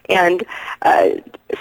And 0.10 0.44
uh, 0.82 1.10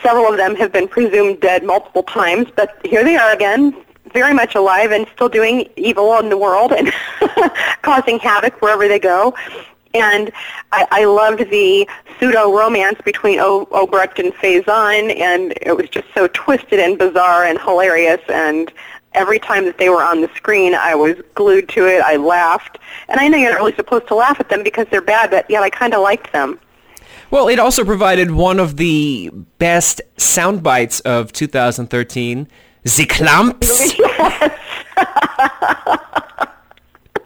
several 0.02 0.26
of 0.26 0.38
them 0.38 0.56
have 0.56 0.72
been 0.72 0.88
presumed 0.88 1.40
dead 1.40 1.64
multiple 1.64 2.02
times, 2.02 2.48
but 2.56 2.78
here 2.84 3.04
they 3.04 3.16
are 3.16 3.30
again, 3.32 3.76
very 4.12 4.34
much 4.34 4.54
alive 4.54 4.92
and 4.92 5.06
still 5.14 5.28
doing 5.28 5.68
evil 5.76 6.18
in 6.18 6.28
the 6.28 6.38
world 6.38 6.72
and 6.72 6.92
causing 7.82 8.18
havoc 8.18 8.60
wherever 8.60 8.88
they 8.88 8.98
go. 8.98 9.34
And 9.92 10.30
I, 10.72 10.86
I 10.90 11.04
loved 11.04 11.50
the 11.50 11.88
pseudo 12.18 12.56
romance 12.56 13.00
between 13.04 13.40
o- 13.40 13.66
Obrecht 13.66 14.18
and 14.18 14.32
Faison, 14.34 15.16
and 15.18 15.52
it 15.60 15.76
was 15.76 15.88
just 15.88 16.06
so 16.14 16.28
twisted 16.28 16.78
and 16.78 16.96
bizarre 16.96 17.44
and 17.44 17.60
hilarious. 17.60 18.20
And 18.28 18.72
every 19.14 19.40
time 19.40 19.64
that 19.64 19.78
they 19.78 19.88
were 19.88 20.02
on 20.02 20.20
the 20.20 20.30
screen, 20.36 20.74
I 20.74 20.94
was 20.94 21.16
glued 21.34 21.68
to 21.70 21.86
it. 21.86 22.02
I 22.02 22.16
laughed, 22.16 22.78
and 23.08 23.18
I 23.18 23.26
know 23.26 23.36
you're 23.36 23.50
not 23.50 23.58
really 23.58 23.74
supposed 23.74 24.06
to 24.08 24.14
laugh 24.14 24.38
at 24.38 24.48
them 24.48 24.62
because 24.62 24.86
they're 24.90 25.00
bad, 25.00 25.30
but 25.30 25.50
yet 25.50 25.62
I 25.62 25.70
kind 25.70 25.92
of 25.92 26.02
liked 26.02 26.32
them. 26.32 26.60
Well, 27.30 27.48
it 27.48 27.58
also 27.58 27.84
provided 27.84 28.32
one 28.32 28.58
of 28.58 28.76
the 28.76 29.30
best 29.58 30.00
sound 30.16 30.62
bites 30.62 31.00
of 31.00 31.32
2013. 31.32 32.48
The 32.84 33.06
Clamps. 33.06 33.94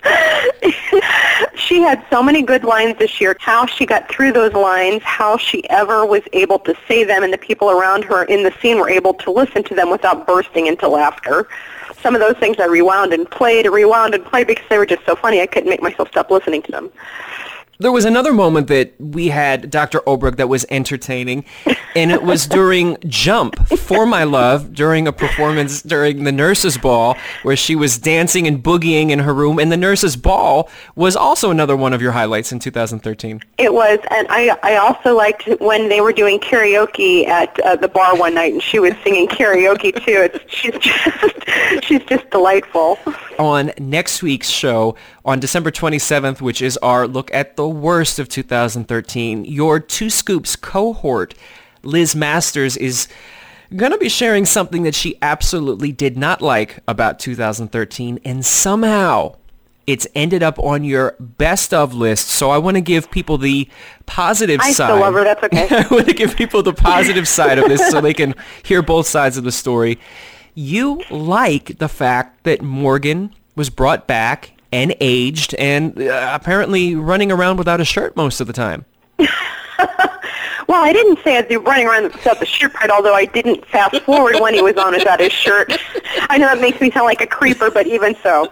she 1.55 1.81
had 1.81 2.05
so 2.11 2.23
many 2.23 2.43
good 2.43 2.65
lines 2.65 2.97
this 2.99 3.21
year. 3.21 3.37
How 3.41 3.67
she 3.67 3.87
got 3.87 4.11
through 4.11 4.33
those 4.33 4.53
lines, 4.53 5.03
how 5.03 5.37
she 5.37 5.69
ever 5.71 6.05
was 6.05 6.23
able 6.33 6.59
to 6.61 6.75
say 6.87 7.05
them, 7.05 7.23
and 7.23 7.33
the 7.33 7.39
people 7.39 7.71
around 7.71 8.05
her 8.05 8.25
in 8.25 8.43
the 8.43 8.53
scene 8.61 8.79
were 8.79 8.91
able 8.91 9.15
to 9.15 9.31
listen 9.31 9.63
to 9.65 9.75
them 9.75 9.91
without 9.91 10.27
bursting 10.27 10.67
into 10.67 10.89
laughter. 10.89 11.49
Some 12.03 12.15
of 12.15 12.21
those 12.21 12.37
things 12.37 12.59
I 12.59 12.67
rewound 12.67 13.13
and 13.13 13.31
played, 13.31 13.67
rewound 13.67 14.15
and 14.15 14.25
played 14.25 14.47
because 14.47 14.65
they 14.69 14.79
were 14.79 14.87
just 14.87 15.05
so 15.07 15.17
funny. 15.17 15.41
I 15.41 15.47
couldn't 15.47 15.71
make 15.71 15.83
myself 15.83 16.09
stop 16.09 16.31
listening 16.31 16.63
to 16.63 16.73
them. 16.73 16.91
There 17.79 17.91
was 17.91 18.05
another 18.05 18.33
moment 18.33 18.69
that 18.69 18.95
we 19.01 19.29
had 19.29 19.69
Dr. 19.69 19.99
Obrecht 20.01 20.37
that 20.37 20.49
was 20.49 20.65
entertaining, 20.71 21.45
and 21.97 22.13
it 22.13 22.23
was 22.23 22.47
during 22.47 22.97
Jump 23.09 23.67
for 23.79 24.07
My 24.07 24.23
Love 24.23 24.75
during 24.75 25.09
a 25.09 25.13
performance 25.13 25.83
during 25.83 26.23
the 26.23 26.31
nurses' 26.31 26.79
ball 26.79 27.17
where 27.43 27.57
she 27.57 27.75
was 27.75 27.99
dancing 27.99 28.47
and 28.47 28.63
boogieing 28.63 29.11
in 29.11 29.19
her 29.21 29.35
room, 29.35 29.59
and 29.59 29.73
the 29.73 29.77
nurses' 29.77 30.17
ball 30.17 30.71
was 30.95 31.17
also 31.17 31.51
another 31.51 31.77
one 31.77 31.93
of 31.93 32.01
your 32.01 32.13
highlights 32.13 32.53
in 32.53 32.61
2013. 32.61 33.43
It 33.59 33.75
was, 33.75 33.99
and 34.11 34.29
I 34.31 34.57
I 34.63 34.77
also 34.77 35.17
liked 35.17 35.49
when 35.61 35.89
they 35.89 36.01
were 36.01 36.13
doing 36.13 36.39
karaoke 36.39 37.27
at 37.27 37.59
uh, 37.61 37.75
the 37.75 37.89
bar 37.89 38.17
one 38.17 38.35
night, 38.35 38.53
and 38.53 38.63
she 38.63 38.79
was 38.79 38.93
singing 39.03 39.27
karaoke 39.27 39.93
too. 40.05 40.29
It's, 40.33 40.39
she's 40.47 40.75
just 40.79 41.85
she's 41.85 42.03
just 42.05 42.31
delightful. 42.31 43.01
On 43.39 43.73
next 43.79 44.23
week's 44.23 44.49
show, 44.49 44.95
on 45.25 45.41
December 45.41 45.71
27th, 45.71 46.41
which 46.41 46.61
is 46.61 46.77
our 46.79 47.07
look 47.09 47.33
at 47.33 47.57
the 47.57 47.69
worst 47.69 48.19
of 48.19 48.29
2013, 48.29 49.45
your 49.45 49.81
Two 49.81 50.11
Scoops 50.11 50.55
cohort, 50.57 51.35
Liz 51.83 52.15
Masters, 52.15 52.77
is 52.77 53.09
going 53.75 53.93
to 53.93 53.99
be 53.99 54.09
sharing 54.09 54.45
something 54.45 54.83
that 54.83 54.95
she 54.95 55.17
absolutely 55.23 55.93
did 55.93 56.17
not 56.19 56.43
like 56.43 56.79
about 56.87 57.19
2013, 57.19 58.21
and 58.25 58.45
somehow 58.45 59.35
it's 59.87 60.07
ended 60.15 60.43
up 60.43 60.59
on 60.59 60.85
your 60.85 61.15
best 61.19 61.75
of 61.75 61.95
list. 61.95 62.29
So 62.29 62.51
I 62.51 62.59
want 62.59 62.77
to 62.77 62.81
give 62.81 63.11
people 63.11 63.39
the 63.39 63.69
positive 64.07 64.61
I 64.61 64.73
side. 64.73 64.87
still 64.87 65.01
love 65.01 65.15
her. 65.15 65.25
That's 65.25 65.43
okay. 65.45 65.69
I 65.71 65.87
want 65.91 66.07
to 66.09 66.15
give 66.15 66.37
people 66.37 66.63
the 66.63 66.73
positive 66.73 67.29
side 67.29 67.59
of 67.59 67.69
this 67.69 67.91
so 67.91 68.01
they 68.01 68.15
can 68.15 68.35
hear 68.63 68.83
both 68.83 69.07
sides 69.07 69.37
of 69.37 69.45
the 69.45 69.53
story. 69.53 69.99
You 70.55 71.03
like 71.11 71.79
the 71.79 71.89
fact 71.89 72.45
that 72.45 72.63
Morgan 72.63 73.35
was 73.57 73.71
brought 73.71 74.07
back 74.07 74.54
and 74.75 74.95
aged 75.01 75.55
and 75.55 75.97
uh, 76.01 76.31
apparently 76.35 76.97
running 76.97 77.31
around 77.31 77.59
without 77.59 77.81
a 77.81 77.85
shirt 77.85 78.17
most 78.17 78.41
of 78.41 78.49
the 78.49 78.53
time. 78.53 78.85
Well, 80.67 80.83
I 80.83 80.95
didn't 80.95 81.19
say 81.23 81.37
I'd 81.37 81.47
be 81.47 81.59
running 81.59 81.87
around 81.87 82.05
without 82.05 82.41
the 82.41 82.47
shirt 82.47 82.73
part, 82.73 82.91
although 82.91 83.15
I 83.15 83.27
didn't 83.27 83.67
fast 83.67 84.01
forward 84.01 84.37
when 84.41 84.55
he 84.55 84.63
was 84.63 84.77
on 84.77 84.95
without 84.95 85.21
his 85.21 85.31
shirt. 85.31 85.71
I 86.31 86.39
know 86.39 86.47
that 86.47 86.59
makes 86.59 86.81
me 86.81 86.91
sound 86.91 87.05
like 87.05 87.21
a 87.21 87.27
creeper, 87.27 87.71
but 87.71 87.87
even 87.87 88.17
so. 88.23 88.51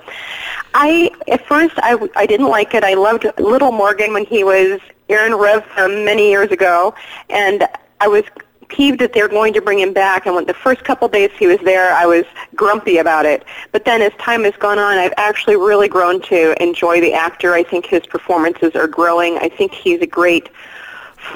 I, 0.75 1.11
at 1.29 1.45
first, 1.47 1.75
I, 1.79 1.97
I 2.15 2.27
didn't 2.27 2.49
like 2.49 2.75
it. 2.75 2.85
I 2.85 2.95
loved 2.95 3.27
Little 3.39 3.73
Morgan 3.73 4.13
when 4.13 4.27
he 4.27 4.45
was 4.45 4.79
Aaron 5.09 5.33
Refvem 5.33 6.05
many 6.05 6.31
years 6.31 6.51
ago, 6.51 6.95
and 7.31 7.67
I 8.01 8.09
was 8.09 8.25
peeved 8.73 8.99
that 9.01 9.13
they 9.13 9.23
were 9.23 9.29
going 9.29 9.53
to 9.53 9.61
bring 9.61 9.79
him 9.79 9.93
back. 9.93 10.27
And 10.27 10.35
when 10.35 10.47
the 10.47 10.55
first 10.55 10.83
couple 10.85 11.07
days 11.09 11.31
he 11.39 11.47
was 11.47 11.59
there, 11.61 11.93
I 11.93 12.07
was 12.07 12.25
grumpy 12.55 12.99
about 12.99 13.27
it. 13.27 13.45
But 13.71 13.85
then 13.85 14.03
as 14.03 14.13
time 14.15 14.45
has 14.45 14.55
gone 14.57 14.79
on, 14.79 14.99
I've 14.99 15.15
actually 15.17 15.57
really 15.57 15.89
grown 15.89 16.21
to 16.23 16.61
enjoy 16.63 17.01
the 17.01 17.13
actor. 17.13 17.53
I 17.53 17.63
think 17.63 17.87
his 17.87 18.07
performances 18.07 18.75
are 18.75 18.89
growing. 18.89 19.39
I 19.39 19.49
think 19.49 19.73
he's 19.73 20.01
a 20.01 20.07
great 20.07 20.49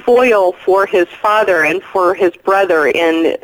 foil 0.05 0.53
for 0.53 0.87
his 0.87 1.07
father 1.09 1.65
and 1.65 1.83
for 1.83 2.15
his 2.15 2.33
brother 2.45 2.89
in 2.89 3.37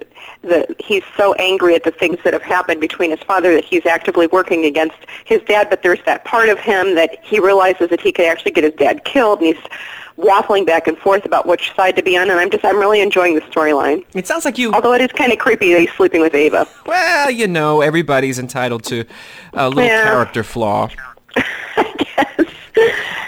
the 0.43 0.75
he's 0.81 1.05
so 1.17 1.35
angry 1.35 1.77
at 1.77 1.85
the 1.85 1.91
things 1.93 2.19
that 2.25 2.33
have 2.33 2.43
happened 2.43 2.81
between 2.81 3.11
his 3.11 3.21
father 3.21 3.55
that 3.55 3.65
he's 3.65 3.87
actively 3.87 4.27
working 4.27 4.65
against 4.65 4.97
his 5.25 5.41
dad 5.43 5.71
but 5.71 5.85
there's 5.85 6.03
that 6.05 6.25
part 6.25 6.49
of 6.49 6.59
him 6.59 6.97
that 6.97 7.25
he 7.25 7.39
realizes 7.39 7.89
that 7.91 8.01
he 8.01 8.11
could 8.11 8.25
actually 8.25 8.51
get 8.51 8.65
his 8.65 8.73
dad 8.75 9.05
killed 9.05 9.39
and 9.39 9.55
he's 9.55 9.65
waffling 10.19 10.67
back 10.67 10.87
and 10.87 10.97
forth 10.99 11.25
about 11.25 11.47
which 11.47 11.73
side 11.75 11.97
to 11.97 12.03
be 12.03 12.17
on 12.17 12.31
and 12.31 12.39
I'm 12.39 12.51
just 12.51 12.65
I'm 12.65 12.77
really 12.79 13.01
enjoying 13.01 13.35
the 13.35 13.41
storyline. 13.43 14.05
It 14.15 14.27
sounds 14.27 14.45
like 14.45 14.59
you 14.59 14.73
Although 14.73 14.93
it 14.95 15.01
is 15.01 15.11
kind 15.13 15.33
of 15.33 15.39
creepy 15.39 15.73
that 15.73 15.81
he's 15.81 15.93
sleeping 15.93 16.21
with 16.21 16.35
Ava. 16.35 16.67
Well, 16.87 17.31
you 17.31 17.47
know, 17.47 17.81
everybody's 17.81 18.39
entitled 18.39 18.85
to 18.85 19.05
a 19.55 19.69
little 19.69 19.85
Yeah. 19.85 20.03
character 20.05 20.43
flaw. 20.45 20.89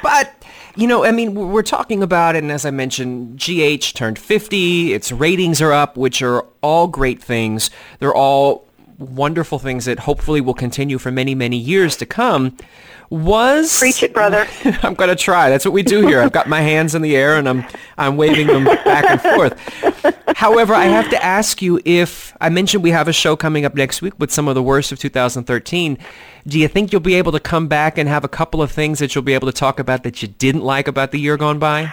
But 0.03 0.35
you 0.77 0.87
know, 0.87 1.05
I 1.05 1.13
mean, 1.13 1.35
we're 1.35 1.63
talking 1.63 2.03
about 2.03 2.35
and 2.37 2.51
as 2.51 2.67
I 2.67 2.71
mentioned, 2.71 3.39
GH 3.39 3.95
turned 3.95 4.19
50. 4.19 4.93
Its 4.93 5.13
ratings 5.13 5.63
are 5.63 5.73
up, 5.73 5.97
which 5.97 6.21
are 6.21 6.45
all 6.63 6.89
great 6.89 7.23
things. 7.23 7.71
They're 8.01 8.15
all 8.15 8.67
wonderful 8.99 9.59
things 9.59 9.85
that 9.87 10.01
hopefully 10.01 10.41
will 10.41 10.55
continue 10.55 10.99
for 10.99 11.11
many, 11.11 11.35
many 11.35 11.57
years 11.57 11.97
to 11.99 12.07
come. 12.07 12.57
Was 13.11 13.79
Preach 13.79 14.03
it, 14.03 14.15
brother. 14.15 14.47
I'm 14.83 14.95
going 14.95 15.11
to 15.11 15.17
try. 15.17 15.51
That's 15.51 15.65
what 15.65 15.73
we 15.73 15.83
do 15.83 16.07
here. 16.07 16.21
I've 16.21 16.33
got 16.33 16.49
my 16.49 16.61
hands 16.61 16.95
in 16.95 17.03
the 17.03 17.17
air 17.17 17.37
and 17.37 17.49
I'm 17.49 17.65
I'm 17.99 18.17
waving 18.17 18.47
them 18.47 18.65
back 18.65 19.05
and 19.05 19.21
forth. 19.21 20.15
However, 20.37 20.75
I 20.75 20.87
have 20.87 21.09
to 21.11 21.25
ask 21.25 21.63
you 21.63 21.81
if 21.85 22.37
I 22.41 22.49
mentioned 22.49 22.83
we 22.83 22.91
have 22.91 23.07
a 23.07 23.13
show 23.13 23.37
coming 23.37 23.65
up 23.65 23.75
next 23.75 24.03
week 24.03 24.15
with 24.19 24.33
some 24.33 24.49
of 24.49 24.55
the 24.55 24.63
worst 24.63 24.91
of 24.91 24.99
2013. 24.99 25.99
Do 26.47 26.59
you 26.59 26.69
think 26.69 26.93
you'll 26.93 27.01
be 27.01 27.15
able 27.15 27.33
to 27.33 27.41
come 27.41 27.69
back 27.69 27.99
and 27.99 28.09
have 28.09 28.25
a 28.25 28.29
couple 28.29 28.61
of 28.61 28.73
things 28.73 28.99
that 28.99 29.15
you'll 29.15 29.23
be 29.23 29.35
able 29.35 29.47
to 29.47 29.53
talk 29.53 29.79
about 29.79 30.03
that 30.03 30.23
you 30.23 30.29
didn't 30.29 30.63
like 30.63 30.89
about 30.89 31.13
the 31.13 31.21
year 31.21 31.37
gone 31.37 31.59
by? 31.59 31.93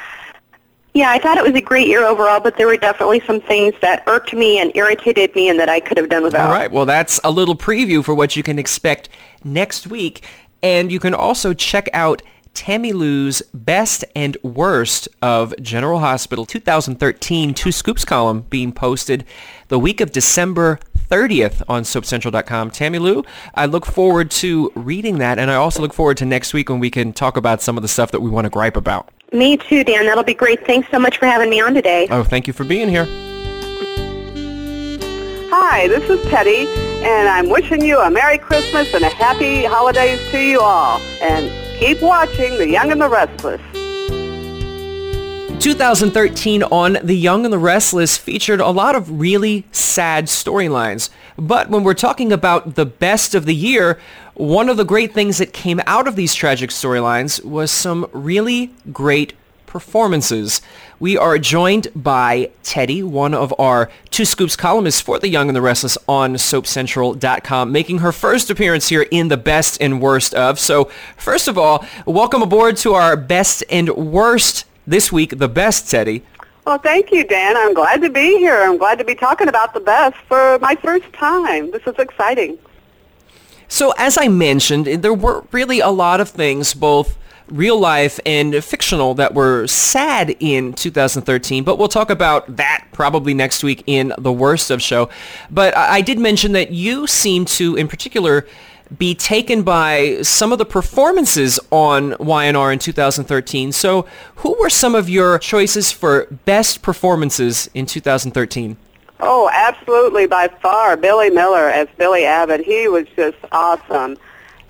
Yeah, 0.93 1.09
I 1.09 1.19
thought 1.19 1.37
it 1.37 1.43
was 1.43 1.55
a 1.55 1.61
great 1.61 1.87
year 1.87 2.05
overall, 2.05 2.41
but 2.41 2.57
there 2.57 2.67
were 2.67 2.75
definitely 2.75 3.21
some 3.21 3.39
things 3.39 3.73
that 3.81 4.03
irked 4.07 4.33
me 4.33 4.59
and 4.59 4.75
irritated 4.75 5.33
me 5.35 5.47
and 5.47 5.57
that 5.57 5.69
I 5.69 5.79
could 5.79 5.97
have 5.97 6.09
done 6.09 6.23
without. 6.23 6.47
All 6.47 6.53
right. 6.53 6.69
Well, 6.69 6.85
that's 6.85 7.19
a 7.23 7.31
little 7.31 7.55
preview 7.55 8.03
for 8.03 8.13
what 8.13 8.35
you 8.35 8.43
can 8.43 8.59
expect 8.59 9.07
next 9.43 9.87
week. 9.87 10.21
And 10.63 10.91
you 10.91 10.99
can 10.99 11.13
also 11.13 11.53
check 11.53 11.89
out 11.93 12.21
Tammy 12.53 12.91
Lou's 12.91 13.41
Best 13.53 14.03
and 14.15 14.37
Worst 14.43 15.07
of 15.21 15.53
General 15.61 15.99
Hospital 15.99 16.45
2013 16.45 17.53
Two 17.53 17.71
Scoops 17.71 18.05
column 18.05 18.41
being 18.49 18.71
posted 18.71 19.25
the 19.69 19.79
week 19.79 20.01
of 20.01 20.11
December 20.11 20.79
30th 21.09 21.61
on 21.67 21.83
SoapCentral.com. 21.83 22.71
Tammy 22.71 22.99
Lou, 22.99 23.23
I 23.55 23.65
look 23.65 23.85
forward 23.85 24.31
to 24.31 24.71
reading 24.75 25.17
that, 25.19 25.39
and 25.39 25.49
I 25.49 25.55
also 25.55 25.81
look 25.81 25.93
forward 25.93 26.17
to 26.17 26.25
next 26.25 26.53
week 26.53 26.69
when 26.69 26.79
we 26.79 26.89
can 26.89 27.13
talk 27.13 27.37
about 27.37 27.61
some 27.61 27.77
of 27.77 27.81
the 27.83 27.89
stuff 27.89 28.11
that 28.11 28.21
we 28.21 28.29
want 28.29 28.45
to 28.45 28.49
gripe 28.49 28.77
about. 28.77 29.09
Me 29.33 29.55
too, 29.55 29.83
Dan. 29.83 30.05
That'll 30.05 30.23
be 30.23 30.33
great. 30.33 30.65
Thanks 30.65 30.89
so 30.91 30.99
much 30.99 31.17
for 31.17 31.25
having 31.25 31.49
me 31.49 31.61
on 31.61 31.73
today. 31.73 32.07
Oh, 32.11 32.23
thank 32.23 32.47
you 32.47 32.53
for 32.53 32.65
being 32.65 32.89
here. 32.89 33.07
Hi, 35.53 35.89
this 35.89 36.09
is 36.09 36.25
Teddy, 36.27 36.65
and 37.05 37.27
I'm 37.27 37.49
wishing 37.49 37.83
you 37.83 37.99
a 37.99 38.09
Merry 38.09 38.37
Christmas 38.37 38.93
and 38.93 39.03
a 39.03 39.09
Happy 39.09 39.65
Holidays 39.65 40.25
to 40.31 40.39
you 40.39 40.61
all. 40.61 41.01
And 41.21 41.51
keep 41.77 42.01
watching 42.01 42.57
The 42.57 42.69
Young 42.69 42.89
and 42.89 43.01
the 43.01 43.09
Restless. 43.09 43.59
2013 45.61 46.63
on 46.63 46.99
The 47.03 47.17
Young 47.17 47.43
and 47.43 47.51
the 47.51 47.59
Restless 47.59 48.17
featured 48.17 48.61
a 48.61 48.69
lot 48.69 48.95
of 48.95 49.19
really 49.19 49.65
sad 49.73 50.27
storylines. 50.27 51.09
But 51.37 51.69
when 51.69 51.83
we're 51.83 51.95
talking 51.95 52.31
about 52.31 52.75
the 52.75 52.85
best 52.85 53.35
of 53.35 53.45
the 53.45 53.53
year, 53.53 53.99
one 54.35 54.69
of 54.69 54.77
the 54.77 54.85
great 54.85 55.13
things 55.13 55.37
that 55.39 55.51
came 55.51 55.81
out 55.85 56.07
of 56.07 56.15
these 56.15 56.33
tragic 56.33 56.69
storylines 56.69 57.43
was 57.43 57.71
some 57.71 58.09
really 58.13 58.73
great 58.93 59.33
performances. 59.71 60.61
We 60.99 61.17
are 61.17 61.37
joined 61.37 61.87
by 61.95 62.51
Teddy, 62.61 63.01
one 63.01 63.33
of 63.33 63.53
our 63.57 63.89
Two 64.09 64.25
Scoops 64.25 64.57
columnists 64.57 64.99
for 64.99 65.17
The 65.17 65.29
Young 65.29 65.47
and 65.47 65.55
the 65.55 65.61
Restless 65.61 65.97
on 66.09 66.33
SoapCentral.com, 66.33 67.71
making 67.71 67.99
her 67.99 68.11
first 68.11 68.49
appearance 68.49 68.89
here 68.89 69.07
in 69.11 69.29
the 69.29 69.37
best 69.37 69.81
and 69.81 70.01
worst 70.01 70.33
of. 70.33 70.59
So 70.59 70.91
first 71.15 71.47
of 71.47 71.57
all, 71.57 71.85
welcome 72.05 72.41
aboard 72.41 72.75
to 72.77 72.93
our 72.93 73.15
best 73.15 73.63
and 73.69 73.89
worst 73.91 74.65
this 74.85 75.09
week, 75.09 75.37
the 75.37 75.47
best, 75.47 75.89
Teddy. 75.89 76.23
Well, 76.65 76.77
thank 76.77 77.11
you, 77.13 77.23
Dan. 77.23 77.55
I'm 77.55 77.73
glad 77.73 78.01
to 78.01 78.09
be 78.09 78.37
here. 78.39 78.61
I'm 78.61 78.77
glad 78.77 78.97
to 78.97 79.05
be 79.05 79.15
talking 79.15 79.47
about 79.47 79.73
the 79.73 79.79
best 79.79 80.17
for 80.27 80.59
my 80.59 80.75
first 80.75 81.11
time. 81.13 81.71
This 81.71 81.87
is 81.87 81.95
exciting. 81.97 82.59
So 83.69 83.93
as 83.97 84.17
I 84.19 84.27
mentioned, 84.27 84.87
there 84.87 85.13
were 85.13 85.45
really 85.53 85.79
a 85.79 85.89
lot 85.89 86.19
of 86.19 86.27
things, 86.27 86.73
both 86.73 87.17
real 87.51 87.79
life 87.79 88.19
and 88.25 88.63
fictional, 88.63 89.13
that 89.15 89.33
were 89.33 89.67
sad 89.67 90.35
in 90.39 90.73
2013, 90.73 91.63
but 91.63 91.77
we'll 91.77 91.87
talk 91.87 92.09
about 92.09 92.55
that 92.55 92.87
probably 92.91 93.33
next 93.33 93.63
week 93.63 93.83
in 93.85 94.13
the 94.17 94.31
worst 94.31 94.71
of 94.71 94.81
show. 94.81 95.09
But 95.49 95.75
I 95.75 96.01
did 96.01 96.17
mention 96.17 96.53
that 96.53 96.71
you 96.71 97.07
seem 97.07 97.45
to, 97.45 97.75
in 97.75 97.87
particular, 97.87 98.47
be 98.97 99.15
taken 99.15 99.63
by 99.63 100.21
some 100.21 100.51
of 100.51 100.57
the 100.57 100.65
performances 100.65 101.59
on 101.71 102.15
Y&R 102.19 102.71
in 102.71 102.79
2013. 102.79 103.71
So 103.71 104.05
who 104.35 104.57
were 104.59 104.69
some 104.69 104.95
of 104.95 105.09
your 105.09 105.39
choices 105.39 105.91
for 105.91 106.25
best 106.45 106.81
performances 106.81 107.69
in 107.73 107.85
2013? 107.85 108.77
Oh, 109.21 109.49
absolutely, 109.53 110.25
by 110.25 110.49
far. 110.61 110.97
Billy 110.97 111.29
Miller 111.29 111.69
as 111.69 111.87
Billy 111.97 112.25
Abbott, 112.25 112.61
he 112.61 112.87
was 112.87 113.05
just 113.15 113.37
awesome. 113.51 114.17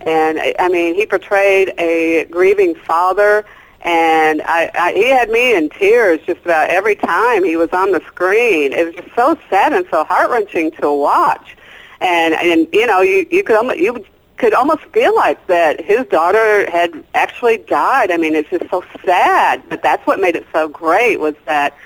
And, 0.05 0.39
I 0.59 0.67
mean, 0.69 0.95
he 0.95 1.05
portrayed 1.05 1.73
a 1.77 2.25
grieving 2.25 2.75
father, 2.75 3.45
and 3.81 4.41
I, 4.43 4.71
I, 4.73 4.93
he 4.93 5.09
had 5.09 5.29
me 5.29 5.55
in 5.55 5.69
tears 5.69 6.19
just 6.25 6.41
about 6.41 6.69
every 6.69 6.95
time 6.95 7.43
he 7.43 7.55
was 7.55 7.69
on 7.71 7.91
the 7.91 8.01
screen. 8.07 8.73
It 8.73 8.85
was 8.85 8.95
just 8.95 9.15
so 9.15 9.37
sad 9.49 9.73
and 9.73 9.85
so 9.89 10.03
heart-wrenching 10.03 10.71
to 10.81 10.91
watch 10.91 11.55
and 12.01 12.33
and 12.33 12.67
you 12.73 12.85
know 12.85 13.01
you 13.01 13.25
you 13.29 13.43
could 13.43 13.55
almost 13.55 13.79
you 13.79 14.03
could 14.37 14.53
almost 14.53 14.81
feel 14.85 15.15
like 15.15 15.45
that 15.47 15.79
his 15.79 16.05
daughter 16.07 16.69
had 16.71 17.03
actually 17.13 17.57
died. 17.57 18.09
I 18.09 18.17
mean, 18.17 18.33
it's 18.33 18.49
just 18.49 18.67
so 18.71 18.83
sad, 19.05 19.61
but 19.69 19.83
that's 19.83 20.05
what 20.07 20.19
made 20.19 20.35
it 20.35 20.47
so 20.51 20.67
great 20.67 21.19
was 21.19 21.35
that 21.45 21.77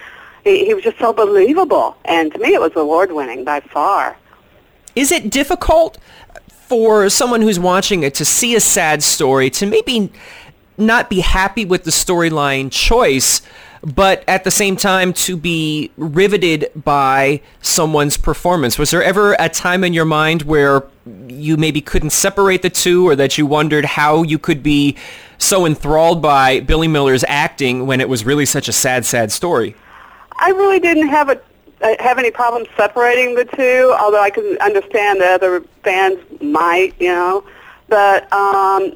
he, 0.45 0.66
he 0.66 0.74
was 0.74 0.82
just 0.82 0.97
so 0.97 1.11
believable, 1.11 1.97
and 2.05 2.32
to 2.32 2.39
me, 2.39 2.53
it 2.53 2.61
was 2.61 2.72
award 2.76 3.11
winning 3.11 3.43
by 3.43 3.59
far. 3.59 4.16
Is 4.95 5.11
it 5.11 5.30
difficult 5.30 5.97
for 6.68 7.09
someone 7.09 7.41
who's 7.41 7.59
watching 7.59 8.03
it 8.03 8.16
to 8.16 8.26
see 8.26 8.55
a 8.55 8.59
sad 8.59 9.03
story 9.03 9.49
to 9.51 9.66
maybe 9.66 10.11
not 10.78 11.09
be 11.09 11.22
happy 11.22 11.66
with 11.66 11.84
the 11.84 11.91
storyline 11.91 12.72
choice? 12.72 13.41
but 13.86 14.24
at 14.28 14.43
the 14.43 14.51
same 14.51 14.76
time 14.76 15.13
to 15.13 15.38
be 15.38 15.91
riveted 15.95 16.72
by 16.76 17.39
someone's 17.61 18.18
performance. 18.18 18.80
Was 18.80 18.89
there 18.89 19.03
ever 19.03 19.36
a 19.39 19.47
time 19.47 19.84
in 19.84 19.93
your 19.93 20.05
mind 20.05 20.41
where 20.41 20.84
you 21.28 21.55
maybe 21.55 21.82
couldn't 21.82 22.09
separate 22.09 22.63
the 22.63 22.70
two 22.72 23.07
or 23.07 23.16
that 23.16 23.38
you 23.38 23.45
wondered 23.45 23.86
how 23.86 24.24
you 24.24 24.39
could 24.39 24.63
be 24.63 24.97
so 25.38 25.68
enthralled 25.68 26.22
by 26.22 26.61
Billy 26.61 26.88
Miller's 26.88 27.24
acting 27.28 27.86
when 27.86 28.01
it 28.01 28.09
was 28.09 28.26
really 28.26 28.45
such 28.45 28.68
a 28.68 28.74
sad, 28.74 29.05
sad 29.05 29.32
story? 29.32 29.76
I 30.38 30.49
really 30.49 30.80
didn't 30.80 31.09
have 31.09 31.30
a 31.30 31.39
have 31.82 32.17
any 32.17 32.32
problem 32.32 32.65
separating 32.78 33.36
the 33.36 33.45
two, 33.45 33.95
although 33.99 34.21
I 34.21 34.30
can 34.30 34.57
understand 34.61 35.21
that 35.21 35.41
other 35.41 35.61
fans 35.84 36.19
might, 36.41 36.93
you 36.99 37.11
know. 37.11 37.43
But 37.88 38.23
um, 38.34 38.93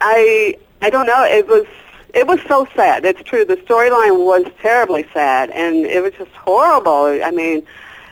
I 0.00 0.56
I 0.82 0.90
don't 0.90 1.06
know. 1.06 1.24
It 1.24 1.46
was 1.46 1.66
it 2.14 2.26
was 2.26 2.40
so 2.46 2.66
sad. 2.74 3.04
It's 3.04 3.22
true. 3.22 3.44
The 3.44 3.56
storyline 3.56 4.24
was 4.24 4.50
terribly 4.60 5.06
sad, 5.12 5.50
and 5.50 5.84
it 5.84 6.02
was 6.02 6.12
just 6.14 6.30
horrible. 6.32 7.22
I 7.22 7.30
mean, 7.30 7.66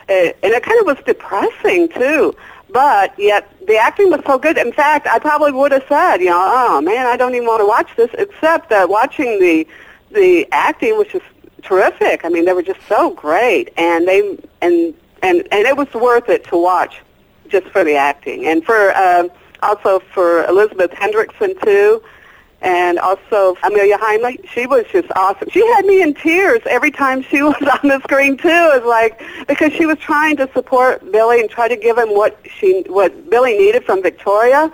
it, 0.09 0.37
and 0.43 0.53
it 0.53 0.63
kind 0.63 0.79
of 0.79 0.85
was 0.85 0.97
depressing 1.05 1.89
too. 1.89 2.35
But 2.69 3.17
yet 3.19 3.49
the 3.67 3.77
acting 3.77 4.09
was 4.09 4.21
so 4.25 4.39
good. 4.39 4.57
In 4.57 4.73
fact, 4.73 5.07
I 5.07 5.19
probably 5.19 5.51
would 5.51 5.71
have 5.71 5.85
said, 5.87 6.17
you 6.17 6.29
know, 6.29 6.41
oh 6.41 6.81
man, 6.81 7.05
I 7.05 7.15
don't 7.15 7.35
even 7.35 7.47
want 7.47 7.61
to 7.61 7.67
watch 7.67 7.89
this. 7.95 8.09
Except 8.17 8.69
that 8.69 8.89
watching 8.89 9.39
the 9.39 9.67
the 10.11 10.47
acting 10.51 10.97
was 10.97 11.07
just 11.07 11.25
terrific. 11.63 12.25
I 12.25 12.29
mean, 12.29 12.45
they 12.45 12.53
were 12.53 12.63
just 12.63 12.81
so 12.87 13.11
great, 13.11 13.73
and 13.77 14.07
they 14.07 14.37
and 14.61 14.93
and 15.21 15.47
and 15.51 15.67
it 15.67 15.77
was 15.77 15.91
worth 15.93 16.29
it 16.29 16.43
to 16.45 16.57
watch 16.57 17.01
just 17.47 17.67
for 17.67 17.83
the 17.83 17.95
acting 17.95 18.45
and 18.45 18.63
for 18.65 18.91
uh, 18.91 19.27
also 19.61 19.99
for 20.13 20.45
Elizabeth 20.45 20.91
Hendrickson 20.91 21.59
too 21.63 22.01
and 22.63 22.97
also 22.99 23.57
Amelia 23.61 23.97
Heinle. 23.97 24.37
She 24.47 24.65
was 24.65 24.85
just 24.91 25.09
awesome. 25.15 25.49
She 25.49 25.65
had 25.73 25.85
me 25.85 26.01
in 26.01 26.13
tears 26.13 26.61
every 26.65 26.91
time 26.91 27.21
she 27.21 27.41
was 27.43 27.61
on 27.61 27.89
the 27.89 27.99
screen 28.03 28.37
too. 28.37 28.47
It 28.47 28.83
was 28.83 28.87
like 28.87 29.21
because 29.47 29.73
she 29.73 29.85
was 29.85 29.99
trying 29.99 30.37
to 30.37 30.49
support 30.53 31.11
Billy 31.11 31.41
and 31.41 31.49
try 31.49 31.67
to 31.67 31.75
give 31.75 31.97
him 31.97 32.09
what 32.09 32.39
she 32.49 32.83
what 32.87 33.29
Billy 33.29 33.57
needed 33.57 33.85
from 33.85 34.01
Victoria. 34.01 34.71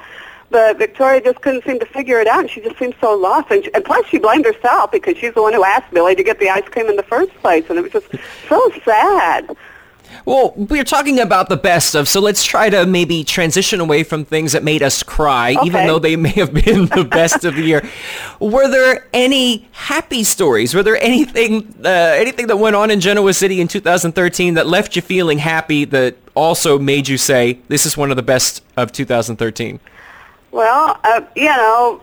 But 0.52 0.78
Victoria 0.78 1.22
just 1.22 1.42
couldn't 1.42 1.64
seem 1.64 1.80
to 1.80 1.86
figure 1.86 2.20
it 2.20 2.28
out, 2.28 2.40
and 2.42 2.50
she 2.50 2.62
just 2.62 2.78
seemed 2.80 2.96
so 3.00 3.16
lost. 3.16 3.52
And, 3.52 3.64
she, 3.64 3.74
and 3.74 3.86
plus, 3.86 4.06
she 4.08 4.18
blamed 4.18 4.46
herself 4.46 4.92
because 4.92 5.18
she's 5.18 5.34
the 5.34 5.42
one 5.42 5.54
who 5.54 5.64
asked 5.64 5.92
Billy 5.94 6.16
to 6.16 6.24
get 6.24 6.40
the 6.40 6.50
ice 6.50 6.68
cream 6.70 6.88
in 6.88 6.96
the 6.96 7.04
first 7.04 7.34
place, 7.36 7.66
and 7.70 7.78
it 7.78 7.82
was 7.84 7.92
just 7.92 8.08
so 8.48 8.72
sad. 8.84 9.56
Well, 10.26 10.54
we're 10.56 10.84
talking 10.84 11.20
about 11.20 11.50
the 11.50 11.58
best 11.58 11.96
of, 11.96 12.08
so 12.08 12.20
let's 12.20 12.44
try 12.44 12.70
to 12.70 12.86
maybe 12.86 13.24
transition 13.24 13.80
away 13.80 14.04
from 14.04 14.26
things 14.26 14.52
that 14.52 14.64
made 14.64 14.84
us 14.84 15.04
cry, 15.04 15.56
okay. 15.56 15.68
even 15.68 15.88
though 15.88 16.00
they 16.00 16.16
may 16.16 16.32
have 16.32 16.54
been 16.54 16.88
the 16.88 17.04
best 17.10 17.46
of 17.46 17.56
the 17.56 17.62
year. 17.62 17.88
Were 18.40 18.68
there 18.68 19.08
any 19.14 19.68
happy 19.72 20.24
stories? 20.24 20.74
Were 20.74 20.84
there 20.84 21.02
anything 21.02 21.74
uh, 21.84 21.90
anything 21.90 22.48
that 22.48 22.58
went 22.58 22.76
on 22.76 22.92
in 22.92 23.00
Genoa 23.00 23.34
City 23.34 23.62
in 23.62 23.68
2013 23.68 24.56
that 24.56 24.68
left 24.68 24.96
you 24.96 25.02
feeling 25.02 25.38
happy 25.40 25.86
that 25.86 26.16
also 26.36 26.78
made 26.80 27.08
you 27.08 27.18
say, 27.18 27.60
this 27.68 27.86
is 27.86 27.98
one 27.98 28.12
of 28.12 28.18
the 28.18 28.24
best 28.24 28.64
of 28.78 28.92
2013? 28.92 29.80
Well, 30.52 31.00
uh, 31.04 31.22
you 31.36 31.46
know, 31.46 32.02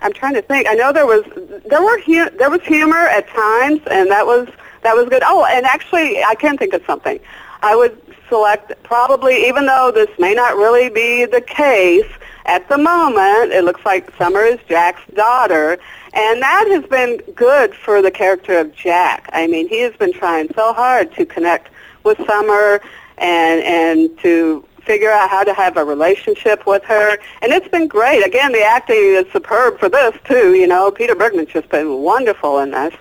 I'm 0.00 0.12
trying 0.12 0.34
to 0.34 0.42
think. 0.42 0.66
I 0.68 0.74
know 0.74 0.92
there 0.92 1.06
was 1.06 1.24
there 1.66 1.82
were 1.82 2.00
hu- 2.00 2.30
there 2.38 2.50
was 2.50 2.62
humor 2.62 3.06
at 3.06 3.28
times, 3.28 3.80
and 3.90 4.10
that 4.10 4.26
was 4.26 4.48
that 4.82 4.94
was 4.96 5.08
good. 5.08 5.22
Oh, 5.24 5.44
and 5.44 5.64
actually, 5.66 6.22
I 6.22 6.34
can 6.34 6.56
think 6.58 6.74
of 6.74 6.82
something. 6.86 7.18
I 7.62 7.74
would 7.76 8.00
select 8.28 8.72
probably, 8.82 9.46
even 9.46 9.66
though 9.66 9.90
this 9.94 10.10
may 10.18 10.34
not 10.34 10.56
really 10.56 10.88
be 10.90 11.24
the 11.24 11.40
case 11.40 12.06
at 12.44 12.68
the 12.68 12.78
moment, 12.78 13.52
it 13.52 13.64
looks 13.64 13.84
like 13.84 14.14
Summer 14.16 14.42
is 14.42 14.58
Jack's 14.68 15.02
daughter, 15.14 15.78
and 16.12 16.42
that 16.42 16.66
has 16.68 16.84
been 16.84 17.16
good 17.34 17.74
for 17.74 18.02
the 18.02 18.10
character 18.10 18.58
of 18.58 18.74
Jack. 18.74 19.28
I 19.32 19.46
mean, 19.46 19.68
he 19.68 19.80
has 19.80 19.94
been 19.96 20.12
trying 20.12 20.52
so 20.54 20.72
hard 20.72 21.12
to 21.16 21.26
connect 21.26 21.70
with 22.04 22.18
Summer 22.26 22.80
and 23.18 23.62
and 23.62 24.18
to 24.20 24.64
figure 24.86 25.10
out 25.10 25.28
how 25.28 25.44
to 25.44 25.52
have 25.52 25.76
a 25.76 25.84
relationship 25.84 26.66
with 26.66 26.82
her, 26.84 27.18
and 27.42 27.52
it's 27.52 27.68
been 27.68 27.88
great. 27.88 28.24
Again, 28.24 28.52
the 28.52 28.62
acting 28.62 28.96
is 28.96 29.26
superb 29.32 29.78
for 29.78 29.88
this 29.88 30.16
too. 30.24 30.54
You 30.54 30.66
know, 30.66 30.90
Peter 30.90 31.14
Bergman's 31.14 31.50
just 31.50 31.68
been 31.68 31.98
wonderful 32.02 32.60
in 32.60 32.70
this. 32.70 32.94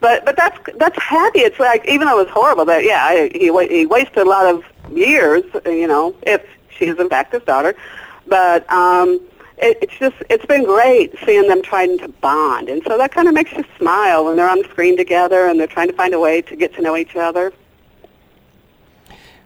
But 0.00 0.24
but 0.24 0.36
that's 0.36 0.58
that's 0.76 1.00
happy. 1.02 1.40
It's 1.40 1.58
like 1.58 1.86
even 1.88 2.06
though 2.06 2.20
it 2.20 2.26
was 2.26 2.32
horrible 2.32 2.64
that 2.66 2.84
yeah 2.84 3.28
he 3.32 3.50
he 3.68 3.86
wasted 3.86 4.18
a 4.18 4.24
lot 4.24 4.46
of 4.46 4.64
years. 4.92 5.44
You 5.64 5.86
know, 5.86 6.14
if 6.22 6.42
she 6.70 6.86
is 6.86 6.98
in 6.98 7.08
fact 7.08 7.32
his 7.32 7.42
daughter, 7.42 7.74
but 8.26 8.70
um, 8.70 9.20
it, 9.58 9.78
it's 9.82 9.98
just 9.98 10.16
it's 10.30 10.46
been 10.46 10.64
great 10.64 11.14
seeing 11.24 11.48
them 11.48 11.62
trying 11.62 11.98
to 11.98 12.08
bond, 12.08 12.68
and 12.68 12.82
so 12.86 12.96
that 12.96 13.10
kind 13.12 13.26
of 13.28 13.34
makes 13.34 13.52
you 13.52 13.64
smile 13.76 14.24
when 14.24 14.36
they're 14.36 14.48
on 14.48 14.62
the 14.62 14.68
screen 14.68 14.96
together 14.96 15.46
and 15.46 15.58
they're 15.58 15.66
trying 15.66 15.88
to 15.88 15.94
find 15.94 16.14
a 16.14 16.20
way 16.20 16.42
to 16.42 16.54
get 16.54 16.74
to 16.74 16.82
know 16.82 16.96
each 16.96 17.16
other. 17.16 17.52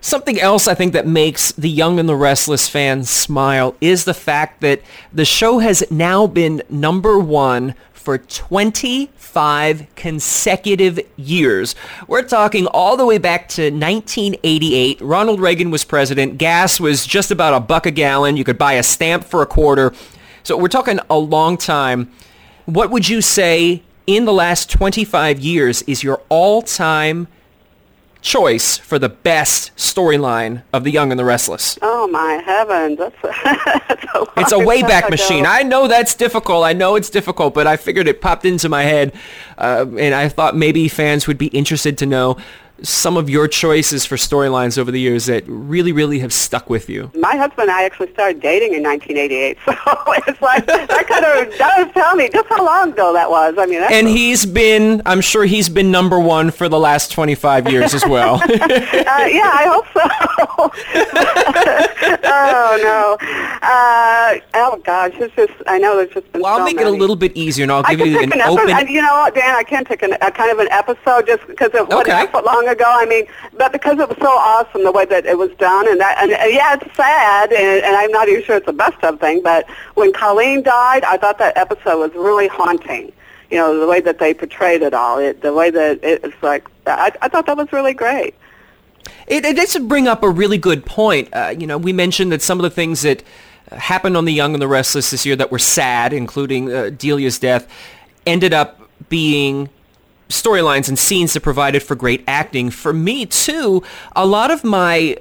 Something 0.04 0.40
else 0.40 0.66
I 0.66 0.74
think 0.74 0.94
that 0.94 1.06
makes 1.06 1.52
the 1.52 1.70
Young 1.70 2.00
and 2.00 2.08
the 2.08 2.16
Restless 2.16 2.68
fans 2.68 3.08
smile 3.08 3.76
is 3.80 4.04
the 4.04 4.12
fact 4.12 4.60
that 4.60 4.82
the 5.12 5.24
show 5.24 5.60
has 5.60 5.88
now 5.92 6.26
been 6.26 6.60
number 6.68 7.20
one 7.20 7.76
for 7.92 8.18
25 8.18 9.86
consecutive 9.94 10.98
years. 11.16 11.76
We're 12.08 12.24
talking 12.24 12.66
all 12.66 12.96
the 12.96 13.06
way 13.06 13.18
back 13.18 13.46
to 13.50 13.70
1988. 13.70 15.00
Ronald 15.00 15.38
Reagan 15.38 15.70
was 15.70 15.84
president. 15.84 16.36
Gas 16.36 16.80
was 16.80 17.06
just 17.06 17.30
about 17.30 17.54
a 17.54 17.60
buck 17.60 17.86
a 17.86 17.92
gallon. 17.92 18.36
You 18.36 18.42
could 18.42 18.58
buy 18.58 18.72
a 18.72 18.82
stamp 18.82 19.22
for 19.22 19.40
a 19.40 19.46
quarter. 19.46 19.94
So 20.42 20.58
we're 20.58 20.66
talking 20.66 20.98
a 21.08 21.16
long 21.16 21.56
time. 21.56 22.10
What 22.64 22.90
would 22.90 23.08
you 23.08 23.20
say 23.20 23.84
in 24.08 24.24
the 24.24 24.32
last 24.32 24.68
25 24.68 25.38
years 25.38 25.82
is 25.82 26.02
your 26.02 26.20
all-time 26.28 27.28
choice 28.22 28.78
for 28.78 28.98
the 28.98 29.08
best 29.08 29.74
storyline 29.76 30.62
of 30.72 30.84
The 30.84 30.90
Young 30.90 31.10
and 31.10 31.18
the 31.18 31.24
Restless? 31.24 31.78
Oh 31.82 32.06
my 32.06 32.34
heavens, 32.44 32.98
that's 32.98 33.16
a, 33.22 33.28
that's 33.88 34.04
a 34.14 34.40
It's 34.40 34.52
a 34.52 34.56
wayback 34.56 35.10
machine. 35.10 35.44
I 35.44 35.62
know 35.62 35.88
that's 35.88 36.14
difficult. 36.14 36.64
I 36.64 36.72
know 36.72 36.96
it's 36.96 37.10
difficult, 37.10 37.52
but 37.52 37.66
I 37.66 37.76
figured 37.76 38.08
it 38.08 38.20
popped 38.20 38.44
into 38.44 38.68
my 38.68 38.84
head, 38.84 39.12
uh, 39.58 39.86
and 39.98 40.14
I 40.14 40.28
thought 40.28 40.56
maybe 40.56 40.88
fans 40.88 41.26
would 41.26 41.38
be 41.38 41.48
interested 41.48 41.98
to 41.98 42.06
know 42.06 42.38
some 42.82 43.16
of 43.16 43.28
your 43.30 43.48
choices 43.48 44.04
for 44.04 44.16
storylines 44.16 44.78
over 44.78 44.90
the 44.90 45.00
years 45.00 45.26
that 45.26 45.44
really, 45.46 45.92
really 45.92 46.18
have 46.20 46.32
stuck 46.32 46.68
with 46.70 46.88
you. 46.88 47.10
My 47.14 47.36
husband 47.36 47.68
and 47.68 47.70
I 47.70 47.84
actually 47.84 48.12
started 48.12 48.40
dating 48.40 48.74
in 48.74 48.82
1988, 48.82 49.58
so 49.64 49.72
it's 50.26 50.40
like 50.42 50.66
that 50.66 51.06
kind 51.08 51.24
of 51.24 51.56
does 51.58 51.92
tell 51.94 52.14
me 52.16 52.28
just 52.32 52.48
how 52.48 52.64
long 52.64 52.92
ago 52.92 53.12
that 53.12 53.30
was. 53.30 53.54
I 53.58 53.66
mean, 53.66 53.82
And 53.82 54.06
he's 54.08 54.44
been, 54.46 55.02
I'm 55.06 55.20
sure 55.20 55.44
he's 55.44 55.68
been 55.68 55.90
number 55.90 56.18
one 56.18 56.50
for 56.50 56.68
the 56.68 56.78
last 56.78 57.12
25 57.12 57.70
years 57.70 57.94
as 57.94 58.04
well. 58.06 58.34
uh, 58.42 58.46
yeah, 58.48 59.50
I 59.52 59.66
hope 59.68 59.86
so. 59.94 60.72
oh 62.24 62.78
no. 62.82 63.16
Uh, 63.62 64.38
oh 64.54 64.76
gosh, 64.84 65.12
it's 65.16 65.34
just 65.36 65.52
I 65.66 65.78
know 65.78 65.96
there's 65.96 66.10
just 66.12 66.30
been 66.32 66.42
well, 66.42 66.58
I'll 66.58 66.64
make 66.64 66.80
it 66.80 66.86
a 66.86 66.90
little 66.90 67.16
bit 67.16 67.36
easier, 67.36 67.62
and 67.64 67.72
I'll 67.72 67.82
give 67.82 68.00
you 68.00 68.18
an 68.18 68.32
an 68.32 68.40
episode. 68.40 68.70
open. 68.70 68.88
You 68.88 69.02
know 69.02 69.30
Dan? 69.34 69.54
I 69.54 69.62
can 69.62 69.84
take 69.84 70.02
an, 70.02 70.14
a 70.20 70.30
kind 70.30 70.50
of 70.50 70.58
an 70.58 70.68
episode 70.70 71.26
just 71.26 71.46
because 71.46 71.70
it 71.74 71.86
wasn't 71.88 72.08
Okay. 72.08 72.26
that 72.32 72.44
long 72.44 72.66
ago. 72.72 72.84
I 72.86 73.06
mean, 73.06 73.26
but 73.56 73.70
because 73.70 73.98
it 74.00 74.08
was 74.08 74.18
so 74.18 74.30
awesome 74.30 74.82
the 74.82 74.90
way 74.90 75.04
that 75.04 75.24
it 75.26 75.38
was 75.38 75.50
done, 75.58 75.86
and 75.88 76.00
that, 76.00 76.18
and, 76.20 76.32
and 76.32 76.52
yeah, 76.52 76.74
it's 76.74 76.96
sad, 76.96 77.52
and, 77.52 77.84
and 77.84 77.94
I'm 77.94 78.10
not 78.10 78.28
even 78.28 78.42
sure 78.42 78.56
it's 78.56 78.66
the 78.66 78.72
best 78.72 79.02
of 79.04 79.20
thing. 79.20 79.42
But 79.42 79.68
when 79.94 80.12
Colleen 80.12 80.62
died, 80.62 81.04
I 81.04 81.16
thought 81.16 81.38
that 81.38 81.56
episode 81.56 81.98
was 81.98 82.12
really 82.14 82.48
haunting. 82.48 83.12
You 83.50 83.58
know, 83.58 83.78
the 83.78 83.86
way 83.86 84.00
that 84.00 84.18
they 84.18 84.34
portrayed 84.34 84.82
it 84.82 84.94
all, 84.94 85.18
it, 85.18 85.42
the 85.42 85.52
way 85.52 85.70
that 85.70 86.02
it, 86.02 86.24
it's 86.24 86.42
like, 86.42 86.66
I, 86.86 87.12
I 87.20 87.28
thought 87.28 87.46
that 87.46 87.56
was 87.56 87.70
really 87.72 87.94
great. 87.94 88.34
It, 89.26 89.44
it 89.44 89.56
does 89.56 89.76
bring 89.78 90.08
up 90.08 90.22
a 90.22 90.30
really 90.30 90.58
good 90.58 90.86
point. 90.86 91.28
Uh, 91.32 91.54
you 91.56 91.66
know, 91.66 91.78
we 91.78 91.92
mentioned 91.92 92.32
that 92.32 92.42
some 92.42 92.58
of 92.58 92.62
the 92.62 92.70
things 92.70 93.02
that 93.02 93.22
happened 93.70 94.16
on 94.16 94.24
The 94.24 94.32
Young 94.32 94.54
and 94.54 94.62
the 94.62 94.68
Restless 94.68 95.10
this 95.10 95.26
year 95.26 95.36
that 95.36 95.50
were 95.50 95.58
sad, 95.58 96.12
including 96.12 96.72
uh, 96.72 96.90
Delia's 96.96 97.38
death, 97.38 97.68
ended 98.26 98.54
up 98.54 98.80
being 99.08 99.68
storylines 100.32 100.88
and 100.88 100.98
scenes 100.98 101.34
that 101.34 101.40
provided 101.40 101.82
for 101.82 101.94
great 101.94 102.24
acting. 102.26 102.70
For 102.70 102.92
me, 102.92 103.26
too, 103.26 103.82
a 104.16 104.26
lot 104.26 104.50
of 104.50 104.64
my 104.64 105.16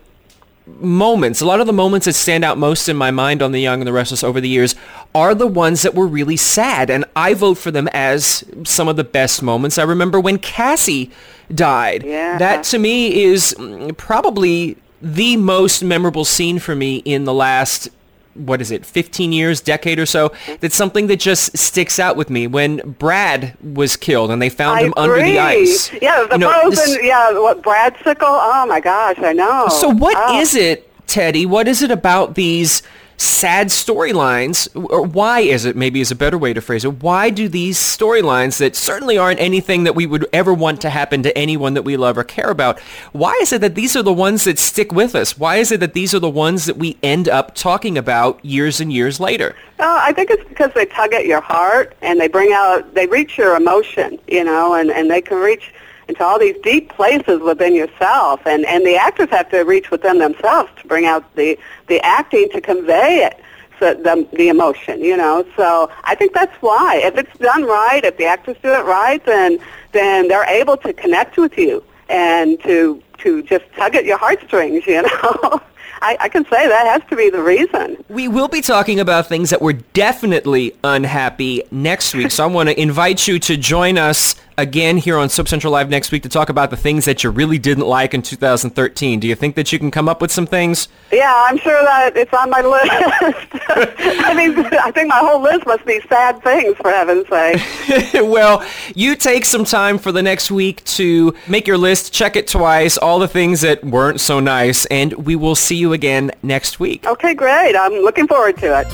moments, 0.80 1.41
a 1.41 1.45
lot 1.45 1.59
of 1.59 1.68
the 1.68 1.74
moments 1.74 2.05
that 2.05 2.14
stand 2.14 2.43
out 2.45 2.57
most 2.57 2.88
in 2.88 2.95
my 2.95 3.12
mind 3.12 3.41
on 3.41 3.51
The 3.51 3.59
Young 3.59 3.82
and 3.82 3.88
the 3.88 3.93
Restless 3.93 4.24
over 4.24 4.39
the 4.39 4.47
years 4.47 4.76
are 5.14 5.36
the 5.36 5.47
ones 5.47 5.82
that 5.82 5.95
were 5.95 6.07
really 6.07 6.38
sad. 6.38 6.89
And 6.89 7.03
I 7.16 7.34
vote 7.34 7.57
for 7.57 7.72
them 7.72 7.89
as 7.93 8.43
some 8.64 8.88
of 8.88 8.95
the 8.95 9.03
best 9.03 9.43
moments. 9.43 9.78
I 9.78 9.84
remember 9.84 10.20
when 10.20 10.38
Cassie 10.38 11.12
died. 11.53 12.03
Yeah. 12.03 12.38
That 12.38 12.64
to 12.66 12.80
me 12.80 13.24
is 13.24 13.55
probably 13.97 14.78
the 15.01 15.36
most 15.38 15.84
memorable 15.84 16.26
scene 16.26 16.59
for 16.59 16.76
me 16.76 16.97
in 16.97 17.26
the 17.26 17.34
last 17.34 17.89
what 18.34 18.61
is 18.61 18.71
it 18.71 18.86
15 18.86 19.32
years 19.32 19.61
decade 19.61 19.99
or 19.99 20.05
so 20.05 20.32
that's 20.59 20.75
something 20.75 21.07
that 21.07 21.19
just 21.19 21.57
sticks 21.57 21.99
out 21.99 22.15
with 22.15 22.29
me 22.29 22.47
when 22.47 22.77
brad 22.99 23.55
was 23.61 23.95
killed 23.97 24.32
and 24.32 24.41
they 24.41 24.49
found 24.49 24.79
I 24.79 24.84
him 24.84 24.93
under 24.97 25.21
the 25.21 25.39
ice 25.39 25.91
Yeah, 26.01 26.25
the 26.29 26.36
You 26.36 26.39
know, 26.39 26.49
frozen. 26.71 27.03
yeah, 27.03 27.32
what 27.39 27.61
Brad 27.61 27.95
Sickle? 28.03 28.27
Oh 28.29 28.65
my 28.67 28.79
gosh, 28.79 29.19
I 29.19 29.34
know. 29.34 29.67
so 29.69 29.89
what 29.89 30.15
oh. 30.17 30.39
is 30.39 30.55
oh. 30.55 30.59
it, 30.59 31.07
Teddy? 31.07 31.45
What 31.45 31.67
is 31.67 31.82
it 31.82 31.91
about 31.91 32.36
these 32.36 32.82
sad 33.22 33.67
storylines, 33.67 34.67
or 34.76 35.03
why 35.03 35.41
is 35.41 35.65
it? 35.65 35.76
Maybe 35.76 36.01
is 36.01 36.11
a 36.11 36.15
better 36.15 36.38
way 36.38 36.53
to 36.53 36.61
phrase 36.61 36.84
it. 36.84 37.01
Why 37.03 37.30
do 37.30 37.47
these 37.47 37.78
storylines 37.78 38.57
that 38.59 38.76
certainly 38.76 39.17
aren't 39.17 39.39
anything 39.39 39.84
that 39.84 39.95
we 39.95 40.05
would 40.05 40.28
ever 40.34 40.53
want 40.53 40.82
to 40.82 40.89
happen 40.89 41.24
to 41.24 41.38
anyone 41.38 41.74
that 41.76 41.84
we 41.84 41.97
love 41.97 42.17
or 42.17 42.24
care 42.24 42.49
about? 42.49 42.80
Why 43.11 43.38
is 43.41 43.53
it 43.53 43.61
that 43.61 43.76
these 43.76 43.95
are 43.95 44.03
the 44.03 44.13
ones 44.13 44.45
that 44.45 44.59
stick 44.59 44.91
with 44.91 45.15
us? 45.15 45.38
Why 45.38 45.57
is 45.57 45.72
it 45.72 45.80
that 45.80 45.93
these 45.93 46.13
are 46.15 46.19
the 46.19 46.30
ones 46.30 46.65
that 46.65 46.78
we 46.78 46.97
end 47.03 47.30
up 47.30 47.55
talking 47.55 47.97
about 47.97 48.43
years 48.43 48.82
and 48.82 48.91
years 48.91 49.19
later? 49.19 49.55
Oh, 49.80 49.97
I 49.99 50.13
think 50.13 50.30
it's 50.30 50.47
because 50.47 50.72
they 50.74 50.86
tug 50.86 51.13
at 51.13 51.26
your 51.26 51.41
heart 51.41 51.95
and 52.01 52.19
they 52.19 52.28
bring 52.28 52.51
out, 52.53 52.93
they 52.93 53.07
reach 53.07 53.38
your 53.38 53.55
emotion, 53.55 54.19
you 54.28 54.43
know, 54.43 54.74
and, 54.74 54.91
and 54.91 55.09
they 55.09 55.22
can 55.22 55.38
reach 55.38 55.74
into 56.12 56.24
all 56.26 56.38
these 56.38 56.57
deep 56.62 56.89
places 56.89 57.39
within 57.39 57.74
yourself. 57.74 58.41
And, 58.45 58.66
and 58.66 58.86
the 58.86 58.95
actors 58.95 59.30
have 59.30 59.49
to 59.51 59.62
reach 59.62 59.89
within 59.91 60.20
themselves 60.20 60.70
to 60.82 60.88
bring 60.88 61.05
out 61.05 61.24
the, 61.36 61.57
the 61.88 62.01
acting 62.01 62.49
to 62.49 62.59
convey 62.59 63.26
it, 63.26 63.39
so 63.80 63.93
the, 63.93 64.28
the 64.34 64.49
emotion, 64.49 65.01
you 65.01 65.16
know. 65.16 65.45
So 65.55 65.89
I 66.03 66.16
think 66.16 66.34
that's 66.34 66.55
why. 66.62 67.01
If 67.03 67.18
it's 67.18 67.38
done 67.39 67.64
right, 67.64 68.03
if 68.03 68.18
the 68.18 68.26
actors 68.26 68.57
do 68.62 68.70
it 68.74 68.86
right, 68.86 69.24
then, 69.26 69.57
then 69.93 70.28
they're 70.28 70.49
able 70.49 70.76
to 70.78 70.91
connect 70.91 71.38
with 71.38 71.57
you 71.57 71.82
and 72.09 72.62
to, 72.64 73.01
to 73.20 73.41
just 73.43 73.64
tug 73.78 73.95
at 73.95 74.03
your 74.03 74.18
heartstrings, 74.18 74.86
you 74.88 75.01
know. 75.01 75.62
I, 76.02 76.18
I 76.20 76.30
can 76.30 76.43
say 76.45 76.68
that 76.68 76.88
has 76.88 77.08
to 77.10 77.16
be 77.16 77.30
the 77.30 77.41
reason. 77.41 78.04
We 78.10 78.28
will 78.28 78.47
be 78.47 78.62
talking 78.62 78.99
about 78.99 79.28
things 79.28 79.52
that 79.52 79.62
were 79.62 79.74
definitely 79.74 80.76
unhappy 80.84 81.64
next 81.70 82.16
week. 82.16 82.32
So 82.32 82.43
I 82.43 82.47
want 82.52 82.70
to 82.70 82.80
invite 82.80 83.28
you 83.28 83.38
to 83.39 83.58
join 83.58 83.97
us 83.97 84.36
again 84.58 84.97
here 84.97 85.18
on 85.18 85.30
Soap 85.30 85.47
Central 85.47 85.74
Live 85.74 85.89
next 85.89 86.12
week 86.12 86.24
to 86.24 86.30
talk 86.30 86.49
about 86.49 86.70
the 86.70 86.78
things 86.78 87.06
that 87.06 87.24
you 87.24 87.30
really 87.30 87.58
didn't 87.58 87.88
like 87.88 88.14
in 88.14 88.22
2013. 88.22 89.20
Do 89.20 89.28
you 89.28 89.36
think 89.36 89.56
that 89.56 89.72
you 89.72 89.80
can 89.80 89.91
come 89.91 90.08
up 90.08 90.22
with 90.22 90.32
some 90.32 90.45
things? 90.45 90.88
Yeah, 91.12 91.34
I'm 91.47 91.58
sure 91.58 91.82
that 91.84 92.16
it's 92.16 92.34
on 92.34 92.49
my 92.49 92.62
list. 92.62 92.89
I 93.70 94.34
mean, 94.36 94.58
I 94.58 94.91
think 94.91 95.10
my 95.10 95.18
whole 95.18 95.41
list 95.41 95.66
must 95.66 95.86
be 95.86 95.99
sad 96.10 96.41
things, 96.43 96.76
for 96.78 96.91
heaven's 96.91 97.28
sake. 97.28 98.14
well, 98.14 98.66
you 98.95 99.16
take 99.16 99.45
some 99.45 99.66
time 99.66 99.97
for 99.97 100.12
the 100.12 100.22
next 100.22 100.52
week 100.52 100.84
to 100.86 101.34
make 101.47 101.68
your 101.68 101.78
list, 101.78 102.14
check 102.14 102.36
it 102.36 102.47
twice, 102.47 102.97
all 102.97 103.20
the 103.20 103.28
things 103.28 103.62
that 103.62 103.84
weren't 103.84 104.20
so 104.20 104.39
nice, 104.39 104.86
and 104.88 105.14
we 105.14 105.36
will 105.36 105.56
see 105.56 105.76
you 105.76 105.90
again 105.93 106.31
next 106.43 106.79
week. 106.79 107.05
Okay, 107.05 107.33
great. 107.33 107.75
I'm 107.75 107.93
looking 107.93 108.27
forward 108.27 108.57
to 108.57 108.79
it. 108.79 108.87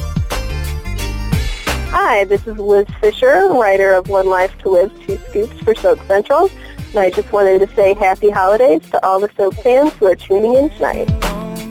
Hi, 1.90 2.26
this 2.26 2.46
is 2.46 2.58
Liz 2.58 2.88
Fisher, 3.00 3.48
writer 3.50 3.94
of 3.94 4.10
One 4.10 4.28
Life 4.28 4.58
to 4.60 4.70
Live, 4.70 4.92
Two 5.06 5.18
Scoops 5.30 5.60
for 5.62 5.74
Soap 5.74 6.00
Central. 6.08 6.50
And 6.90 7.00
I 7.00 7.10
just 7.10 7.32
wanted 7.32 7.60
to 7.60 7.76
say 7.76 7.94
happy 7.94 8.30
holidays 8.30 8.82
to 8.92 9.06
all 9.06 9.20
the 9.20 9.30
soap 9.36 9.56
fans 9.56 9.94
who 9.94 10.06
are 10.08 10.16
tuning 10.16 10.54
in 10.54 10.70
tonight. 10.72 11.27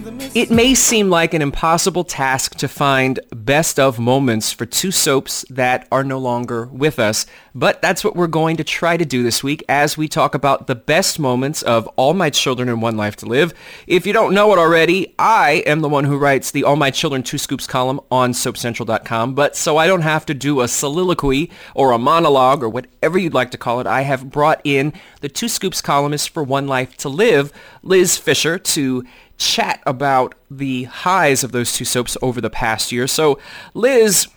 It 0.06 0.50
may 0.50 0.74
seem 0.74 1.10
like 1.10 1.34
an 1.34 1.42
impossible 1.42 2.04
task 2.04 2.54
to 2.56 2.68
find 2.68 3.18
best 3.34 3.80
of 3.80 3.98
moments 3.98 4.52
for 4.52 4.64
two 4.64 4.92
soaps 4.92 5.44
that 5.50 5.88
are 5.90 6.04
no 6.04 6.18
longer 6.18 6.66
with 6.66 7.00
us, 7.00 7.26
but 7.54 7.82
that's 7.82 8.04
what 8.04 8.14
we're 8.14 8.28
going 8.28 8.56
to 8.58 8.64
try 8.64 8.96
to 8.96 9.04
do 9.04 9.24
this 9.24 9.42
week 9.42 9.64
as 9.68 9.96
we 9.96 10.06
talk 10.06 10.34
about 10.34 10.68
the 10.68 10.76
best 10.76 11.18
moments 11.18 11.62
of 11.62 11.88
All 11.96 12.14
My 12.14 12.30
Children 12.30 12.68
and 12.68 12.80
One 12.80 12.96
Life 12.96 13.16
to 13.16 13.26
Live. 13.26 13.52
If 13.88 14.06
you 14.06 14.12
don't 14.12 14.34
know 14.34 14.52
it 14.52 14.58
already, 14.58 15.14
I 15.18 15.64
am 15.66 15.80
the 15.80 15.88
one 15.88 16.04
who 16.04 16.18
writes 16.18 16.52
the 16.52 16.62
All 16.62 16.76
My 16.76 16.90
Children 16.90 17.24
Two 17.24 17.38
Scoops 17.38 17.66
column 17.66 18.00
on 18.10 18.32
SoapCentral.com, 18.32 19.34
but 19.34 19.56
so 19.56 19.76
I 19.76 19.88
don't 19.88 20.02
have 20.02 20.24
to 20.26 20.34
do 20.34 20.60
a 20.60 20.68
soliloquy 20.68 21.50
or 21.74 21.90
a 21.90 21.98
monologue 21.98 22.62
or 22.62 22.68
whatever 22.68 23.18
you'd 23.18 23.34
like 23.34 23.50
to 23.50 23.58
call 23.58 23.80
it, 23.80 23.86
I 23.88 24.02
have 24.02 24.30
brought 24.30 24.60
in 24.62 24.92
the 25.20 25.28
Two 25.28 25.48
Scoops 25.48 25.80
columnist 25.80 26.28
for 26.28 26.44
One 26.44 26.68
Life 26.68 26.96
to 26.98 27.08
Live, 27.08 27.52
Liz 27.82 28.16
Fisher, 28.18 28.58
to 28.58 29.04
chat 29.38 29.82
about 29.86 30.34
the 30.50 30.84
highs 30.84 31.44
of 31.44 31.52
those 31.52 31.74
two 31.74 31.84
soaps 31.84 32.16
over 32.22 32.40
the 32.40 32.50
past 32.50 32.92
year. 32.92 33.06
So, 33.06 33.38
Liz, 33.74 34.28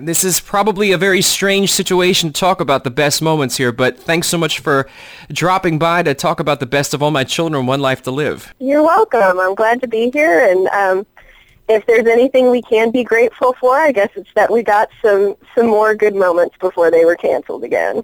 this 0.00 0.24
is 0.24 0.40
probably 0.40 0.92
a 0.92 0.98
very 0.98 1.22
strange 1.22 1.72
situation 1.72 2.32
to 2.32 2.40
talk 2.40 2.60
about 2.60 2.84
the 2.84 2.90
best 2.90 3.20
moments 3.22 3.56
here, 3.56 3.72
but 3.72 3.98
thanks 3.98 4.28
so 4.28 4.38
much 4.38 4.58
for 4.58 4.88
dropping 5.32 5.78
by 5.78 6.02
to 6.02 6.14
talk 6.14 6.40
about 6.40 6.60
the 6.60 6.66
best 6.66 6.94
of 6.94 7.02
all 7.02 7.10
my 7.10 7.24
children, 7.24 7.66
One 7.66 7.80
Life 7.80 8.02
to 8.02 8.10
Live. 8.10 8.54
You're 8.58 8.82
welcome. 8.82 9.38
I'm 9.38 9.54
glad 9.54 9.80
to 9.82 9.88
be 9.88 10.10
here. 10.10 10.48
And 10.48 10.66
um, 10.68 11.06
if 11.68 11.84
there's 11.86 12.06
anything 12.06 12.50
we 12.50 12.62
can 12.62 12.90
be 12.90 13.04
grateful 13.04 13.54
for, 13.60 13.76
I 13.76 13.92
guess 13.92 14.10
it's 14.16 14.32
that 14.34 14.50
we 14.50 14.62
got 14.62 14.88
some, 15.02 15.36
some 15.54 15.66
more 15.66 15.94
good 15.94 16.14
moments 16.14 16.56
before 16.58 16.90
they 16.90 17.04
were 17.04 17.16
canceled 17.16 17.64
again. 17.64 18.02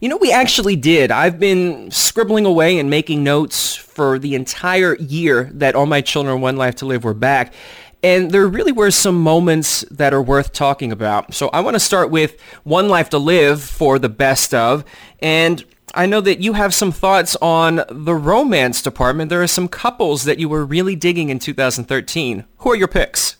You 0.00 0.08
know, 0.08 0.16
we 0.16 0.32
actually 0.32 0.76
did. 0.76 1.10
I've 1.10 1.38
been 1.38 1.90
scribbling 1.90 2.46
away 2.46 2.78
and 2.78 2.90
making 2.90 3.22
notes 3.24 3.74
for 3.74 4.18
the 4.18 4.34
entire 4.34 4.96
year 4.96 5.50
that 5.54 5.74
All 5.74 5.86
My 5.86 6.00
Children, 6.00 6.40
One 6.40 6.56
Life 6.56 6.76
to 6.76 6.86
Live 6.86 7.04
were 7.04 7.14
back. 7.14 7.54
And 8.02 8.30
there 8.30 8.46
really 8.46 8.72
were 8.72 8.90
some 8.90 9.22
moments 9.22 9.82
that 9.90 10.12
are 10.12 10.22
worth 10.22 10.52
talking 10.52 10.92
about. 10.92 11.32
So 11.32 11.48
I 11.48 11.60
want 11.60 11.74
to 11.74 11.80
start 11.80 12.10
with 12.10 12.38
One 12.62 12.88
Life 12.88 13.08
to 13.10 13.18
Live 13.18 13.62
for 13.62 13.98
the 13.98 14.10
best 14.10 14.52
of. 14.52 14.84
And 15.20 15.64
I 15.94 16.06
know 16.06 16.20
that 16.20 16.40
you 16.40 16.52
have 16.54 16.74
some 16.74 16.92
thoughts 16.92 17.36
on 17.40 17.82
the 17.88 18.14
romance 18.14 18.82
department. 18.82 19.30
There 19.30 19.42
are 19.42 19.46
some 19.46 19.68
couples 19.68 20.24
that 20.24 20.38
you 20.38 20.48
were 20.48 20.64
really 20.64 20.96
digging 20.96 21.30
in 21.30 21.38
2013. 21.38 22.44
Who 22.58 22.70
are 22.70 22.76
your 22.76 22.88
picks? 22.88 23.36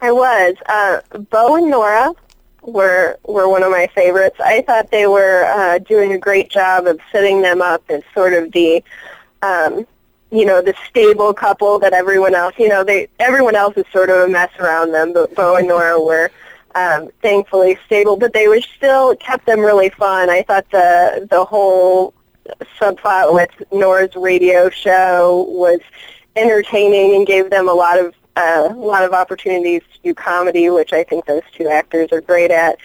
I 0.00 0.12
was. 0.12 0.54
Uh, 0.68 1.00
Bo 1.30 1.56
and 1.56 1.70
Nora 1.70 2.12
were 2.62 3.18
were 3.24 3.48
one 3.48 3.62
of 3.62 3.70
my 3.70 3.88
favorites. 3.94 4.36
I 4.40 4.62
thought 4.62 4.90
they 4.90 5.06
were 5.06 5.44
uh, 5.44 5.78
doing 5.78 6.12
a 6.12 6.18
great 6.18 6.48
job 6.50 6.86
of 6.86 7.00
setting 7.10 7.42
them 7.42 7.60
up 7.60 7.82
as 7.88 8.02
sort 8.14 8.32
of 8.32 8.52
the, 8.52 8.82
um, 9.42 9.86
you 10.30 10.44
know, 10.44 10.62
the 10.62 10.74
stable 10.88 11.34
couple 11.34 11.78
that 11.80 11.92
everyone 11.92 12.34
else, 12.34 12.54
you 12.58 12.68
know, 12.68 12.84
they 12.84 13.08
everyone 13.18 13.56
else 13.56 13.76
is 13.76 13.84
sort 13.92 14.10
of 14.10 14.28
a 14.28 14.28
mess 14.28 14.50
around 14.58 14.92
them, 14.92 15.12
but 15.12 15.34
Bo 15.34 15.56
and 15.56 15.68
Nora 15.68 16.00
were 16.00 16.30
um, 16.74 17.10
thankfully 17.20 17.78
stable, 17.86 18.16
but 18.16 18.32
they 18.32 18.48
were 18.48 18.60
still 18.60 19.14
kept 19.16 19.46
them 19.46 19.60
really 19.60 19.90
fun. 19.90 20.30
I 20.30 20.42
thought 20.42 20.70
the 20.70 21.26
the 21.30 21.44
whole 21.44 22.14
subplot 22.78 23.34
with 23.34 23.50
Nora's 23.72 24.14
radio 24.16 24.70
show 24.70 25.46
was 25.48 25.80
entertaining 26.36 27.14
and 27.14 27.26
gave 27.26 27.50
them 27.50 27.68
a 27.68 27.74
lot 27.74 27.98
of 27.98 28.14
uh, 28.36 28.68
a 28.70 28.74
lot 28.74 29.04
of 29.04 29.12
opportunities 29.12 29.82
to 29.94 29.98
do 30.02 30.14
comedy, 30.14 30.70
which 30.70 30.92
I 30.92 31.04
think 31.04 31.26
those 31.26 31.42
two 31.52 31.68
actors 31.68 32.10
are 32.12 32.20
great 32.20 32.50
at. 32.50 32.78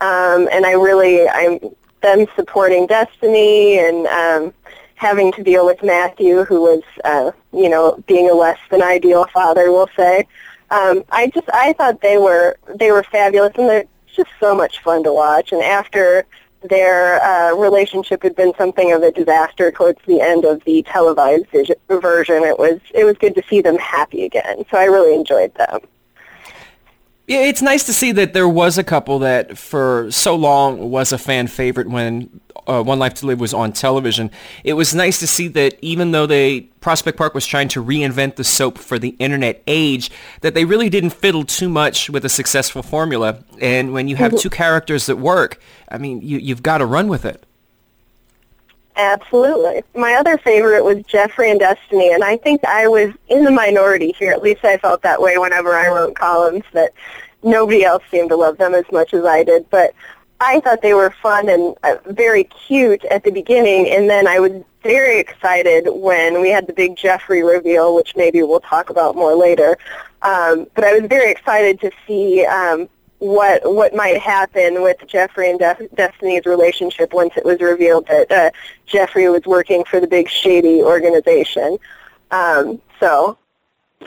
Um, 0.00 0.48
and 0.52 0.66
I 0.66 0.72
really, 0.72 1.28
I'm 1.28 1.58
them 2.02 2.26
supporting 2.34 2.86
Destiny 2.86 3.78
and 3.78 4.06
um, 4.08 4.54
having 4.96 5.32
to 5.32 5.42
deal 5.42 5.64
with 5.64 5.82
Matthew, 5.82 6.44
who 6.44 6.60
was, 6.62 6.82
uh, 7.04 7.32
you 7.52 7.68
know, 7.68 8.02
being 8.06 8.28
a 8.28 8.34
less 8.34 8.58
than 8.70 8.82
ideal 8.82 9.26
father, 9.32 9.70
we'll 9.70 9.90
say. 9.96 10.26
Um, 10.70 11.04
I 11.10 11.28
just, 11.28 11.48
I 11.52 11.72
thought 11.74 12.00
they 12.00 12.18
were, 12.18 12.56
they 12.76 12.90
were 12.90 13.02
fabulous, 13.04 13.52
and 13.56 13.68
they're 13.68 13.84
just 14.06 14.30
so 14.40 14.54
much 14.54 14.80
fun 14.80 15.04
to 15.04 15.12
watch. 15.12 15.52
And 15.52 15.62
after 15.62 16.26
their 16.68 17.22
uh, 17.22 17.54
relationship 17.54 18.22
had 18.22 18.36
been 18.36 18.52
something 18.56 18.92
of 18.92 19.02
a 19.02 19.12
disaster 19.12 19.70
towards 19.70 20.00
the 20.06 20.20
end 20.20 20.44
of 20.44 20.62
the 20.64 20.82
televised 20.84 21.46
vision, 21.48 21.76
version, 21.88 22.42
it 22.44 22.58
was, 22.58 22.80
it 22.94 23.04
was 23.04 23.16
good 23.18 23.34
to 23.34 23.42
see 23.48 23.60
them 23.60 23.78
happy 23.78 24.24
again. 24.24 24.64
So 24.70 24.78
I 24.78 24.84
really 24.84 25.14
enjoyed 25.14 25.54
them. 25.54 25.80
Yeah, 27.26 27.44
it's 27.44 27.62
nice 27.62 27.84
to 27.84 27.92
see 27.92 28.12
that 28.12 28.32
there 28.32 28.48
was 28.48 28.78
a 28.78 28.84
couple 28.84 29.20
that 29.20 29.56
for 29.56 30.10
so 30.10 30.34
long 30.34 30.90
was 30.90 31.12
a 31.12 31.18
fan 31.18 31.46
favorite 31.46 31.88
when 31.88 32.40
uh, 32.66 32.82
One 32.82 32.98
Life 32.98 33.14
to 33.14 33.26
Live 33.26 33.40
was 33.40 33.54
on 33.54 33.72
television. 33.72 34.30
It 34.64 34.74
was 34.74 34.94
nice 34.94 35.18
to 35.20 35.26
see 35.26 35.48
that 35.48 35.76
even 35.82 36.12
though 36.12 36.26
they 36.26 36.62
Prospect 36.80 37.16
Park 37.16 37.34
was 37.34 37.46
trying 37.46 37.68
to 37.68 37.82
reinvent 37.82 38.36
the 38.36 38.44
soap 38.44 38.78
for 38.78 38.98
the 38.98 39.10
internet 39.18 39.62
age, 39.66 40.10
that 40.40 40.54
they 40.54 40.64
really 40.64 40.90
didn't 40.90 41.10
fiddle 41.10 41.44
too 41.44 41.68
much 41.68 42.10
with 42.10 42.24
a 42.24 42.28
successful 42.28 42.82
formula. 42.82 43.44
And 43.60 43.92
when 43.92 44.08
you 44.08 44.16
have 44.16 44.36
two 44.38 44.50
characters 44.50 45.06
that 45.06 45.16
work, 45.16 45.60
I 45.88 45.98
mean, 45.98 46.20
you, 46.22 46.38
you've 46.38 46.62
got 46.62 46.78
to 46.78 46.86
run 46.86 47.08
with 47.08 47.24
it. 47.24 47.44
Absolutely. 48.96 49.82
My 49.94 50.14
other 50.14 50.36
favorite 50.38 50.84
was 50.84 51.02
Jeffrey 51.06 51.50
and 51.50 51.58
Destiny, 51.58 52.12
and 52.12 52.22
I 52.22 52.36
think 52.36 52.62
I 52.64 52.88
was 52.88 53.10
in 53.28 53.44
the 53.44 53.50
minority 53.50 54.14
here. 54.18 54.32
At 54.32 54.42
least 54.42 54.64
I 54.64 54.76
felt 54.76 55.02
that 55.02 55.20
way 55.20 55.38
whenever 55.38 55.74
I 55.74 55.88
wrote 55.88 56.14
columns 56.14 56.64
that 56.72 56.92
nobody 57.42 57.84
else 57.84 58.02
seemed 58.10 58.28
to 58.30 58.36
love 58.36 58.58
them 58.58 58.74
as 58.74 58.84
much 58.92 59.14
as 59.14 59.24
I 59.24 59.44
did. 59.44 59.68
But 59.70 59.94
I 60.42 60.60
thought 60.60 60.82
they 60.82 60.94
were 60.94 61.10
fun 61.22 61.48
and 61.48 61.74
uh, 61.84 61.96
very 62.06 62.44
cute 62.44 63.04
at 63.06 63.22
the 63.22 63.30
beginning, 63.30 63.88
and 63.88 64.10
then 64.10 64.26
I 64.26 64.40
was 64.40 64.52
very 64.82 65.20
excited 65.20 65.86
when 65.88 66.40
we 66.40 66.50
had 66.50 66.66
the 66.66 66.72
big 66.72 66.96
Jeffrey 66.96 67.42
reveal, 67.44 67.94
which 67.94 68.16
maybe 68.16 68.42
we'll 68.42 68.60
talk 68.60 68.90
about 68.90 69.14
more 69.14 69.34
later. 69.34 69.78
Um, 70.22 70.66
but 70.74 70.84
I 70.84 70.98
was 70.98 71.08
very 71.08 71.30
excited 71.30 71.80
to 71.80 71.90
see 72.06 72.44
um, 72.44 72.88
what 73.18 73.62
what 73.72 73.94
might 73.94 74.20
happen 74.20 74.82
with 74.82 74.96
Jeffrey 75.06 75.48
and 75.50 75.60
De- 75.60 75.88
Destiny's 75.94 76.44
relationship 76.44 77.12
once 77.12 77.34
it 77.36 77.44
was 77.44 77.60
revealed 77.60 78.08
that 78.08 78.30
uh, 78.32 78.50
Jeffrey 78.86 79.28
was 79.28 79.44
working 79.46 79.84
for 79.84 80.00
the 80.00 80.08
big 80.08 80.28
shady 80.28 80.82
organization. 80.82 81.78
Um, 82.32 82.80
so 82.98 83.38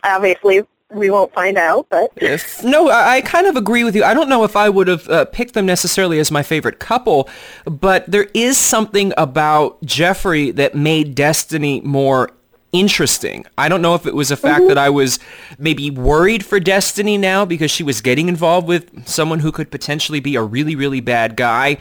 obviously 0.04 0.64
we 0.92 1.10
won't 1.10 1.34
find 1.34 1.58
out, 1.58 1.88
but 1.90 2.12
if, 2.16 2.64
no, 2.64 2.90
I, 2.90 3.16
I, 3.16 3.22
kind 3.22 3.48
of 3.48 3.56
agree 3.56 3.84
with 3.84 3.96
you. 3.96 4.04
I 4.04 4.14
don't 4.14 4.30
know 4.30 4.44
if 4.44 4.56
I 4.56 4.70
would 4.70 4.88
have 4.88 5.10
uh, 5.10 5.26
picked 5.26 5.56
them 5.56 5.66
necessarily 5.66 6.20
as 6.20 6.30
my 6.30 6.44
favorite 6.44 6.80
couple, 6.80 7.28
but 7.66 8.06
there 8.06 8.28
is 8.34 8.58
something 8.58 9.12
about 9.18 9.84
Jeffrey 9.84 10.52
that 10.52 10.76
made 10.76 11.16
Destiny 11.16 11.82
more 11.82 12.32
interesting. 12.72 13.46
I 13.58 13.68
don't 13.68 13.82
know 13.82 13.96
if 13.96 14.06
it 14.06 14.14
was 14.14 14.30
a 14.30 14.38
fact 14.38 14.62
mm-hmm. 14.62 14.68
that 14.70 14.78
I 14.78 14.90
was 14.90 15.20
maybe 15.58 15.90
worried 15.90 16.46
for 16.46 16.60
Destiny 16.60 17.18
now 17.18 17.46
because 17.46 17.72
she 17.72 17.84
was 17.84 18.02
getting 18.02 18.30
involved 18.30 18.68
with 18.68 19.08
someone 19.08 19.40
who 19.40 19.52
could 19.52 19.72
potentially 19.72 20.20
be 20.20 20.36
a 20.36 20.44
really, 20.44 20.76
really 20.76 21.02
bad 21.02 21.36
guy, 21.36 21.78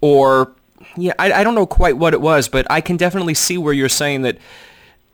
or 0.00 0.54
yeah, 0.96 1.14
I, 1.18 1.32
I 1.32 1.44
don't 1.44 1.54
know 1.54 1.66
quite 1.66 1.96
what 1.96 2.14
it 2.14 2.20
was, 2.20 2.48
but 2.48 2.70
I 2.70 2.80
can 2.80 2.96
definitely 2.96 3.34
see 3.34 3.58
where 3.58 3.72
you're 3.72 3.88
saying 3.88 4.22
that 4.22 4.38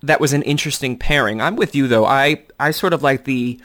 that 0.02 0.20
was 0.20 0.32
an 0.32 0.42
interesting 0.42 0.96
pairing. 0.96 1.40
I'm 1.40 1.56
with 1.56 1.74
you 1.74 1.88
though. 1.88 2.06
I 2.06 2.42
I 2.58 2.70
sort 2.70 2.92
of 2.92 3.02
like 3.02 3.24
the 3.24 3.60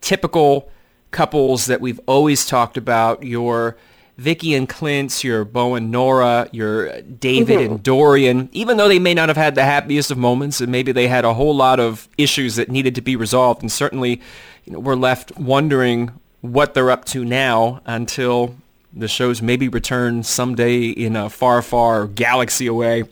typical 0.00 0.70
couples 1.10 1.66
that 1.66 1.80
we've 1.80 2.00
always 2.06 2.46
talked 2.46 2.76
about. 2.76 3.22
Your 3.22 3.76
Viki 4.18 4.56
and 4.56 4.68
Clint, 4.68 5.22
your 5.22 5.44
Bo 5.44 5.74
and 5.74 5.90
Nora, 5.90 6.48
your 6.50 7.00
David 7.02 7.58
mm-hmm. 7.58 7.72
and 7.72 7.82
Dorian, 7.82 8.48
even 8.52 8.78
though 8.78 8.88
they 8.88 8.98
may 8.98 9.12
not 9.12 9.28
have 9.28 9.36
had 9.36 9.54
the 9.54 9.64
happiest 9.64 10.10
of 10.10 10.16
moments 10.16 10.60
and 10.60 10.72
maybe 10.72 10.90
they 10.92 11.06
had 11.06 11.24
a 11.24 11.34
whole 11.34 11.54
lot 11.54 11.78
of 11.78 12.08
issues 12.16 12.56
that 12.56 12.70
needed 12.70 12.94
to 12.94 13.02
be 13.02 13.14
resolved 13.14 13.60
and 13.60 13.70
certainly 13.70 14.20
you 14.64 14.72
know, 14.72 14.80
we're 14.80 14.96
left 14.96 15.36
wondering 15.36 16.10
what 16.40 16.74
they're 16.74 16.90
up 16.90 17.04
to 17.06 17.24
now 17.24 17.82
until 17.84 18.56
the 18.92 19.08
shows 19.08 19.42
maybe 19.42 19.68
return 19.68 20.22
someday 20.22 20.86
in 20.86 21.16
a 21.16 21.28
far, 21.28 21.60
far 21.60 22.06
galaxy 22.06 22.66
away. 22.66 23.04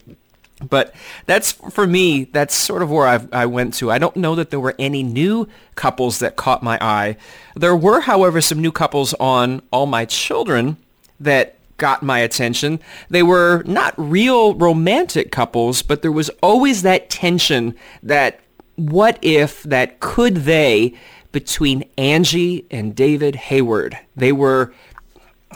But 0.69 0.95
that's 1.27 1.53
for 1.53 1.87
me. 1.87 2.25
That's 2.25 2.55
sort 2.55 2.83
of 2.83 2.91
where 2.91 3.07
I've, 3.07 3.33
I 3.33 3.47
went 3.47 3.75
to. 3.75 3.91
I 3.91 3.99
don't 3.99 4.17
know 4.17 4.35
that 4.35 4.51
there 4.51 4.61
were 4.61 4.75
any 4.79 5.03
new 5.03 5.49
couples 5.75 6.19
that 6.19 6.37
caught 6.37 6.63
my 6.63 6.79
eye. 6.81 7.17
There 7.55 7.77
were, 7.77 8.01
however, 8.01 8.41
some 8.41 8.61
new 8.61 8.73
couples 8.73 9.15
on 9.15 9.63
All 9.71 9.87
My 9.87 10.05
Children 10.05 10.77
that 11.21 11.57
got 11.77 12.03
my 12.03 12.21
attention. 12.21 12.81
They 13.11 13.23
were 13.23 13.63
not 13.65 13.95
real 13.97 14.55
romantic 14.55 15.31
couples, 15.31 15.83
but 15.83 16.03
there 16.03 16.13
was 16.13 16.31
always 16.43 16.83
that 16.83 17.11
tension 17.11 17.75
that 18.03 18.41
what 18.77 19.19
if 19.23 19.63
that 19.65 20.01
could 20.01 20.37
they 20.37 20.95
between 21.33 21.85
Angie 21.99 22.65
and 22.71 22.95
David 22.95 23.35
Hayward. 23.35 23.99
They 24.15 24.33
were 24.33 24.73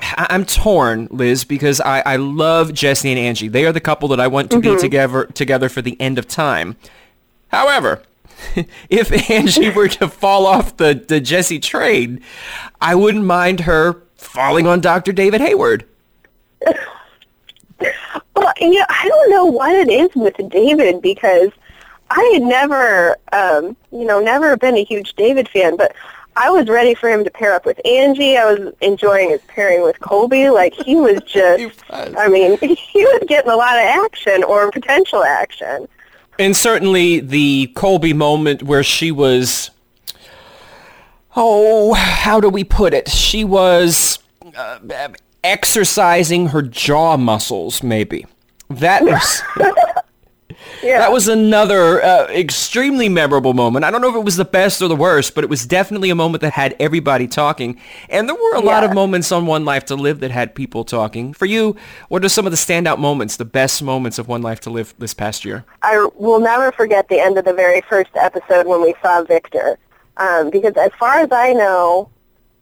I'm 0.02 0.44
torn, 0.44 1.08
Liz, 1.10 1.44
because 1.44 1.80
I, 1.80 2.02
I 2.04 2.16
love 2.16 2.72
Jesse 2.72 3.10
and 3.10 3.18
Angie. 3.18 3.48
They 3.48 3.64
are 3.66 3.72
the 3.72 3.80
couple 3.80 4.08
that 4.08 4.20
I 4.20 4.26
want 4.26 4.50
to 4.50 4.58
mm-hmm. 4.58 4.74
be 4.74 4.80
together 4.80 5.26
together 5.26 5.68
for 5.68 5.82
the 5.82 6.00
end 6.00 6.18
of 6.18 6.26
time. 6.26 6.76
However, 7.48 8.02
if 8.90 9.30
Angie 9.30 9.70
were 9.70 9.88
to 9.88 10.08
fall 10.08 10.46
off 10.46 10.76
the, 10.76 11.04
the 11.06 11.20
Jesse 11.20 11.58
train, 11.58 12.20
I 12.80 12.94
wouldn't 12.94 13.24
mind 13.24 13.60
her 13.60 14.02
falling 14.16 14.66
on 14.66 14.80
Dr. 14.80 15.12
David 15.12 15.40
Hayward. 15.40 15.84
Well, 18.34 18.52
yeah, 18.60 18.86
I 18.88 19.08
don't 19.08 19.30
know 19.30 19.46
what 19.46 19.72
it 19.72 19.88
is 19.88 20.10
with 20.14 20.36
David 20.48 21.02
because 21.02 21.50
I 22.10 22.22
had 22.32 22.42
never, 22.42 23.16
um, 23.32 23.76
you 23.90 24.04
know, 24.04 24.20
never 24.20 24.56
been 24.56 24.76
a 24.76 24.84
huge 24.84 25.14
David 25.14 25.48
fan, 25.48 25.76
but 25.76 25.92
I 26.38 26.50
was 26.50 26.68
ready 26.68 26.94
for 26.94 27.10
him 27.10 27.24
to 27.24 27.30
pair 27.30 27.52
up 27.52 27.66
with 27.66 27.84
Angie. 27.84 28.36
I 28.36 28.52
was 28.52 28.72
enjoying 28.80 29.30
his 29.30 29.40
pairing 29.48 29.82
with 29.82 29.98
Colby. 29.98 30.50
Like 30.50 30.72
he 30.72 30.94
was 30.94 31.20
just, 31.26 31.58
he 31.58 31.66
was. 31.66 32.14
I 32.16 32.28
mean, 32.28 32.56
he 32.60 33.04
was 33.04 33.24
getting 33.26 33.50
a 33.50 33.56
lot 33.56 33.76
of 33.76 33.82
action 33.82 34.44
or 34.44 34.70
potential 34.70 35.24
action. 35.24 35.88
And 36.38 36.56
certainly 36.56 37.18
the 37.18 37.72
Colby 37.74 38.12
moment 38.12 38.62
where 38.62 38.84
she 38.84 39.10
was, 39.10 39.72
oh, 41.34 41.94
how 41.94 42.40
do 42.40 42.48
we 42.48 42.62
put 42.62 42.94
it? 42.94 43.08
She 43.08 43.42
was 43.42 44.20
uh, 44.56 44.78
exercising 45.42 46.48
her 46.48 46.62
jaw 46.62 47.16
muscles, 47.16 47.82
maybe. 47.82 48.26
That 48.70 49.02
was 49.04 49.42
yeah. 50.82 50.98
that 50.98 51.12
was 51.12 51.28
another 51.28 52.02
uh, 52.02 52.26
extremely 52.28 53.08
memorable 53.08 53.54
moment. 53.54 53.84
I 53.84 53.90
don't 53.90 54.00
know 54.00 54.10
if 54.10 54.16
it 54.16 54.24
was 54.24 54.36
the 54.36 54.44
best 54.44 54.82
or 54.82 54.88
the 54.88 54.96
worst, 54.96 55.34
but 55.34 55.44
it 55.44 55.50
was 55.50 55.66
definitely 55.66 56.10
a 56.10 56.14
moment 56.14 56.40
that 56.42 56.52
had 56.52 56.76
everybody 56.80 57.26
talking. 57.26 57.80
And 58.08 58.28
there 58.28 58.34
were 58.34 58.54
a 58.54 58.60
yeah. 58.60 58.66
lot 58.66 58.84
of 58.84 58.94
moments 58.94 59.32
on 59.32 59.46
One 59.46 59.64
Life 59.64 59.86
to 59.86 59.96
Live 59.96 60.20
that 60.20 60.30
had 60.30 60.54
people 60.54 60.84
talking. 60.84 61.32
For 61.32 61.46
you, 61.46 61.76
what 62.08 62.24
are 62.24 62.28
some 62.28 62.46
of 62.46 62.52
the 62.52 62.56
standout 62.58 62.98
moments, 62.98 63.36
the 63.36 63.44
best 63.44 63.82
moments 63.82 64.18
of 64.18 64.28
One 64.28 64.42
Life 64.42 64.60
to 64.60 64.70
Live 64.70 64.94
this 64.98 65.14
past 65.14 65.44
year? 65.44 65.64
I 65.82 66.08
will 66.14 66.40
never 66.40 66.72
forget 66.72 67.08
the 67.08 67.20
end 67.20 67.38
of 67.38 67.44
the 67.44 67.54
very 67.54 67.82
first 67.82 68.10
episode 68.14 68.66
when 68.66 68.82
we 68.82 68.94
saw 69.02 69.22
Victor. 69.22 69.78
Um, 70.16 70.50
because 70.50 70.74
as 70.76 70.90
far 70.98 71.20
as 71.20 71.28
I 71.30 71.52
know, 71.52 72.10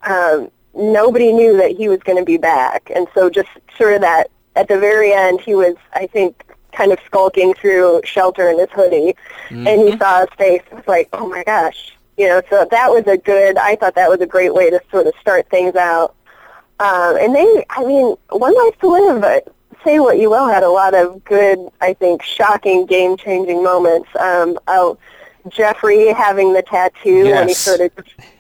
um, 0.03 0.51
nobody 0.74 1.32
knew 1.32 1.57
that 1.57 1.70
he 1.70 1.89
was 1.89 2.01
going 2.01 2.18
to 2.18 2.24
be 2.24 2.37
back. 2.37 2.91
And 2.95 3.07
so 3.14 3.30
just 3.30 3.49
sort 3.76 3.95
of 3.95 4.01
that, 4.03 4.30
at 4.55 4.68
the 4.68 4.78
very 4.78 5.12
end, 5.12 5.41
he 5.41 5.55
was, 5.55 5.74
I 5.95 6.07
think, 6.07 6.45
kind 6.77 6.93
of 6.93 6.99
skulking 7.07 7.55
through 7.55 8.03
shelter 8.05 8.51
in 8.51 8.59
his 8.59 8.68
hoodie, 8.72 9.16
mm-hmm. 9.49 9.66
and 9.66 9.81
he 9.81 9.89
mm-hmm. 9.89 9.99
saw 9.99 10.20
his 10.20 10.29
face. 10.37 10.62
It 10.70 10.74
was 10.74 10.87
like, 10.87 11.09
oh 11.12 11.29
my 11.29 11.43
gosh, 11.45 11.97
you 12.16 12.29
know. 12.29 12.43
So 12.51 12.66
that 12.70 12.91
was 12.91 13.07
a 13.07 13.16
good. 13.16 13.57
I 13.57 13.77
thought 13.77 13.95
that 13.95 14.11
was 14.11 14.20
a 14.20 14.27
great 14.27 14.55
way 14.55 14.70
to 14.70 14.81
sort 14.91 15.07
of 15.07 15.14
start 15.20 15.49
things 15.49 15.74
out. 15.74 16.14
Um, 16.79 17.16
and 17.16 17.35
they, 17.35 17.64
I 17.70 17.85
mean, 17.85 18.16
One 18.29 18.55
Life 18.55 18.79
to 18.81 18.89
Live. 18.89 19.20
But 19.22 19.55
say 19.83 19.99
what 20.01 20.18
you 20.18 20.31
will, 20.31 20.49
had 20.49 20.62
a 20.62 20.68
lot 20.68 20.95
of 20.95 21.24
good, 21.24 21.59
I 21.81 21.95
think, 21.95 22.22
shocking, 22.22 22.87
game-changing 22.87 23.62
moments. 23.62 24.09
Um, 24.18 24.59
oh, 24.66 24.99
Jeffrey 25.49 26.12
having 26.12 26.53
the 26.53 26.62
tattoo 26.62 27.24
yes. 27.24 27.37
when 27.37 27.49
he 27.49 27.55
sort 27.55 27.81
of 27.81 27.93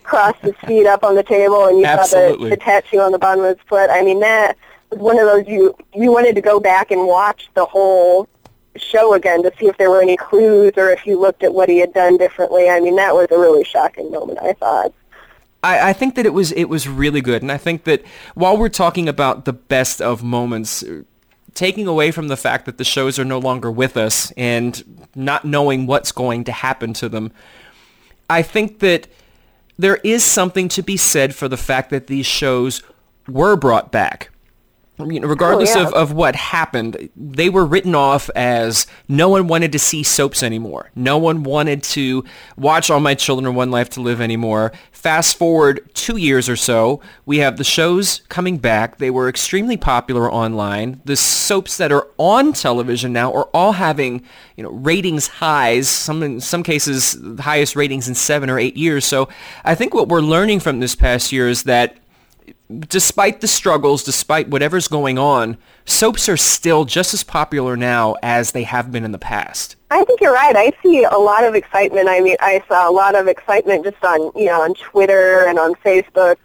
crossed 0.02 0.40
his 0.40 0.56
feet 0.66 0.86
up 0.86 1.04
on 1.04 1.14
the 1.14 1.22
table, 1.22 1.66
and 1.66 1.78
you 1.78 1.86
Absolutely. 1.86 2.36
saw 2.36 2.44
the, 2.44 2.50
the 2.50 2.56
tattoo 2.56 3.00
on 3.00 3.12
the 3.12 3.18
bottom 3.18 3.44
of 3.44 3.56
his 3.56 3.66
foot. 3.68 3.88
I 3.90 4.02
mean, 4.02 4.20
that 4.20 4.56
was 4.90 5.00
one 5.00 5.18
of 5.18 5.26
those 5.26 5.46
you 5.46 5.76
you 5.94 6.12
wanted 6.12 6.34
to 6.34 6.40
go 6.40 6.60
back 6.60 6.90
and 6.90 7.06
watch 7.06 7.48
the 7.54 7.64
whole 7.64 8.28
show 8.76 9.14
again 9.14 9.42
to 9.42 9.52
see 9.58 9.66
if 9.66 9.76
there 9.78 9.90
were 9.90 10.02
any 10.02 10.16
clues 10.16 10.72
or 10.76 10.90
if 10.90 11.06
you 11.06 11.18
looked 11.18 11.42
at 11.42 11.54
what 11.54 11.68
he 11.68 11.78
had 11.78 11.92
done 11.92 12.16
differently. 12.16 12.68
I 12.68 12.80
mean, 12.80 12.96
that 12.96 13.14
was 13.14 13.26
a 13.30 13.38
really 13.38 13.64
shocking 13.64 14.10
moment, 14.10 14.38
I 14.42 14.52
thought. 14.52 14.92
I, 15.62 15.90
I 15.90 15.92
think 15.92 16.14
that 16.16 16.26
it 16.26 16.34
was 16.34 16.52
it 16.52 16.64
was 16.64 16.88
really 16.88 17.20
good, 17.20 17.42
and 17.42 17.50
I 17.50 17.58
think 17.58 17.84
that 17.84 18.02
while 18.34 18.56
we're 18.56 18.68
talking 18.68 19.08
about 19.08 19.44
the 19.44 19.52
best 19.52 20.00
of 20.00 20.22
moments, 20.22 20.84
taking 21.54 21.86
away 21.86 22.10
from 22.10 22.28
the 22.28 22.36
fact 22.36 22.66
that 22.66 22.78
the 22.78 22.84
shows 22.84 23.18
are 23.18 23.24
no 23.24 23.38
longer 23.38 23.70
with 23.70 23.96
us 23.96 24.30
and 24.36 25.08
not 25.14 25.44
knowing 25.44 25.86
what's 25.86 26.12
going 26.12 26.44
to 26.44 26.52
happen 26.52 26.92
to 26.94 27.08
them, 27.08 27.32
I 28.28 28.42
think 28.42 28.80
that 28.80 29.08
there 29.78 29.96
is 29.96 30.24
something 30.24 30.68
to 30.68 30.82
be 30.82 30.96
said 30.96 31.34
for 31.34 31.48
the 31.48 31.56
fact 31.56 31.90
that 31.90 32.06
these 32.06 32.26
shows 32.26 32.82
were 33.28 33.56
brought 33.56 33.90
back. 33.90 34.30
I 34.98 35.04
mean, 35.04 35.26
regardless 35.26 35.76
Oh, 35.76 35.80
yeah. 35.80 35.86
of, 35.88 35.92
of 35.94 36.12
what 36.12 36.34
happened, 36.36 37.10
they 37.16 37.50
were 37.50 37.66
written 37.66 37.94
off 37.94 38.30
as 38.34 38.86
no 39.08 39.28
one 39.28 39.46
wanted 39.46 39.72
to 39.72 39.78
see 39.78 40.02
soaps 40.02 40.42
anymore. 40.42 40.90
No 40.94 41.18
one 41.18 41.42
wanted 41.42 41.82
to 41.84 42.24
watch 42.56 42.88
All 42.88 43.00
My 43.00 43.14
Children 43.14 43.54
One 43.54 43.70
Life 43.70 43.90
to 43.90 44.00
Live 44.00 44.22
anymore. 44.22 44.72
Fast 44.92 45.36
forward 45.36 45.88
two 45.92 46.16
years 46.16 46.48
or 46.48 46.56
so, 46.56 47.00
we 47.26 47.38
have 47.38 47.58
the 47.58 47.62
shows 47.64 48.22
coming 48.30 48.56
back. 48.56 48.96
They 48.96 49.10
were 49.10 49.28
extremely 49.28 49.76
popular 49.76 50.32
online. 50.32 51.02
The 51.04 51.14
soaps 51.16 51.76
that 51.76 51.92
are 51.92 52.08
on 52.16 52.54
television 52.54 53.12
now 53.12 53.32
are 53.34 53.48
all 53.52 53.72
having, 53.72 54.24
you 54.56 54.62
know, 54.64 54.70
ratings 54.70 55.26
highs. 55.28 55.90
Some 55.90 56.22
in 56.22 56.40
some 56.40 56.62
cases, 56.62 57.16
the 57.20 57.42
highest 57.42 57.76
ratings 57.76 58.08
in 58.08 58.14
seven 58.14 58.48
or 58.48 58.58
eight 58.58 58.76
years. 58.78 59.04
So 59.04 59.28
I 59.62 59.74
think 59.74 59.92
what 59.92 60.08
we're 60.08 60.22
learning 60.22 60.60
from 60.60 60.80
this 60.80 60.94
past 60.94 61.30
year 61.32 61.48
is 61.48 61.64
that 61.64 61.98
despite 62.68 63.40
the 63.40 63.46
struggles, 63.46 64.02
despite 64.02 64.48
whatever's 64.48 64.88
going 64.88 65.18
on, 65.18 65.56
soaps 65.84 66.28
are 66.28 66.36
still 66.36 66.84
just 66.84 67.14
as 67.14 67.22
popular 67.22 67.76
now 67.76 68.16
as 68.22 68.52
they 68.52 68.64
have 68.64 68.90
been 68.90 69.04
in 69.04 69.12
the 69.12 69.18
past. 69.18 69.76
I 69.90 70.04
think 70.04 70.20
you're 70.20 70.32
right. 70.32 70.56
I 70.56 70.72
see 70.82 71.04
a 71.04 71.18
lot 71.18 71.44
of 71.44 71.54
excitement. 71.54 72.08
I 72.08 72.20
mean, 72.20 72.36
I 72.40 72.62
saw 72.68 72.88
a 72.88 72.92
lot 72.92 73.14
of 73.14 73.28
excitement 73.28 73.84
just 73.84 74.02
on, 74.04 74.32
you 74.34 74.46
know, 74.46 74.60
on 74.62 74.74
Twitter 74.74 75.46
and 75.46 75.58
on 75.58 75.74
Facebook 75.76 76.36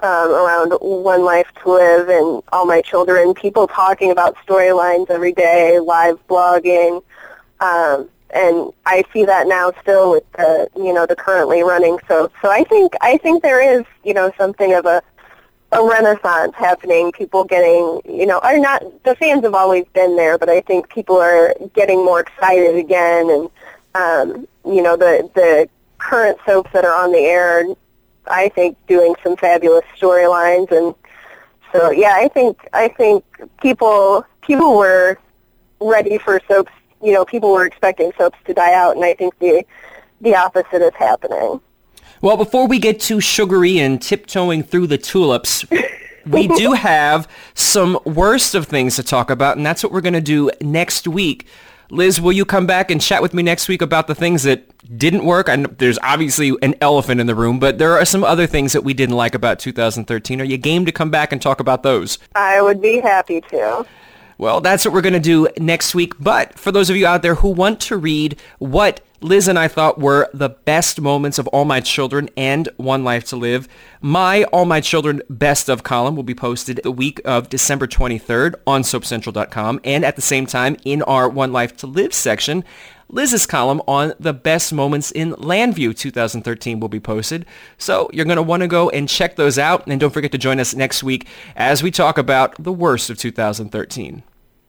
um, 0.00 0.30
around 0.30 0.72
One 0.80 1.24
Life 1.24 1.48
to 1.62 1.72
Live 1.72 2.08
and 2.08 2.42
All 2.52 2.66
My 2.66 2.80
Children. 2.82 3.34
People 3.34 3.66
talking 3.66 4.10
about 4.10 4.36
storylines 4.46 5.10
every 5.10 5.32
day, 5.32 5.80
live 5.80 6.24
blogging, 6.28 7.02
um, 7.60 8.08
and 8.30 8.72
I 8.86 9.04
see 9.12 9.24
that 9.24 9.46
now 9.46 9.72
still 9.80 10.12
with 10.12 10.32
the, 10.32 10.68
you 10.76 10.92
know, 10.92 11.06
the 11.06 11.16
currently 11.16 11.62
running 11.62 11.98
soaps. 12.08 12.34
So 12.42 12.50
I 12.50 12.64
think 12.64 12.94
I 13.00 13.16
think 13.18 13.42
there 13.42 13.62
is, 13.78 13.84
you 14.04 14.12
know, 14.12 14.32
something 14.36 14.74
of 14.74 14.86
a 14.86 15.02
a 15.74 15.82
renaissance 15.84 16.54
happening. 16.56 17.12
People 17.12 17.44
getting, 17.44 18.00
you 18.04 18.26
know, 18.26 18.38
are 18.38 18.58
not 18.58 18.82
the 19.04 19.14
fans 19.16 19.42
have 19.42 19.54
always 19.54 19.84
been 19.92 20.16
there, 20.16 20.38
but 20.38 20.48
I 20.48 20.60
think 20.60 20.88
people 20.88 21.16
are 21.16 21.54
getting 21.74 22.04
more 22.04 22.20
excited 22.20 22.76
again, 22.76 23.28
and 23.28 23.50
um, 23.94 24.48
you 24.64 24.82
know, 24.82 24.96
the 24.96 25.28
the 25.34 25.68
current 25.98 26.38
soaps 26.46 26.70
that 26.72 26.84
are 26.84 27.04
on 27.04 27.12
the 27.12 27.18
air, 27.18 27.64
I 28.26 28.48
think, 28.50 28.76
doing 28.86 29.14
some 29.22 29.36
fabulous 29.36 29.84
storylines, 29.98 30.70
and 30.70 30.94
so 31.72 31.90
yeah, 31.90 32.14
I 32.16 32.28
think 32.28 32.68
I 32.72 32.88
think 32.88 33.24
people 33.60 34.24
people 34.42 34.76
were 34.76 35.18
ready 35.80 36.18
for 36.18 36.40
soaps. 36.48 36.72
You 37.02 37.12
know, 37.12 37.24
people 37.24 37.52
were 37.52 37.66
expecting 37.66 38.12
soaps 38.16 38.38
to 38.46 38.54
die 38.54 38.74
out, 38.74 38.94
and 38.96 39.04
I 39.04 39.14
think 39.14 39.38
the 39.40 39.64
the 40.20 40.36
opposite 40.36 40.82
is 40.82 40.94
happening. 40.94 41.60
Well, 42.24 42.38
before 42.38 42.66
we 42.66 42.78
get 42.78 43.00
too 43.00 43.20
sugary 43.20 43.78
and 43.78 44.00
tiptoeing 44.00 44.62
through 44.62 44.86
the 44.86 44.96
tulips, 44.96 45.66
we 46.24 46.48
do 46.56 46.72
have 46.72 47.28
some 47.52 47.98
worst 48.06 48.54
of 48.54 48.66
things 48.66 48.96
to 48.96 49.02
talk 49.02 49.28
about, 49.28 49.58
and 49.58 49.66
that's 49.66 49.82
what 49.82 49.92
we're 49.92 50.00
going 50.00 50.14
to 50.14 50.22
do 50.22 50.50
next 50.62 51.06
week. 51.06 51.46
Liz, 51.90 52.22
will 52.22 52.32
you 52.32 52.46
come 52.46 52.66
back 52.66 52.90
and 52.90 52.98
chat 52.98 53.20
with 53.20 53.34
me 53.34 53.42
next 53.42 53.68
week 53.68 53.82
about 53.82 54.06
the 54.06 54.14
things 54.14 54.44
that 54.44 54.64
didn't 54.96 55.26
work? 55.26 55.50
I 55.50 55.56
know 55.56 55.68
there's 55.76 55.98
obviously 56.02 56.56
an 56.62 56.76
elephant 56.80 57.20
in 57.20 57.26
the 57.26 57.34
room, 57.34 57.58
but 57.58 57.76
there 57.76 57.92
are 57.92 58.06
some 58.06 58.24
other 58.24 58.46
things 58.46 58.72
that 58.72 58.84
we 58.84 58.94
didn't 58.94 59.16
like 59.16 59.34
about 59.34 59.58
2013. 59.58 60.40
Are 60.40 60.44
you 60.44 60.56
game 60.56 60.86
to 60.86 60.92
come 60.92 61.10
back 61.10 61.30
and 61.30 61.42
talk 61.42 61.60
about 61.60 61.82
those? 61.82 62.18
I 62.34 62.62
would 62.62 62.80
be 62.80 63.00
happy 63.00 63.42
to. 63.50 63.84
Well, 64.38 64.60
that's 64.60 64.84
what 64.84 64.92
we're 64.92 65.00
going 65.00 65.14
to 65.14 65.20
do 65.20 65.48
next 65.58 65.94
week. 65.94 66.14
But 66.18 66.58
for 66.58 66.72
those 66.72 66.90
of 66.90 66.96
you 66.96 67.06
out 67.06 67.22
there 67.22 67.36
who 67.36 67.48
want 67.48 67.80
to 67.82 67.96
read 67.96 68.40
what 68.58 69.00
Liz 69.20 69.48
and 69.48 69.58
I 69.58 69.68
thought 69.68 69.98
were 69.98 70.28
the 70.34 70.50
best 70.50 71.00
moments 71.00 71.38
of 71.38 71.46
All 71.48 71.64
My 71.64 71.80
Children 71.80 72.28
and 72.36 72.68
One 72.76 73.04
Life 73.04 73.24
to 73.28 73.36
Live, 73.36 73.68
my 74.02 74.44
All 74.44 74.66
My 74.66 74.82
Children 74.82 75.22
Best 75.30 75.70
of 75.70 75.82
column 75.82 76.14
will 76.14 76.24
be 76.24 76.34
posted 76.34 76.80
the 76.82 76.92
week 76.92 77.22
of 77.24 77.48
December 77.48 77.86
23rd 77.86 78.54
on 78.66 78.82
SoapCentral.com 78.82 79.80
and 79.82 80.04
at 80.04 80.16
the 80.16 80.22
same 80.22 80.44
time 80.44 80.76
in 80.84 81.00
our 81.02 81.26
One 81.26 81.52
Life 81.52 81.74
to 81.78 81.86
Live 81.86 82.12
section. 82.12 82.64
Liz's 83.08 83.46
column 83.46 83.80
on 83.86 84.14
the 84.18 84.32
best 84.32 84.72
moments 84.72 85.10
in 85.10 85.32
Llanview 85.32 85.96
2013 85.96 86.80
will 86.80 86.88
be 86.88 87.00
posted. 87.00 87.46
So 87.78 88.10
you're 88.12 88.24
going 88.24 88.36
to 88.36 88.42
want 88.42 88.62
to 88.62 88.68
go 88.68 88.90
and 88.90 89.08
check 89.08 89.36
those 89.36 89.58
out. 89.58 89.86
And 89.86 90.00
don't 90.00 90.12
forget 90.12 90.32
to 90.32 90.38
join 90.38 90.60
us 90.60 90.74
next 90.74 91.02
week 91.02 91.26
as 91.56 91.82
we 91.82 91.90
talk 91.90 92.18
about 92.18 92.62
the 92.62 92.72
worst 92.72 93.10
of 93.10 93.18
2013. 93.18 94.22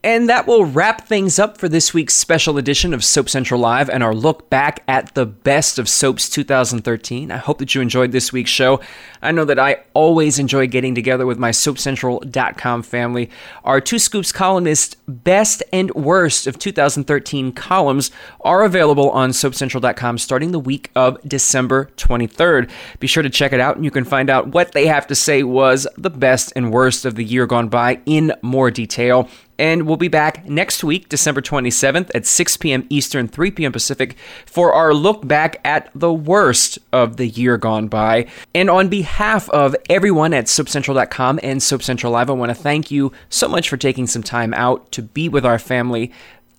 And 0.05 0.29
that 0.29 0.45
will 0.45 0.65
wrap 0.65 1.07
things 1.07 1.39
up 1.39 1.57
for 1.57 1.67
this 1.67 1.91
week's 1.91 2.13
special 2.13 2.59
edition 2.59 2.93
of 2.93 3.03
Soap 3.03 3.27
Central 3.27 3.59
Live 3.59 3.89
and 3.89 4.03
our 4.03 4.13
look 4.13 4.51
back 4.51 4.83
at 4.87 5.15
the 5.15 5.25
best 5.25 5.79
of 5.79 5.89
Soaps 5.89 6.29
2013. 6.29 7.31
I 7.31 7.37
hope 7.37 7.57
that 7.57 7.73
you 7.73 7.81
enjoyed 7.81 8.11
this 8.11 8.31
week's 8.31 8.51
show. 8.51 8.79
I 9.23 9.31
know 9.31 9.45
that 9.45 9.57
I 9.57 9.77
always 9.95 10.37
enjoy 10.37 10.67
getting 10.67 10.93
together 10.93 11.25
with 11.25 11.39
my 11.39 11.49
SoapCentral.com 11.49 12.83
family. 12.83 13.31
Our 13.63 13.81
Two 13.81 13.97
Scoops 13.97 14.31
columnist 14.31 14.97
best 15.07 15.63
and 15.73 15.89
worst 15.95 16.45
of 16.45 16.59
2013 16.59 17.51
columns 17.53 18.11
are 18.41 18.63
available 18.63 19.09
on 19.09 19.31
SoapCentral.com 19.31 20.19
starting 20.19 20.51
the 20.51 20.59
week 20.59 20.91
of 20.95 21.17
December 21.27 21.89
23rd. 21.97 22.69
Be 22.99 23.07
sure 23.07 23.23
to 23.23 23.29
check 23.31 23.53
it 23.53 23.59
out 23.59 23.75
and 23.75 23.83
you 23.83 23.89
can 23.89 24.05
find 24.05 24.29
out 24.29 24.49
what 24.49 24.73
they 24.73 24.85
have 24.85 25.07
to 25.07 25.15
say 25.15 25.41
was 25.41 25.87
the 25.97 26.11
best 26.11 26.53
and 26.55 26.71
worst 26.71 27.05
of 27.05 27.15
the 27.15 27.25
year 27.25 27.47
gone 27.47 27.69
by 27.69 28.01
in 28.05 28.31
more 28.43 28.69
detail. 28.69 29.27
And 29.57 29.87
we'll 29.87 29.97
be 29.97 30.07
back 30.07 30.47
next 30.47 30.83
week, 30.83 31.09
December 31.09 31.41
27th 31.41 32.11
at 32.13 32.25
6 32.25 32.57
p.m. 32.57 32.85
Eastern, 32.89 33.27
3 33.27 33.51
p.m. 33.51 33.71
Pacific, 33.71 34.15
for 34.45 34.73
our 34.73 34.93
look 34.93 35.25
back 35.27 35.61
at 35.63 35.89
the 35.95 36.13
worst 36.13 36.79
of 36.91 37.17
the 37.17 37.27
year 37.27 37.57
gone 37.57 37.87
by. 37.87 38.27
And 38.53 38.69
on 38.69 38.89
behalf 38.89 39.49
of 39.49 39.75
everyone 39.89 40.33
at 40.33 40.45
SoapCentral.com 40.45 41.39
and 41.41 41.59
SoapCentral 41.59 42.11
Live, 42.11 42.29
I 42.29 42.33
want 42.33 42.49
to 42.49 42.55
thank 42.55 42.91
you 42.91 43.11
so 43.29 43.47
much 43.47 43.69
for 43.69 43.77
taking 43.77 44.07
some 44.07 44.23
time 44.23 44.53
out 44.53 44.91
to 44.93 45.01
be 45.01 45.29
with 45.29 45.45
our 45.45 45.59
family 45.59 46.11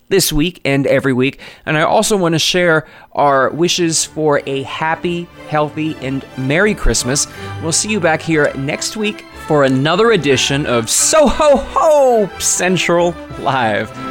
this 0.09 0.33
week 0.33 0.61
and 0.65 0.87
every 0.87 1.13
week. 1.13 1.41
And 1.65 1.77
I 1.77 1.83
also 1.83 2.17
want 2.17 2.35
to 2.35 2.39
share 2.39 2.87
our 3.13 3.51
wishes 3.51 4.05
for 4.05 4.41
a 4.47 4.63
happy, 4.63 5.25
healthy, 5.49 5.97
and 5.97 6.25
Merry 6.39 6.75
Christmas. 6.75 7.27
We'll 7.63 7.73
see 7.73 7.91
you 7.91 8.01
back 8.01 8.23
here 8.23 8.53
next 8.55 8.97
week 8.97 9.25
for 9.47 9.65
another 9.65 10.11
edition 10.11 10.67
of 10.67 10.91
Soho 10.91 11.57
Hope 11.57 12.43
Central 12.43 13.15
Live. 13.39 14.06